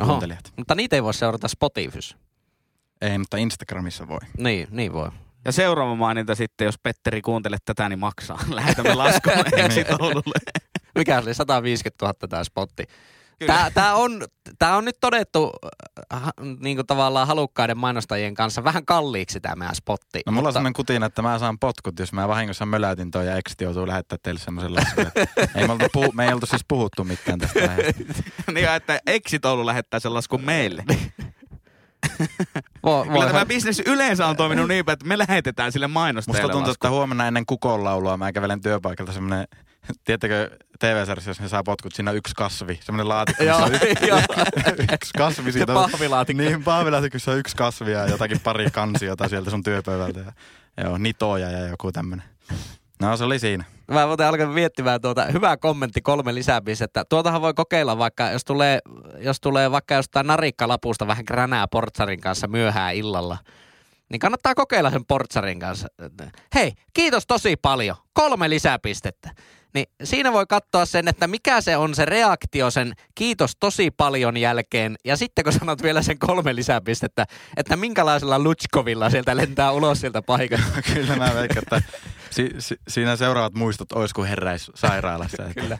Oho. 0.00 0.08
kuuntelijat. 0.08 0.52
Mutta 0.56 0.74
niitä 0.74 0.96
ei 0.96 1.02
voi 1.02 1.14
seurata 1.14 1.48
Spotifys. 1.48 2.16
Ei, 3.00 3.18
mutta 3.18 3.36
Instagramissa 3.36 4.08
voi. 4.08 4.18
Niin, 4.38 4.68
niin 4.70 4.92
voi. 4.92 5.10
Ja 5.44 5.52
seuraava 5.52 5.94
maininta 5.94 6.34
sitten, 6.34 6.64
jos 6.64 6.78
Petteri 6.82 7.22
kuuntelet 7.22 7.62
tätä, 7.64 7.88
niin 7.88 7.98
maksaa. 7.98 8.38
Lähetämme 8.50 8.94
laskun 8.94 9.32
Niin. 9.52 9.64
Exit 9.64 9.90
Oululle. 9.90 10.38
Mikä 10.94 11.18
oli 11.18 11.34
150 11.34 12.06
000 12.06 12.14
tämä 12.28 12.44
spotti. 12.44 12.84
Tää, 13.46 13.70
tää, 13.70 13.94
on, 13.94 14.24
tää 14.58 14.76
on 14.76 14.84
nyt 14.84 14.96
todettu 15.00 15.52
äh, 16.14 16.22
niin 16.60 16.76
kuin 16.76 16.86
tavallaan 16.86 17.26
halukkaiden 17.26 17.78
mainostajien 17.78 18.34
kanssa 18.34 18.64
vähän 18.64 18.86
kalliiksi 18.86 19.40
tämä 19.40 19.56
meidän 19.56 19.74
spotti. 19.74 20.20
No 20.26 20.32
mulla 20.32 20.38
on 20.38 20.42
mutta, 20.42 20.52
sellainen 20.52 20.72
kutina, 20.72 21.06
että 21.06 21.22
mä 21.22 21.38
saan 21.38 21.58
potkut, 21.58 21.98
jos 21.98 22.12
mä 22.12 22.28
vahingossa 22.28 22.66
möläytin 22.66 23.10
toi 23.10 23.26
ja 23.26 23.36
Exit 23.36 23.60
joutuu 23.60 23.86
lähettää 23.86 24.18
teille 24.22 24.40
semmoisen 24.40 24.74
laskun. 24.74 25.06
ei 25.54 25.68
me, 25.68 25.88
puhu, 25.92 26.12
me 26.12 26.26
ei 26.26 26.32
oltu 26.32 26.46
siis 26.46 26.64
puhuttu 26.68 27.04
mitään 27.04 27.38
tästä. 27.38 27.60
niin, 28.54 28.68
että 28.76 29.00
Exit 29.06 29.44
Oulu 29.44 29.66
lähettää 29.66 30.00
sen 30.00 30.14
laskun 30.14 30.44
meille. 30.44 30.84
vo, 32.86 33.02
Kyllä 33.02 33.14
voi, 33.14 33.26
tämä 33.26 33.46
bisnes 33.46 33.82
yleensä 33.86 34.26
on 34.26 34.36
toiminut 34.36 34.68
niin 34.68 34.90
että 34.90 35.06
me 35.06 35.18
lähetetään 35.18 35.72
sille 35.72 35.86
mainostajalle 35.86 36.42
Musta 36.42 36.52
tuntuu, 36.52 36.70
lasku. 36.70 36.86
että 36.86 36.90
huomenna 36.90 37.26
ennen 37.26 37.46
kukonlaulua 37.46 38.16
mä 38.16 38.32
kävelen 38.32 38.60
työpaikalta 38.60 39.12
semmoinen, 39.12 39.48
tiedättekö 40.04 40.50
TV-sarjassa, 40.78 41.30
jos 41.30 41.40
ne 41.40 41.48
saa 41.48 41.62
potkut, 41.62 41.94
siinä 41.94 42.10
on 42.10 42.16
yksi 42.16 42.34
kasvi, 42.34 42.80
semmoinen 42.82 43.08
laatikko, 43.08 43.44
missä 43.44 43.58
Joo, 43.58 43.66
on 43.66 43.74
yksi, 43.74 44.92
yksi 44.94 45.10
kasvi. 45.18 45.52
Se 45.52 45.58
Siitä 45.58 45.72
on, 45.72 45.90
pahvilaatikko. 45.90 46.42
niin, 46.42 46.64
pahvilaatikko, 46.64 47.18
on 47.26 47.38
yksi 47.38 47.56
kasvi 47.56 47.92
ja 47.92 48.06
jotakin 48.06 48.40
pari 48.40 48.70
kansiota 48.70 49.28
sieltä 49.28 49.50
sun 49.50 49.62
työpöydältä. 49.62 50.20
Ja, 50.20 50.32
joo, 50.84 50.98
nitoja 50.98 51.50
ja 51.50 51.66
joku 51.66 51.92
tämmönen. 51.92 52.24
No 53.02 53.16
se 53.16 53.24
oli 53.24 53.38
siinä. 53.38 53.64
Mä 53.90 54.06
muuten 54.06 54.26
alkan 54.26 54.48
miettimään 54.48 55.00
tuota, 55.00 55.24
hyvä 55.24 55.56
kommentti, 55.56 56.00
kolme 56.00 56.34
lisäpistettä. 56.34 57.04
Tuotahan 57.08 57.42
voi 57.42 57.54
kokeilla 57.54 57.98
vaikka, 57.98 58.30
jos 58.30 58.44
tulee, 58.44 58.78
jos 59.18 59.40
tulee 59.40 59.70
vaikka 59.70 59.94
jostain 59.94 60.26
narikkalapusta 60.26 61.06
vähän 61.06 61.24
kränää 61.24 61.66
portsarin 61.68 62.20
kanssa 62.20 62.48
myöhään 62.48 62.94
illalla. 62.94 63.38
Niin 64.10 64.20
kannattaa 64.20 64.54
kokeilla 64.54 64.90
sen 64.90 65.04
portsarin 65.08 65.58
kanssa. 65.58 65.88
Hei, 66.54 66.72
kiitos 66.94 67.26
tosi 67.26 67.56
paljon. 67.56 67.96
Kolme 68.12 68.50
lisäpistettä. 68.50 69.30
Niin 69.74 69.86
siinä 70.04 70.32
voi 70.32 70.46
katsoa 70.46 70.86
sen, 70.86 71.08
että 71.08 71.26
mikä 71.26 71.60
se 71.60 71.76
on 71.76 71.94
se 71.94 72.04
reaktio 72.04 72.70
sen 72.70 72.92
kiitos 73.14 73.52
tosi 73.60 73.90
paljon 73.90 74.36
jälkeen. 74.36 74.96
Ja 75.04 75.16
sitten 75.16 75.44
kun 75.44 75.52
sanot 75.52 75.82
vielä 75.82 76.02
sen 76.02 76.18
kolme 76.18 76.56
lisäpistettä, 76.56 77.26
että 77.56 77.76
minkälaisella 77.76 78.38
lutskovilla 78.38 79.10
sieltä 79.10 79.36
lentää 79.36 79.72
ulos 79.72 80.00
sieltä 80.00 80.22
paikasta. 80.22 80.82
Kyllä 80.94 81.16
mä 81.16 81.34
veikkaan, 81.34 81.62
että 81.62 81.82
si, 82.30 82.50
si, 82.58 82.76
siinä 82.88 83.16
seuraavat 83.16 83.54
muistot 83.54 83.92
ois 83.92 84.12
kuin 84.12 84.28
heräis 84.28 84.70
sairaalassa. 84.74 85.42
Että, 85.42 85.60
Kyllä. 85.60 85.78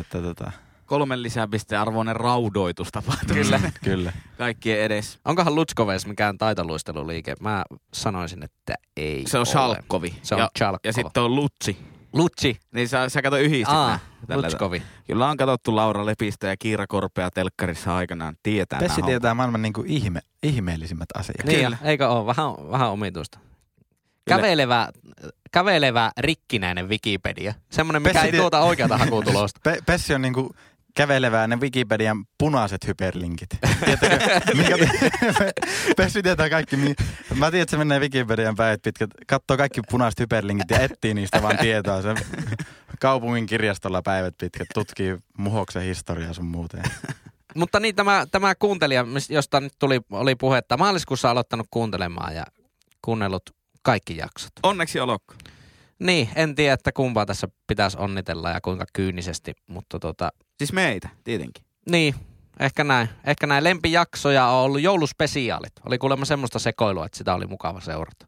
Että, 0.00 0.20
tota, 0.20 0.52
Kolmen 0.86 1.22
lisäpisteen 1.22 1.80
arvoinen 1.80 2.16
raudoitus 2.16 2.88
tapahtuu. 2.92 3.36
Kyllä. 3.36 3.60
kyllä. 3.84 4.12
Kaikkien 4.38 4.80
edes. 4.80 5.18
Onkohan 5.24 5.54
Lutskoves 5.54 6.06
mikään 6.06 6.38
taitoluisteluliike? 6.38 7.34
Mä 7.40 7.64
sanoisin, 7.92 8.42
että 8.42 8.74
ei 8.96 9.24
Se 9.26 9.38
on 9.38 9.40
ole. 9.40 9.46
Shalkovi. 9.46 10.14
Se 10.22 10.34
on 10.34 10.40
ja, 10.40 10.50
Chalkova. 10.58 10.80
ja 10.84 10.92
sitten 10.92 11.22
on 11.22 11.34
Lutsi. 11.34 11.78
Lutsi. 12.12 12.60
Niin 12.74 12.88
sä, 12.88 13.08
sä 13.08 13.22
kato 13.22 13.36
yhdistit 13.36 13.74
Aa, 13.74 13.98
Lutskovi. 14.34 14.82
Kyllä 15.06 15.28
on 15.30 15.36
katsottu 15.36 15.76
Laura 15.76 16.06
Lepistä 16.06 16.46
ja 16.46 16.56
Kiira 16.58 16.86
Korpea 16.86 17.30
telkkarissa 17.30 17.96
aikanaan. 17.96 18.36
Tietää 18.42 18.78
Pessi 18.78 19.02
tietää 19.02 19.34
maailman 19.34 19.62
niin 19.62 19.72
kuin 19.72 19.86
ihme, 19.86 20.20
ihmeellisimmät 20.42 21.08
asiat. 21.14 21.44
Niin, 21.46 21.60
Kyllä. 21.64 21.76
eikö 21.82 22.08
ole? 22.08 22.26
Vähän, 22.26 22.50
vähän 22.70 22.90
omituista. 22.90 23.38
Kävelevä, 24.28 24.88
kävelevä 25.52 26.10
rikkinäinen 26.18 26.88
Wikipedia. 26.88 27.54
Semmoinen, 27.70 28.02
mikä 28.02 28.12
Pessi 28.12 28.26
ei 28.26 28.30
tie- 28.32 28.40
tuota 28.40 28.60
oikeata 28.60 28.98
hakutulosta. 28.98 29.60
Pe- 29.64 29.78
Pessi 29.86 30.14
on 30.14 30.22
niinku 30.22 30.50
kävelevää 30.94 31.46
ne 31.46 31.56
Wikipedian 31.56 32.24
punaiset 32.38 32.86
hyperlinkit. 32.86 33.48
Tiedättekö, 33.84 34.40
minkä 34.54 34.76
Pessi 35.96 36.22
tietää 36.22 36.50
kaikki. 36.50 36.76
mi- 36.76 36.94
Mä 37.34 37.50
tiedän, 37.50 37.62
että 37.62 37.70
se 37.70 37.76
menee 37.76 37.98
Wikipedian 38.00 38.56
päivät 38.56 38.82
pitkät, 38.82 39.10
katsoo 39.26 39.56
kaikki 39.56 39.80
punaiset 39.90 40.20
hyperlinkit 40.20 40.70
ja 40.70 40.78
etsii 40.80 41.14
niistä 41.14 41.42
vaan 41.42 41.58
tietoa. 41.58 42.02
Se 42.02 42.14
kaupungin 43.00 43.46
kirjastolla 43.46 44.02
päivät 44.02 44.34
pitkät, 44.38 44.66
tutkii 44.74 45.16
muhoksen 45.38 45.82
historiaa 45.82 46.32
sun 46.32 46.46
muuten. 46.46 46.82
Mutta 47.54 47.80
niin, 47.80 47.94
tämä, 47.94 48.26
tämä 48.30 48.54
kuuntelija, 48.54 49.04
josta 49.28 49.60
nyt 49.60 49.72
tuli, 49.78 50.00
oli 50.10 50.34
puhetta, 50.34 50.76
maaliskuussa 50.76 51.30
aloittanut 51.30 51.66
kuuntelemaan 51.70 52.34
ja 52.36 52.44
kuunnellut 53.02 53.42
kaikki 53.82 54.16
jaksot. 54.16 54.52
Onneksi 54.62 55.00
olkoon. 55.00 55.38
Niin, 55.98 56.28
en 56.36 56.54
tiedä, 56.54 56.74
että 56.74 56.92
kumpaa 56.92 57.26
tässä 57.26 57.48
pitäisi 57.66 57.98
onnitella 58.00 58.50
ja 58.50 58.60
kuinka 58.60 58.84
kyynisesti, 58.92 59.54
mutta 59.66 59.98
tota, 59.98 60.32
Siis 60.58 60.72
meitä, 60.72 61.08
tietenkin. 61.24 61.64
Niin, 61.90 62.14
ehkä 62.60 62.84
näin. 62.84 63.08
Ehkä 63.24 63.46
näin. 63.46 63.64
Lempijaksoja 63.64 64.46
on 64.46 64.64
ollut 64.64 64.80
jouluspesiaalit. 64.80 65.72
Oli 65.86 65.98
kuulemma 65.98 66.24
semmoista 66.24 66.58
sekoilua, 66.58 67.06
että 67.06 67.18
sitä 67.18 67.34
oli 67.34 67.46
mukava 67.46 67.80
seurata. 67.80 68.26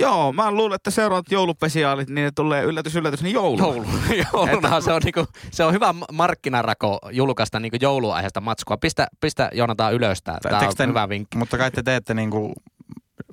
Joo, 0.00 0.32
mä 0.32 0.52
luulen, 0.52 0.74
että 0.74 0.90
seuraavat 0.90 1.32
joulupesiaalit, 1.32 2.08
niin 2.08 2.24
ne 2.24 2.30
tulee 2.30 2.64
yllätys, 2.64 2.96
yllätys, 2.96 3.22
niin 3.22 3.34
joulu. 3.34 3.58
Joulu. 3.62 3.86
Joulunahan 4.32 4.82
se 4.82 4.92
on, 4.92 5.02
niinku, 5.04 5.26
se 5.50 5.64
on 5.64 5.72
hyvä 5.72 5.94
markkinarako 6.12 6.98
julkaista 7.12 7.60
niinku 7.60 7.78
jouluaiheesta 7.80 8.40
matskua. 8.40 8.76
Pistä, 8.76 9.06
pistä 9.20 9.50
Joonatan 9.52 9.94
ylös 9.94 10.22
tää. 10.22 10.38
Tää 10.42 10.60
Teekö 10.60 10.82
on 10.82 10.88
hyvä 10.88 11.08
vinkki. 11.08 11.38
Mutta 11.38 11.58
kai 11.58 11.70
te 11.70 11.82
teette 11.82 12.14
niinku 12.14 12.52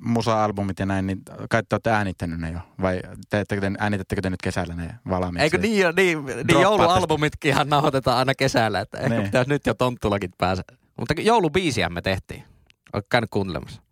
musa-albumit 0.00 0.78
ja 0.78 0.86
näin, 0.86 1.06
niin 1.06 1.22
kai 1.50 1.62
te 1.62 1.74
olette 1.74 1.90
äänittänyt 1.90 2.40
ne 2.40 2.50
jo? 2.50 2.58
Vai 2.82 3.00
teettekö 3.30 3.60
te, 3.60 3.72
äänitättekö 3.78 4.22
te 4.22 4.30
nyt 4.30 4.42
kesällä 4.42 4.74
ne 4.74 4.94
valmiiksi? 5.08 5.42
Eikö 5.44 5.58
niin, 5.58 5.80
jo, 5.80 5.92
niin, 5.92 6.18
niin 6.18 6.26
Droppaatte 6.26 6.62
joulualbumitkin 6.62 7.48
ihan 7.50 7.68
nauhoitetaan 7.68 8.18
aina 8.18 8.34
kesällä, 8.34 8.80
että 8.80 8.98
ehkä 8.98 9.08
Niin. 9.08 9.22
pitäisi 9.22 9.48
nyt 9.50 9.66
jo 9.66 9.74
tonttulakin 9.74 10.30
päästä. 10.38 10.64
Mutta 10.98 11.14
joulubiisiä 11.18 11.88
me 11.88 12.02
tehtiin. 12.02 12.44
Oletko 12.92 13.06
käynyt 13.10 13.30
kuuntelemassa? 13.30 13.82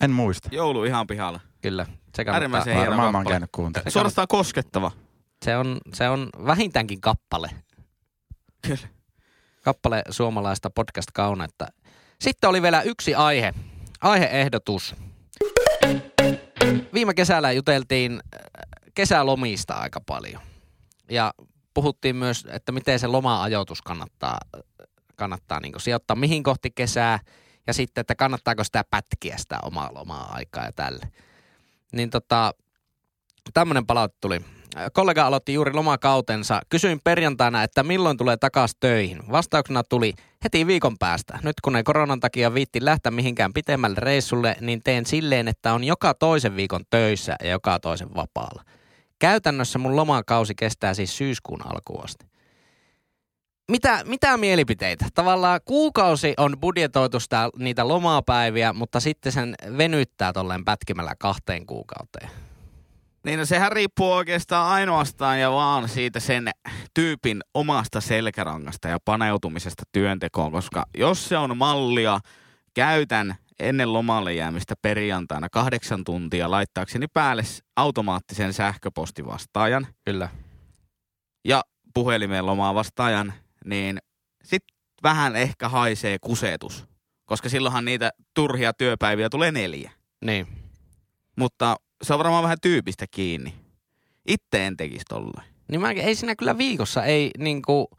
En 0.00 0.10
muista. 0.10 0.48
Joulu 0.52 0.84
ihan 0.84 1.06
pihalla. 1.06 1.40
Kyllä, 1.62 1.84
se 1.84 1.92
kannattaa. 2.24 2.34
Äärimmäisen 2.34 2.74
hieno 2.74 2.90
Varmaan 2.90 3.12
mä 3.12 3.18
oon 3.18 3.24
kappale. 3.24 3.34
käynyt 3.34 3.50
kuuntelemaan. 3.52 3.92
Suorastaan 3.92 4.28
koskettava. 4.28 4.90
Se 5.44 5.56
on, 5.56 5.78
se 5.94 6.08
on 6.08 6.28
vähintäänkin 6.46 7.00
kappale. 7.00 7.50
Kyllä. 8.66 8.88
Kappale 9.64 10.02
suomalaista 10.10 10.70
podcast-kaunetta. 10.70 11.66
Sitten 12.20 12.50
oli 12.50 12.62
vielä 12.62 12.82
yksi 12.82 13.14
aihe. 13.14 13.54
Aiheehdotus. 14.02 14.94
Viime 16.94 17.14
kesällä 17.14 17.52
juteltiin 17.52 18.12
äh, 18.12 18.40
kesälomista 18.94 19.74
aika 19.74 20.00
paljon. 20.00 20.42
Ja 21.10 21.34
puhuttiin 21.74 22.16
myös, 22.16 22.46
että 22.50 22.72
miten 22.72 22.98
se 22.98 23.06
loma-ajoitus 23.06 23.82
kannattaa, 23.82 24.38
kannattaa 25.16 25.60
niin 25.60 25.80
sijoittaa 25.80 26.16
mihin 26.16 26.42
kohti 26.42 26.70
kesää. 26.70 27.18
Ja 27.66 27.74
sitten, 27.74 28.00
että 28.00 28.14
kannattaako 28.14 28.64
sitä 28.64 28.84
pätkiä 28.90 29.36
sitä 29.36 29.58
omaa 29.62 29.94
lomaa-aikaa 29.94 30.64
ja 30.64 30.72
tälle. 30.72 31.12
Niin 31.92 32.10
tota, 32.10 32.54
tämmöinen 33.54 33.86
palaute 33.86 34.16
tuli. 34.20 34.40
Kollega 34.92 35.26
aloitti 35.26 35.54
juuri 35.54 35.72
lomakautensa. 35.72 36.60
Kysyin 36.68 37.00
perjantaina, 37.04 37.62
että 37.62 37.82
milloin 37.82 38.16
tulee 38.16 38.36
takaisin 38.36 38.76
töihin. 38.80 39.18
Vastauksena 39.32 39.82
tuli 39.82 40.12
heti 40.44 40.66
viikon 40.66 40.98
päästä. 40.98 41.38
Nyt 41.42 41.60
kun 41.60 41.76
ei 41.76 41.82
koronan 41.82 42.20
takia 42.20 42.54
viitti 42.54 42.84
lähteä 42.84 43.12
mihinkään 43.12 43.52
pitemmälle 43.52 43.96
reissulle, 44.00 44.56
niin 44.60 44.80
teen 44.84 45.06
silleen, 45.06 45.48
että 45.48 45.72
on 45.74 45.84
joka 45.84 46.14
toisen 46.14 46.56
viikon 46.56 46.84
töissä 46.90 47.36
ja 47.42 47.50
joka 47.50 47.80
toisen 47.80 48.14
vapaalla. 48.14 48.62
Käytännössä 49.18 49.78
mun 49.78 49.96
lomakausi 49.96 50.54
kestää 50.54 50.94
siis 50.94 51.16
syyskuun 51.16 51.66
alkuun 51.66 52.04
asti. 52.04 52.26
Mitä, 53.70 54.02
mitä 54.04 54.36
mielipiteitä? 54.36 55.06
Tavallaan 55.14 55.60
kuukausi 55.64 56.34
on 56.36 56.56
budjetoitu 56.60 57.20
sitä, 57.20 57.50
niitä 57.58 57.88
lomapäiviä, 57.88 58.72
mutta 58.72 59.00
sitten 59.00 59.32
sen 59.32 59.54
venyttää 59.78 60.32
tolleen 60.32 60.64
pätkimällä 60.64 61.14
kahteen 61.18 61.66
kuukauteen. 61.66 62.30
Niin 63.24 63.38
no 63.38 63.44
sehän 63.44 63.72
riippuu 63.72 64.12
oikeastaan 64.12 64.70
ainoastaan 64.70 65.40
ja 65.40 65.52
vaan 65.52 65.88
siitä 65.88 66.20
sen 66.20 66.50
tyypin 66.94 67.40
omasta 67.54 68.00
selkärangasta 68.00 68.88
ja 68.88 68.98
paneutumisesta 69.04 69.82
työntekoon, 69.92 70.52
koska 70.52 70.84
jos 70.98 71.28
se 71.28 71.36
on 71.36 71.56
mallia, 71.56 72.20
käytän 72.74 73.34
ennen 73.58 73.92
lomalle 73.92 74.34
jäämistä 74.34 74.74
perjantaina 74.82 75.48
kahdeksan 75.48 76.04
tuntia 76.04 76.50
laittaakseni 76.50 77.06
päälle 77.08 77.42
automaattisen 77.76 78.52
sähköpostivastaajan 78.52 79.86
Kyllä. 80.04 80.28
ja 81.44 81.62
puhelimeen 81.94 82.46
lomaa 82.46 82.74
vastaajan, 82.74 83.32
niin 83.64 83.98
sit 84.44 84.62
vähän 85.02 85.36
ehkä 85.36 85.68
haisee 85.68 86.18
kusetus, 86.20 86.84
koska 87.24 87.48
silloinhan 87.48 87.84
niitä 87.84 88.10
turhia 88.34 88.72
työpäiviä 88.72 89.30
tulee 89.30 89.52
neljä. 89.52 89.90
Niin. 90.24 90.46
Mutta 91.38 91.76
se 92.02 92.12
on 92.12 92.18
varmaan 92.18 92.42
vähän 92.42 92.58
tyypistä 92.62 93.06
kiinni. 93.10 93.54
Itse 94.26 94.66
en 94.66 94.76
tekisi 94.76 95.04
tolleen. 95.08 95.52
Niin 95.68 95.80
mä, 95.80 95.90
ei 95.90 96.14
siinä 96.14 96.36
kyllä 96.36 96.58
viikossa 96.58 97.04
ei 97.04 97.30
niinku 97.38 97.90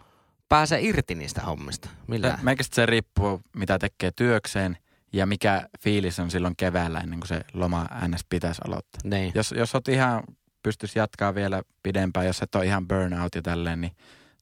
pääse 0.50 0.82
irti 0.82 1.16
niistä 1.16 1.42
hommista. 1.42 1.90
Millään. 2.08 2.40
Meikästä 2.42 2.76
se 2.76 2.86
riippuu, 2.86 3.42
mitä 3.56 3.80
tekee 3.80 4.12
työkseen 4.16 4.78
ja 5.14 5.26
mikä 5.26 5.68
fiilis 5.80 6.20
on 6.20 6.32
silloin 6.32 6.56
keväällä 6.58 7.00
ennen 7.00 7.20
kuin 7.20 7.28
se 7.28 7.42
loma 7.54 7.88
ns. 8.08 8.26
pitäisi 8.30 8.62
aloittaa. 8.68 9.02
Niin. 9.04 9.32
Jos, 9.36 9.52
jos 9.52 9.76
oot 9.76 9.88
ihan, 9.88 10.24
pystyisi 10.64 11.00
jatkaa 11.00 11.36
vielä 11.36 11.62
pidempään, 11.84 12.26
jos 12.26 12.42
et 12.42 12.56
ole 12.56 12.66
ihan 12.66 12.88
burnout 12.88 13.36
ja 13.36 13.42
tälleen, 13.42 13.82
niin 13.82 13.92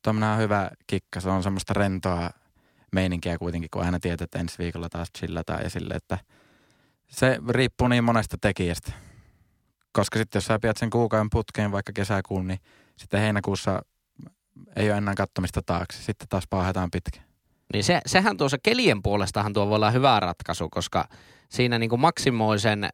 tuommoinen 0.03 0.29
on 0.29 0.39
hyvä 0.39 0.71
kikka. 0.87 1.19
Se 1.19 1.29
on 1.29 1.43
semmoista 1.43 1.73
rentoa 1.73 2.29
meininkiä 2.91 3.37
kuitenkin, 3.37 3.69
kun 3.73 3.83
aina 3.83 3.99
tietää, 3.99 4.25
että 4.25 4.39
ensi 4.39 4.57
viikolla 4.57 4.89
taas 4.89 5.07
chillataan 5.17 5.63
ja 5.63 5.69
sille, 5.69 5.93
että 5.93 6.17
se 7.07 7.39
riippuu 7.49 7.87
niin 7.87 8.03
monesta 8.03 8.37
tekijästä. 8.41 8.91
Koska 9.93 10.19
sitten 10.19 10.37
jos 10.39 10.45
sä 10.45 10.59
pidät 10.59 10.77
sen 10.77 10.89
kuukauden 10.89 11.29
putkeen 11.29 11.71
vaikka 11.71 11.91
kesäkuun, 11.95 12.47
niin 12.47 12.59
sitten 12.97 13.19
heinäkuussa 13.19 13.81
ei 14.75 14.89
ole 14.89 14.97
enää 14.97 15.15
kattomista 15.15 15.61
taakse. 15.65 16.03
Sitten 16.03 16.27
taas 16.27 16.43
paahetaan 16.49 16.91
pitkä. 16.91 17.19
Niin 17.73 17.83
se, 17.83 18.01
sehän 18.05 18.37
tuossa 18.37 18.57
kelien 18.63 19.01
puolestahan 19.01 19.53
tuo 19.53 19.67
voi 19.67 19.75
olla 19.75 19.91
hyvä 19.91 20.19
ratkaisu, 20.19 20.69
koska 20.69 21.07
siinä 21.49 21.79
niinku 21.79 21.97
maksimoi 21.97 22.59
sen, 22.59 22.89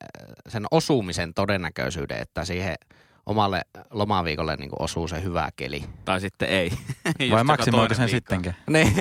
sen 0.48 0.66
osumisen 0.72 1.34
todennäköisyyden, 1.34 2.22
että 2.22 2.46
siihen 2.46 2.76
omalle 3.28 3.62
lomaviikolle 3.92 4.56
niinku 4.56 4.76
osuu 4.80 5.08
se 5.08 5.24
hyvä 5.24 5.50
keli. 5.56 5.84
Tai 6.06 6.22
sitten 6.22 6.50
ei. 6.50 6.72
Vai 7.32 7.44
maksimoiko 7.44 7.94
sen 7.94 8.10
sittenkin? 8.10 8.56
Niin. 8.70 8.94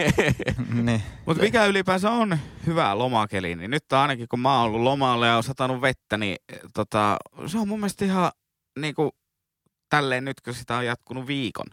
niin. 0.83 1.03
Mutta 1.27 1.43
mikä 1.43 1.65
ylipäänsä 1.67 2.11
on 2.11 2.39
hyvä 2.67 2.99
lomakeli, 2.99 3.57
niin 3.57 3.71
nyt 3.71 3.93
ainakin 3.93 4.29
kun 4.29 4.41
mä 4.41 4.57
oon 4.57 4.65
ollut 4.65 4.81
lomalla 4.81 5.27
ja 5.27 5.37
on 5.37 5.43
satanut 5.43 5.81
vettä, 5.81 6.17
niin 6.17 6.37
eh, 6.53 6.59
tota, 6.75 7.17
se 7.47 7.59
on 7.59 7.69
mun 7.69 7.81
mielestä 7.81 8.05
ihan 8.05 8.33
niinku, 8.79 9.11
tälleen 9.89 10.25
nyt 10.25 10.41
kun 10.41 10.55
sitä 10.55 10.77
on 10.77 10.87
jatkunut 10.87 11.27
viikon, 11.27 11.67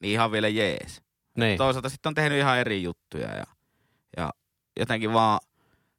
niin 0.00 0.12
ihan 0.12 0.32
vielä 0.32 0.48
jees. 0.48 1.02
niin. 1.36 1.58
Toisaalta 1.58 1.88
sitten 1.88 2.10
on 2.10 2.14
tehnyt 2.14 2.38
ihan 2.38 2.58
eri 2.58 2.82
juttuja 2.82 3.28
ja, 3.28 3.44
ja 4.16 4.30
jotenkin 4.80 5.12
vaan 5.12 5.40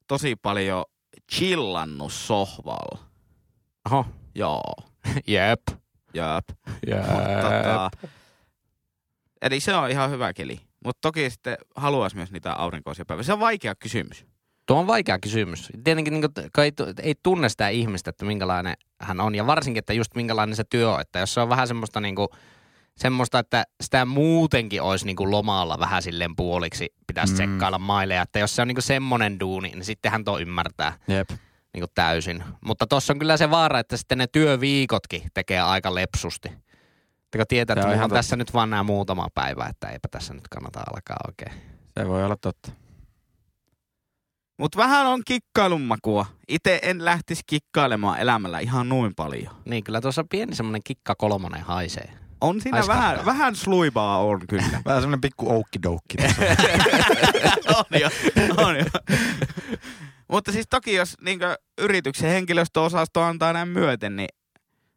tosi 0.07 0.35
paljon 0.35 0.85
chillannut 1.33 2.13
sohvalla. 2.13 2.99
Oho. 3.91 4.05
Joo, 4.35 4.73
Jep. 5.27 5.80
Jöp. 6.13 6.45
Jep. 6.87 7.07
Mut 7.07 7.23
tota, 7.41 7.89
eli 9.41 9.59
se 9.59 9.75
on 9.75 9.89
ihan 9.89 10.11
hyvä 10.11 10.33
keli. 10.33 10.59
Mutta 10.85 10.99
toki 11.01 11.29
sitten 11.29 11.57
haluaisi 11.75 12.15
myös 12.15 12.31
niitä 12.31 12.53
aurinkoisia 12.53 13.05
päiviä. 13.05 13.23
Se 13.23 13.33
on 13.33 13.39
vaikea 13.39 13.75
kysymys. 13.75 14.25
Tuo 14.65 14.79
on 14.79 14.87
vaikea 14.87 15.19
kysymys. 15.19 15.69
Tietenkin 15.83 16.13
niin 16.13 16.21
kuin, 16.21 16.65
ei, 16.65 16.71
ei 17.03 17.15
tunne 17.23 17.49
sitä 17.49 17.69
ihmistä, 17.69 18.09
että 18.09 18.25
minkälainen 18.25 18.73
hän 19.01 19.19
on. 19.19 19.35
Ja 19.35 19.47
varsinkin, 19.47 19.79
että 19.79 19.93
just 19.93 20.15
minkälainen 20.15 20.55
se 20.55 20.63
työ 20.69 20.91
on. 20.91 21.01
Että 21.01 21.19
jos 21.19 21.33
se 21.33 21.41
on 21.41 21.49
vähän 21.49 21.67
semmoista, 21.67 21.99
niin 21.99 22.15
kuin, 22.15 22.27
semmoista 22.97 23.39
että 23.39 23.63
sitä 23.81 24.05
muutenkin 24.05 24.81
olisi 24.81 25.05
niin 25.05 25.15
kuin 25.15 25.31
lomalla 25.31 25.79
vähän 25.79 26.01
silleen 26.03 26.35
puoliksi, 26.35 26.89
pitäisi 27.07 27.33
Mm. 27.33 27.39
mm. 27.39 27.47
tsekkailla 27.49 27.79
maileja. 27.79 28.21
Että 28.21 28.39
jos 28.39 28.55
se 28.55 28.61
on 28.61 28.67
niin 28.67 28.75
kuin 28.75 28.83
semmoinen 28.83 29.39
duuni, 29.39 29.69
niin 29.69 29.85
sittenhän 29.85 30.25
tuo 30.25 30.39
ymmärtää 30.39 30.93
Jep. 31.07 31.29
Niin 31.73 31.81
kuin 31.81 31.91
täysin. 31.95 32.43
Mutta 32.61 32.87
tuossa 32.87 33.13
on 33.13 33.19
kyllä 33.19 33.37
se 33.37 33.49
vaara, 33.51 33.79
että 33.79 33.97
sitten 33.97 34.17
ne 34.17 34.27
työviikotkin 34.27 35.21
tekee 35.33 35.61
aika 35.61 35.95
lepsusti. 35.95 36.49
Että 37.23 37.37
kun 37.37 37.45
tietää, 37.47 37.73
että 37.73 37.97
totta. 37.97 38.15
tässä 38.15 38.35
nyt 38.35 38.53
vaan 38.53 38.69
nämä 38.69 38.83
muutama 38.83 39.27
päivä, 39.35 39.65
että 39.65 39.87
eipä 39.89 40.07
tässä 40.11 40.33
nyt 40.33 40.47
kannata 40.47 40.79
alkaa 40.79 41.17
oikein. 41.27 41.51
Se 41.99 42.07
voi 42.07 42.23
olla 42.25 42.35
totta. 42.35 42.71
Mutta 44.57 44.77
vähän 44.77 45.07
on 45.07 45.21
kikkailun 45.25 45.81
makua. 45.81 46.25
Itse 46.47 46.79
en 46.83 47.05
lähtisi 47.05 47.43
kikkailemaan 47.47 48.19
elämällä 48.19 48.59
ihan 48.59 48.89
noin 48.89 49.15
paljon. 49.15 49.55
Niin, 49.65 49.83
kyllä 49.83 50.01
tuossa 50.01 50.25
pieni 50.29 50.55
semmoinen 50.55 50.81
kikka 50.83 51.15
kolmonen 51.15 51.61
haisee. 51.61 52.13
On 52.41 52.61
siinä 52.61 52.77
Haiskahtaa. 52.77 53.09
vähän, 53.11 53.25
vähän 53.25 53.55
sluibaa 53.55 54.17
on 54.17 54.47
kyllä. 54.47 54.81
Vähän 54.85 55.01
semmoinen 55.01 55.21
pikku 55.21 55.51
oukkidoukki. 55.51 56.17
on 57.77 57.99
jo, 57.99 58.09
on 58.57 58.75
jo. 58.75 58.85
Mutta 60.31 60.51
siis 60.51 60.65
toki 60.69 60.93
jos 60.93 61.15
niinkö 61.21 61.55
yrityksen 61.77 62.29
henkilöstöosasto 62.29 63.21
antaa 63.21 63.53
näin 63.53 63.67
myöten, 63.67 64.15
niin 64.15 64.29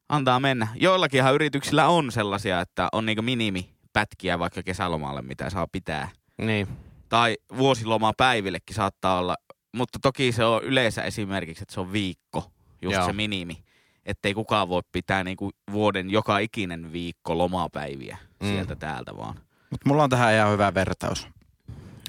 antaa 0.09 0.41
mennä. 0.41 0.69
Joillakinhan 0.75 1.35
yrityksillä 1.35 1.89
on 1.89 2.13
sellaisia, 2.13 2.61
että 2.61 2.89
on 2.93 3.07
niinkö 3.07 3.23
minimipätkiä 3.23 4.39
vaikka 4.39 4.63
kesälomalle, 4.63 5.23
mitä 5.23 5.51
saa 5.51 5.67
pitää. 5.73 6.09
Niin, 6.39 6.69
Tai 7.09 7.37
vuosilomapäivillekin 7.57 8.77
saattaa 8.77 9.19
olla. 9.19 9.37
Mutta 9.77 9.99
toki 10.03 10.33
se 10.33 10.45
on 10.45 10.63
yleensä 10.63 11.03
esimerkiksi, 11.03 11.63
että 11.63 11.75
se 11.75 11.81
on 11.81 11.93
viikko, 11.93 12.51
just 12.83 12.95
Joo. 12.97 13.07
se 13.07 13.13
minimi. 13.13 13.65
Ettei 14.07 14.35
kukaan 14.35 14.69
voi 14.69 14.83
pitää 14.93 15.25
niinku 15.25 15.51
vuoden 15.73 16.11
joka 16.11 16.39
ikinen 16.39 16.93
viikko 16.93 17.39
lomapäiviä 17.39 18.19
Mm. 18.43 18.49
sieltä 18.49 18.77
täältä 18.77 19.17
vaan. 19.17 19.35
Mutta 19.71 19.89
mulla 19.89 20.03
on 20.05 20.11
tähän 20.11 20.35
ihan 20.35 20.53
hyvä 20.53 20.75
vertaus. 20.75 21.29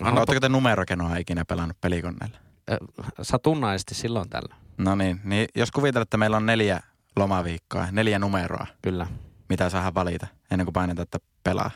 Anna 0.01 0.19
Oletteko 0.19 0.39
te 0.39 0.49
numerokenoa 0.49 1.17
ikinä 1.17 1.45
pelannut 1.45 1.77
pelikoneella? 1.81 2.37
Ö, 2.71 2.77
satunnaisesti 3.21 3.95
silloin 3.95 4.29
tällä. 4.29 4.55
No 4.77 4.95
niin, 4.95 5.21
niin 5.23 5.47
jos 5.55 5.71
kuvitellaan, 5.71 6.03
että 6.03 6.17
meillä 6.17 6.37
on 6.37 6.45
neljä 6.45 6.79
lomaviikkoa, 7.15 7.87
neljä 7.91 8.19
numeroa, 8.19 8.67
Kyllä. 8.81 9.07
mitä 9.49 9.69
saadaan 9.69 9.93
valita 9.93 10.27
ennen 10.51 10.65
kuin 10.65 10.73
painetaan, 10.73 11.03
että 11.03 11.19
pelaa. 11.43 11.71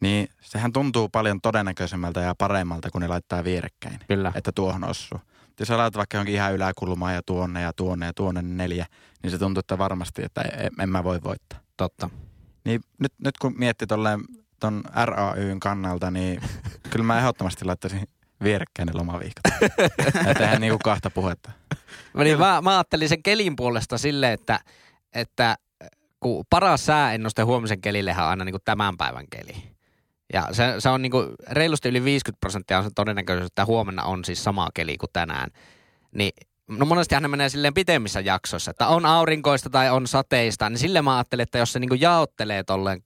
Niin 0.00 0.28
sehän 0.40 0.72
tuntuu 0.72 1.08
paljon 1.08 1.40
todennäköisemmältä 1.40 2.20
ja 2.20 2.34
paremmalta, 2.38 2.90
kun 2.90 3.00
ne 3.02 3.08
laittaa 3.08 3.44
vierekkäin, 3.44 4.00
Kyllä. 4.08 4.32
että 4.34 4.52
tuohon 4.52 4.84
osuu. 4.84 5.20
Jos 5.60 5.68
sä 5.68 5.78
laitat 5.78 5.96
vaikka 5.96 6.16
johonkin 6.16 6.34
ihan 6.34 6.54
yläkulmaan 6.54 7.14
ja 7.14 7.22
tuonne 7.26 7.62
ja 7.62 7.72
tuonne 7.72 8.06
ja 8.06 8.12
tuonne 8.14 8.42
niin 8.42 8.56
neljä, 8.56 8.86
niin 9.22 9.30
se 9.30 9.38
tuntuu, 9.38 9.60
että 9.60 9.78
varmasti, 9.78 10.22
että 10.24 10.40
en, 10.40 10.70
en 10.80 10.88
mä 10.88 11.04
voi 11.04 11.20
voittaa. 11.24 11.58
Totta. 11.76 12.10
Niin 12.64 12.80
nyt, 12.98 13.12
nyt 13.24 13.38
kun 13.38 13.54
miettii 13.58 13.86
tolleen 13.86 14.20
ton 14.60 14.82
RAYn 15.04 15.60
kannalta, 15.60 16.10
niin 16.10 16.40
kyllä 16.90 17.04
mä 17.04 17.18
ehdottomasti 17.18 17.64
laittaisin 17.64 18.08
vierekkäin 18.44 18.86
ne 18.86 18.92
lomaviikot. 18.92 19.72
eihän 20.40 20.60
niinku 20.60 20.78
kahta 20.84 21.10
puhetta. 21.10 21.50
Mä, 22.14 22.24
niin, 22.24 22.38
mä, 22.38 22.60
mä 22.60 22.70
ajattelin 22.70 23.08
sen 23.08 23.22
kelin 23.22 23.56
puolesta 23.56 23.98
silleen, 23.98 24.32
että, 24.32 24.60
että 25.14 25.56
kun 26.20 26.44
paras 26.50 26.86
sääennuste 26.86 27.42
huomisen 27.42 27.80
kelillehän 27.80 28.24
on 28.24 28.30
aina 28.30 28.44
niin 28.44 28.52
kuin 28.52 28.62
tämän 28.64 28.96
päivän 28.96 29.26
keli. 29.30 29.70
Ja 30.32 30.48
se, 30.52 30.74
se 30.78 30.88
on 30.88 31.02
niin 31.02 31.12
kuin 31.12 31.26
reilusti 31.50 31.88
yli 31.88 32.04
50 32.04 32.40
prosenttia 32.40 32.78
on 32.78 32.84
se 32.84 32.90
todennäköisyys, 32.94 33.46
että 33.46 33.64
huomenna 33.64 34.02
on 34.02 34.24
siis 34.24 34.44
sama 34.44 34.68
keli 34.74 34.96
kuin 34.98 35.10
tänään. 35.12 35.50
Niin 36.14 36.32
no 36.68 36.86
monestihan 36.86 37.22
ne 37.22 37.28
menee 37.28 37.48
silleen 37.48 37.74
pitemmissä 37.74 38.20
jaksoissa, 38.20 38.70
että 38.70 38.86
on 38.86 39.06
aurinkoista 39.06 39.70
tai 39.70 39.90
on 39.90 40.06
sateista, 40.06 40.70
niin 40.70 40.78
sille 40.78 41.02
mä 41.02 41.16
ajattelin, 41.16 41.42
että 41.42 41.58
jos 41.58 41.72
se 41.72 41.78
niinku 41.78 41.94
jaottelee 41.94 42.64
tolleen 42.64 43.02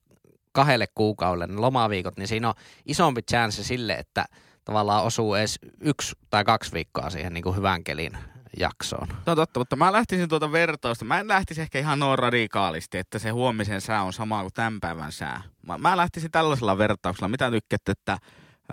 kahdelle 0.52 0.86
kuukaudelle 0.94 1.46
ne 1.46 1.60
lomaviikot, 1.60 2.16
niin 2.16 2.28
siinä 2.28 2.48
on 2.48 2.54
isompi 2.86 3.22
chance 3.22 3.64
sille, 3.64 3.94
että 3.94 4.24
tavallaan 4.64 5.04
osuu 5.04 5.34
edes 5.34 5.58
yksi 5.80 6.16
tai 6.30 6.44
kaksi 6.44 6.72
viikkoa 6.72 7.10
siihen 7.10 7.34
niin 7.34 7.44
kuin 7.44 7.56
hyvän 7.56 7.84
kelin 7.84 8.18
jaksoon. 8.60 9.08
No 9.26 9.36
totta, 9.36 9.60
mutta 9.60 9.76
mä 9.76 9.92
lähtisin 9.92 10.28
tuota 10.28 10.52
vertausta. 10.52 11.04
Mä 11.04 11.20
en 11.20 11.28
lähtisi 11.28 11.60
ehkä 11.60 11.78
ihan 11.78 11.98
noin 11.98 12.18
radikaalisti, 12.18 12.98
että 12.98 13.18
se 13.18 13.30
huomisen 13.30 13.80
sää 13.80 14.02
on 14.02 14.12
sama 14.12 14.40
kuin 14.40 14.52
tämän 14.52 14.80
päivän 14.80 15.12
sää. 15.12 15.42
Mä, 15.66 15.78
mä 15.78 15.96
lähtisin 15.96 16.30
tällaisella 16.30 16.78
vertauksella. 16.78 17.28
Mitä 17.28 17.50
tykkäätte, 17.50 17.92
että 17.92 18.18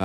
ö, 0.00 0.04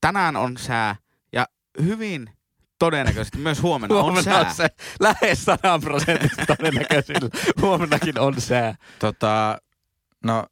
tänään 0.00 0.36
on 0.36 0.56
sää 0.56 0.96
ja 1.32 1.46
hyvin 1.82 2.30
todennäköisesti 2.78 3.38
myös 3.38 3.62
huomenna, 3.62 4.02
Huomenna 4.02 4.18
on 4.18 4.24
sää. 4.24 4.48
on 4.48 4.54
se 4.54 4.68
lähes 5.00 5.44
100 5.44 5.78
prosenttisesti 5.78 6.46
todennäköisillä. 6.46 7.30
Huomennakin 7.60 8.18
on 8.20 8.40
sää. 8.40 8.74
Tota, 8.98 9.58
no 10.24 10.46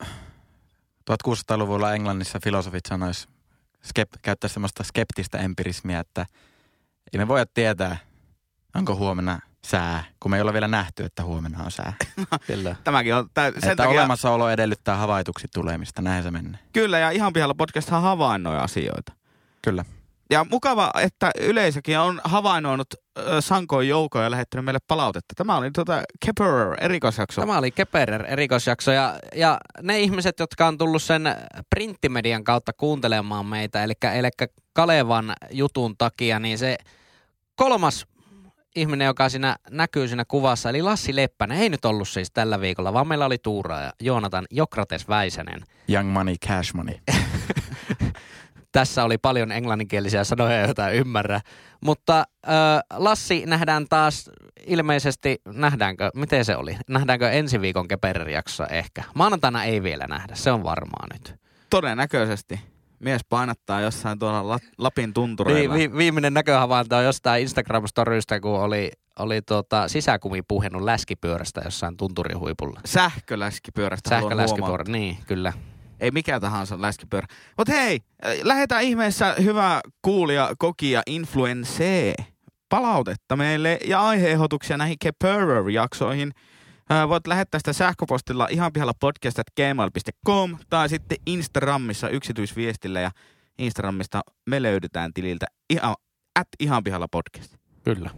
1600-luvulla 1.11 1.95
Englannissa 1.95 2.41
filosofit 2.45 2.87
sanois, 2.87 3.29
skep, 3.89 4.09
käyttäisi 4.23 4.55
semmoista 4.55 4.85
skeptistä 4.85 5.39
empirismiä, 5.39 6.01
että 6.01 6.27
ei 7.13 7.19
me 7.19 7.29
voida 7.29 7.47
tietää, 7.55 7.97
onko 8.75 8.97
huomenna 8.97 9.41
sää, 9.65 10.05
kun 10.21 10.31
me 10.31 10.37
ei 10.37 10.41
olla 10.41 10.53
vielä 10.53 10.69
nähty, 10.69 11.05
että 11.05 11.25
huomenna 11.25 11.65
on 11.65 11.71
sää. 11.71 11.93
Kyllä. 12.47 12.77
Tämäkin 12.85 13.15
on, 13.15 13.31
tä, 13.35 13.45
sen 13.45 13.61
Sen 13.61 13.71
että 13.71 13.83
takia, 13.83 14.01
olemassaolo 14.01 14.51
edellyttää 14.51 14.97
havaituksi 14.97 15.49
tulemista, 15.55 16.03
näin 16.03 16.23
se 16.23 16.31
menee. 16.31 16.59
kyllä, 16.73 16.99
ja 16.99 17.11
ihan 17.11 17.33
pihalla 17.33 17.55
podcasthan 17.55 18.03
havainnoi 18.03 18.59
asioita. 18.59 19.13
Kyllä. 19.63 19.85
Ja 20.31 20.47
mukava, 20.51 20.91
että 21.03 21.31
yleisökin 21.41 21.99
on 21.99 22.21
havainnoinut 22.25 22.95
sankoin 23.41 23.89
joukoja 23.89 24.25
ja 24.25 24.31
lähettänyt 24.31 24.65
meille 24.65 24.79
palautetta. 24.89 25.35
Tämä 25.37 25.57
oli 25.57 25.71
tuota 25.71 26.03
Kepper 26.27 26.77
erikoisjakso. 26.81 27.41
Tämä 27.41 27.59
oli 27.59 27.71
Keperer 27.71 28.25
erikoisjakso 28.27 28.93
ja, 28.93 29.19
ja 29.35 29.59
ne 29.83 30.01
ihmiset, 30.01 30.41
jotka 30.41 30.67
on 30.67 30.79
tullut 30.79 31.03
sen 31.03 31.23
printtimedian 31.71 32.45
kautta 32.45 32.73
kuuntelemaan 32.73 33.47
meitä, 33.47 33.85
eli, 33.85 33.93
eli 34.15 34.29
Kalevan 34.73 35.33
jutun 35.51 35.97
takia, 35.97 36.39
niin 36.39 36.59
se 36.59 36.79
kolmas 37.55 38.07
ihminen, 38.77 39.07
joka 39.07 39.29
siinä 39.29 39.57
näkyy 39.71 40.09
siinä 40.09 40.25
kuvassa, 40.29 40.71
eli 40.71 40.83
Lassi 40.83 41.17
Leppänen, 41.17 41.59
ei 41.59 41.69
nyt 41.69 41.85
ollut 41.85 42.09
siis 42.09 42.31
tällä 42.31 42.61
viikolla, 42.61 42.93
vaan 42.93 43.09
meillä 43.09 43.27
oli 43.27 43.39
Tuura 43.39 43.81
ja 43.81 43.93
Joonatan 44.01 44.47
Jokrates 44.51 45.09
Väisänen. 45.09 45.61
Young 45.89 46.13
money, 46.13 46.35
cash 46.47 46.75
money. 46.75 46.95
Tässä 48.79 49.05
oli 49.05 49.19
paljon 49.19 49.53
englanninkielisiä 49.53 50.25
sanoja, 50.25 50.61
joita 50.61 50.91
ymmärrä. 50.91 51.41
Mutta 51.85 52.19
äh, 52.19 52.55
Lassi 52.97 53.47
nähdään 53.47 53.87
taas 53.89 54.31
ilmeisesti, 54.67 55.41
nähdäänkö, 55.55 56.11
miten 56.15 56.45
se 56.45 56.57
oli? 56.57 56.77
Nähdäänkö 56.89 57.31
ensi 57.31 57.61
viikon 57.61 57.89
Keperer-jaksossa 57.89 58.67
ehkä? 58.67 59.03
Maanantaina 59.15 59.65
ei 59.65 59.83
vielä 59.83 60.07
nähdä, 60.07 60.35
se 60.35 60.53
on 60.53 60.65
varmaa 60.65 61.07
nyt. 61.13 61.35
Todennäköisesti. 61.71 62.61
Mies 62.99 63.23
painattaa 63.29 63.81
jossain 63.81 64.19
tuolla 64.19 64.49
La- 64.49 64.59
Lapin 64.79 65.09
Vi, 65.09 65.13
tuntureilla. 65.13 65.75
vi, 65.75 65.93
viimeinen 65.97 66.35
näköhavainto 66.35 66.97
on 66.97 67.05
jostain 67.05 67.43
Instagram-storysta, 67.49 68.41
kun 68.41 68.61
oli, 68.61 68.91
oli 69.19 69.43
tuota, 69.43 69.89
sisäkumi 69.89 70.43
puhennut 70.43 70.83
läskipyörästä 70.83 71.61
jossain 71.65 71.97
tunturihuipulla. 71.97 72.81
Sähköläskipyörästä 72.85 74.11
Sähköläskipyörä, 74.11 74.85
niin 74.89 75.19
kyllä. 75.27 75.53
Ei 76.01 76.11
mikä 76.11 76.41
tahansa 76.41 76.83
läskipyörä. 76.83 77.27
Mutta 77.59 77.73
hei, 77.73 78.01
äh, 78.27 78.33
lähetään 78.43 78.83
ihmeessä 78.83 79.35
hyvä 79.43 79.81
kuulija, 80.03 80.51
kokija, 80.59 81.03
influensee 81.07 82.15
palautetta 82.69 83.37
meille 83.37 83.79
ja 83.87 84.01
aiheehdotuksia 84.01 84.77
näihin 84.77 84.97
Keperer-jaksoihin. 84.99 86.33
Ää, 86.91 87.09
voit 87.09 87.27
lähettää 87.27 87.61
sitä 87.61 87.73
sähköpostilla 87.73 88.49
ihan 88.51 88.73
pihalla 88.73 88.93
podcast.gmail.com 89.01 90.59
tai 90.71 90.89
sitten 90.89 91.19
Instagramissa 91.27 92.09
yksityisviestillä 92.09 93.01
ja 93.01 93.11
Instagramista 93.59 94.21
me 94.47 94.63
löydetään 94.63 95.13
tililtä 95.15 95.47
ihan, 95.71 95.95
at 96.41 96.49
ihan 96.61 96.85
pihalla 96.85 97.09
podcast. 97.09 97.57
Kyllä. 97.85 98.11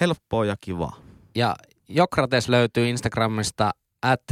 Helppoa 0.00 0.44
ja 0.44 0.56
kivaa. 0.60 0.96
Ja 1.34 1.56
Jokrates 1.88 2.48
löytyy 2.48 2.88
Instagramista 2.88 3.70
at 4.02 4.22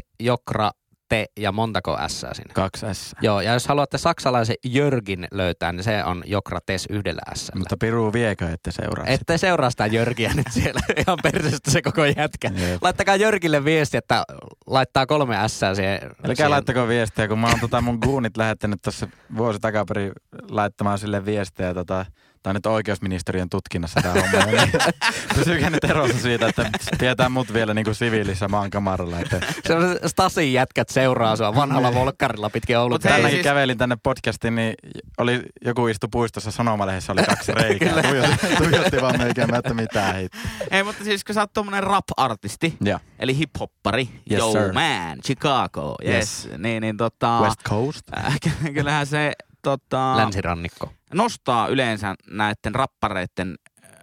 jokrate 1.10 1.32
ja 1.40 1.52
montako 1.52 1.98
S 2.06 2.26
siinä. 2.32 2.54
Kaksi 2.54 2.86
S. 2.92 3.14
Joo, 3.22 3.40
ja 3.40 3.52
jos 3.52 3.66
haluatte 3.66 3.98
saksalaisen 3.98 4.56
Jörgin 4.64 5.28
löytää, 5.32 5.72
niin 5.72 5.84
se 5.84 6.04
on 6.04 6.22
Jokrates 6.26 6.86
yhdellä 6.90 7.22
S. 7.34 7.50
Mutta 7.54 7.76
Piru 7.80 8.12
viekö, 8.12 8.48
että 8.52 8.70
seuraa 8.70 9.04
sitä? 9.04 9.14
Ette 9.14 9.38
seuraa 9.38 9.70
sitä 9.70 9.86
Jörgiä 9.86 10.32
nyt 10.34 10.46
siellä 10.50 10.80
ihan 11.06 11.18
persestä 11.22 11.70
se 11.70 11.82
koko 11.82 12.04
jätkä. 12.04 12.50
Jep. 12.54 12.82
Laittakaa 12.82 13.16
Jörgille 13.16 13.64
viesti, 13.64 13.96
että 13.96 14.24
laittaa 14.66 15.06
kolme 15.06 15.36
S 15.46 15.60
siihen. 15.74 16.00
Älkää 16.24 16.50
laittako 16.50 16.88
viestiä, 16.88 17.28
kun 17.28 17.38
mä 17.38 17.46
oon 17.46 17.60
tota 17.60 17.80
mun 17.80 17.98
guunit 18.02 18.36
lähettänyt 18.36 18.82
tuossa 18.82 19.08
vuosi 19.36 19.58
takaperin 19.58 20.12
laittamaan 20.50 20.98
sille 20.98 21.24
viestejä. 21.24 21.74
Tota, 21.74 22.06
On 22.46 22.54
nyt 22.54 22.66
oikeusministeriön 22.66 23.48
tutkinnassa 23.50 24.00
tämä 24.02 24.14
homma. 24.14 24.46
Niin 24.46 24.70
Pysykää 25.34 25.70
nyt 25.70 25.84
erossa 25.84 26.18
siitä, 26.18 26.48
että 26.48 26.70
tietää 26.98 27.28
mut 27.28 27.52
vielä 27.52 27.74
niin 27.74 27.84
kuin 27.84 27.94
siviilissä 27.94 28.48
maan 28.48 28.70
kamaralla. 28.70 29.18
Että 29.20 29.40
Sellaiset 29.66 30.02
Stasin 30.06 30.52
jätkät 30.52 30.88
seuraa 30.88 31.36
sua 31.36 31.54
vanhalla 31.54 31.94
volkkarilla 31.94 32.50
pitkin 32.50 32.78
Oulun. 32.78 32.94
Mut 32.94 33.04
hei, 33.04 33.12
Tänäkin 33.12 33.30
siis- 33.36 33.44
kävelin 33.44 33.78
tänne 33.78 33.96
podcastiin, 34.02 34.54
niin 34.54 34.74
oli 35.18 35.42
joku 35.64 35.86
istu 35.86 36.08
puistossa 36.08 36.50
sanomalehdessä, 36.50 37.12
oli 37.12 37.22
kaksi 37.22 37.52
reikää. 37.52 38.02
Tuijotti, 38.02 38.46
tuijotti 38.58 39.00
vaan 39.02 39.18
meikään, 39.18 39.54
että 39.54 39.74
mitään 39.74 40.14
heitti. 40.14 40.38
Ei, 40.70 40.82
mutta 40.82 41.04
siis 41.04 41.24
kun 41.24 41.34
sä 41.34 41.40
oot 41.40 41.52
tommonen 41.52 41.82
rap-artisti, 41.82 42.76
Ja 42.84 43.00
eli 43.18 43.38
hip-hoppari, 43.38 44.08
Yes, 44.30 44.40
Yo 44.40 44.52
sir. 44.52 44.72
Man, 44.72 45.18
Chicago, 45.26 45.94
yes, 46.04 46.14
Yes. 46.46 46.58
niin, 46.58 46.80
niin 46.80 46.96
tota, 46.96 47.40
West 47.40 47.62
Coast. 47.68 48.00
äh, 48.18 48.38
kyllähän 48.74 49.06
se 49.06 49.32
tota, 49.62 50.16
Länsirannikko. 50.16 50.92
Nostaa 51.14 51.68
yleensä 51.68 52.14
näiden 52.30 52.74
rappareiden 52.74 53.56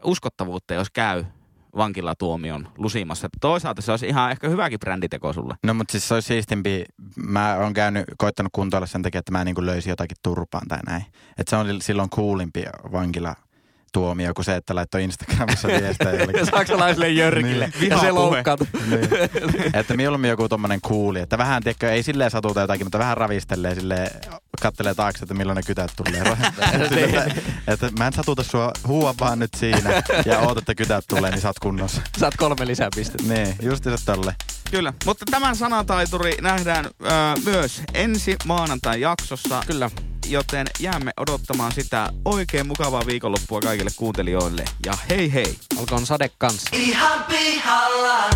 uskottavuutta, 0.03 0.73
jos 0.73 0.89
käy 0.89 1.25
vankilatuomion 1.75 2.67
lusimassa. 2.77 3.29
Toisaalta 3.41 3.81
se 3.81 3.91
olisi 3.91 4.07
ihan 4.07 4.31
ehkä 4.31 4.49
hyväkin 4.49 4.79
bränditeko 4.79 5.33
sulle. 5.33 5.55
No 5.63 5.73
mutta 5.73 5.91
siis 5.91 6.07
se 6.07 6.13
olisi 6.13 6.27
siistimpi. 6.27 6.85
Mä 7.15 7.55
oon 7.55 7.73
käynyt, 7.73 8.05
koittanut 8.17 8.51
kuntoilla 8.55 8.87
sen 8.87 9.01
takia, 9.01 9.19
että 9.19 9.31
mä 9.31 9.43
niin 9.43 9.65
löysin 9.65 9.89
jotakin 9.89 10.17
turpaan 10.23 10.67
tai 10.67 10.79
näin. 10.85 11.05
Että 11.37 11.49
se 11.49 11.55
on 11.55 11.81
silloin 11.81 12.09
coolimpi 12.09 12.65
vankila 12.91 13.35
tuomio 13.93 14.33
kuin 14.33 14.45
se, 14.45 14.55
että 14.55 14.75
laittoi 14.75 15.03
Instagramissa 15.03 15.67
viestejä. 15.81 16.11
jollekin. 16.11 16.45
Saksalaiselle 16.45 17.09
Jörgille. 17.09 17.71
Niin. 17.79 17.89
Ja 17.89 17.99
se 17.99 18.11
loukkaat. 18.11 18.59
niin. 18.89 19.09
Että 19.73 19.93
mieluummin 19.97 20.29
joku 20.29 20.49
tommonen 20.49 20.81
kuuli. 20.81 21.19
Että 21.19 21.37
vähän, 21.37 21.63
tiedätkö, 21.63 21.91
ei 21.91 22.03
silleen 22.03 22.31
satuta 22.31 22.61
jotakin, 22.61 22.85
mutta 22.85 22.99
vähän 22.99 23.17
ravistelee 23.17 23.75
silleen, 23.75 24.11
kattelee 24.61 24.93
taakse, 24.93 25.23
että 25.23 25.33
milloin 25.33 25.55
ne 25.55 25.61
kytät 25.63 25.91
tulee. 25.95 26.23
Silleen, 26.87 27.15
että, 27.15 27.41
että, 27.67 27.89
mä 27.97 28.07
en 28.07 28.13
satuta 28.13 28.43
sua, 28.43 28.71
huua 28.87 29.15
vaan 29.19 29.39
nyt 29.39 29.53
siinä 29.53 30.03
ja 30.25 30.39
oota, 30.39 30.59
että 30.59 30.75
kytät 30.75 31.05
tulee, 31.09 31.31
niin 31.31 31.41
sä 31.41 31.49
oot 31.49 31.59
kunnossa. 31.59 32.01
Saat 32.17 32.35
kolme 32.37 32.67
lisäpistettä. 32.67 33.33
Niin, 33.33 33.55
just 33.61 33.83
se 33.83 33.91
tolle. 34.05 34.35
Kyllä, 34.71 34.93
mutta 35.05 35.25
tämän 35.31 35.55
sanataituri 35.55 36.35
nähdään 36.41 36.85
ö, 36.85 36.89
myös 37.45 37.81
ensi 37.93 38.35
maanantai 38.45 39.01
jaksossa, 39.01 39.63
Kyllä 39.67 39.91
joten 40.29 40.67
jäämme 40.79 41.11
odottamaan 41.17 41.71
sitä 41.71 42.09
oikein 42.25 42.67
mukavaa 42.67 43.05
viikonloppua 43.05 43.59
kaikille 43.59 43.89
kuuntelijoille. 43.95 44.65
Ja 44.85 44.93
hei 45.09 45.33
hei! 45.33 45.55
Olkoon 45.79 46.05
sade 46.05 46.29
kanssa. 46.37 46.69
Ihan 46.73 47.23
pihalla. 47.23 48.29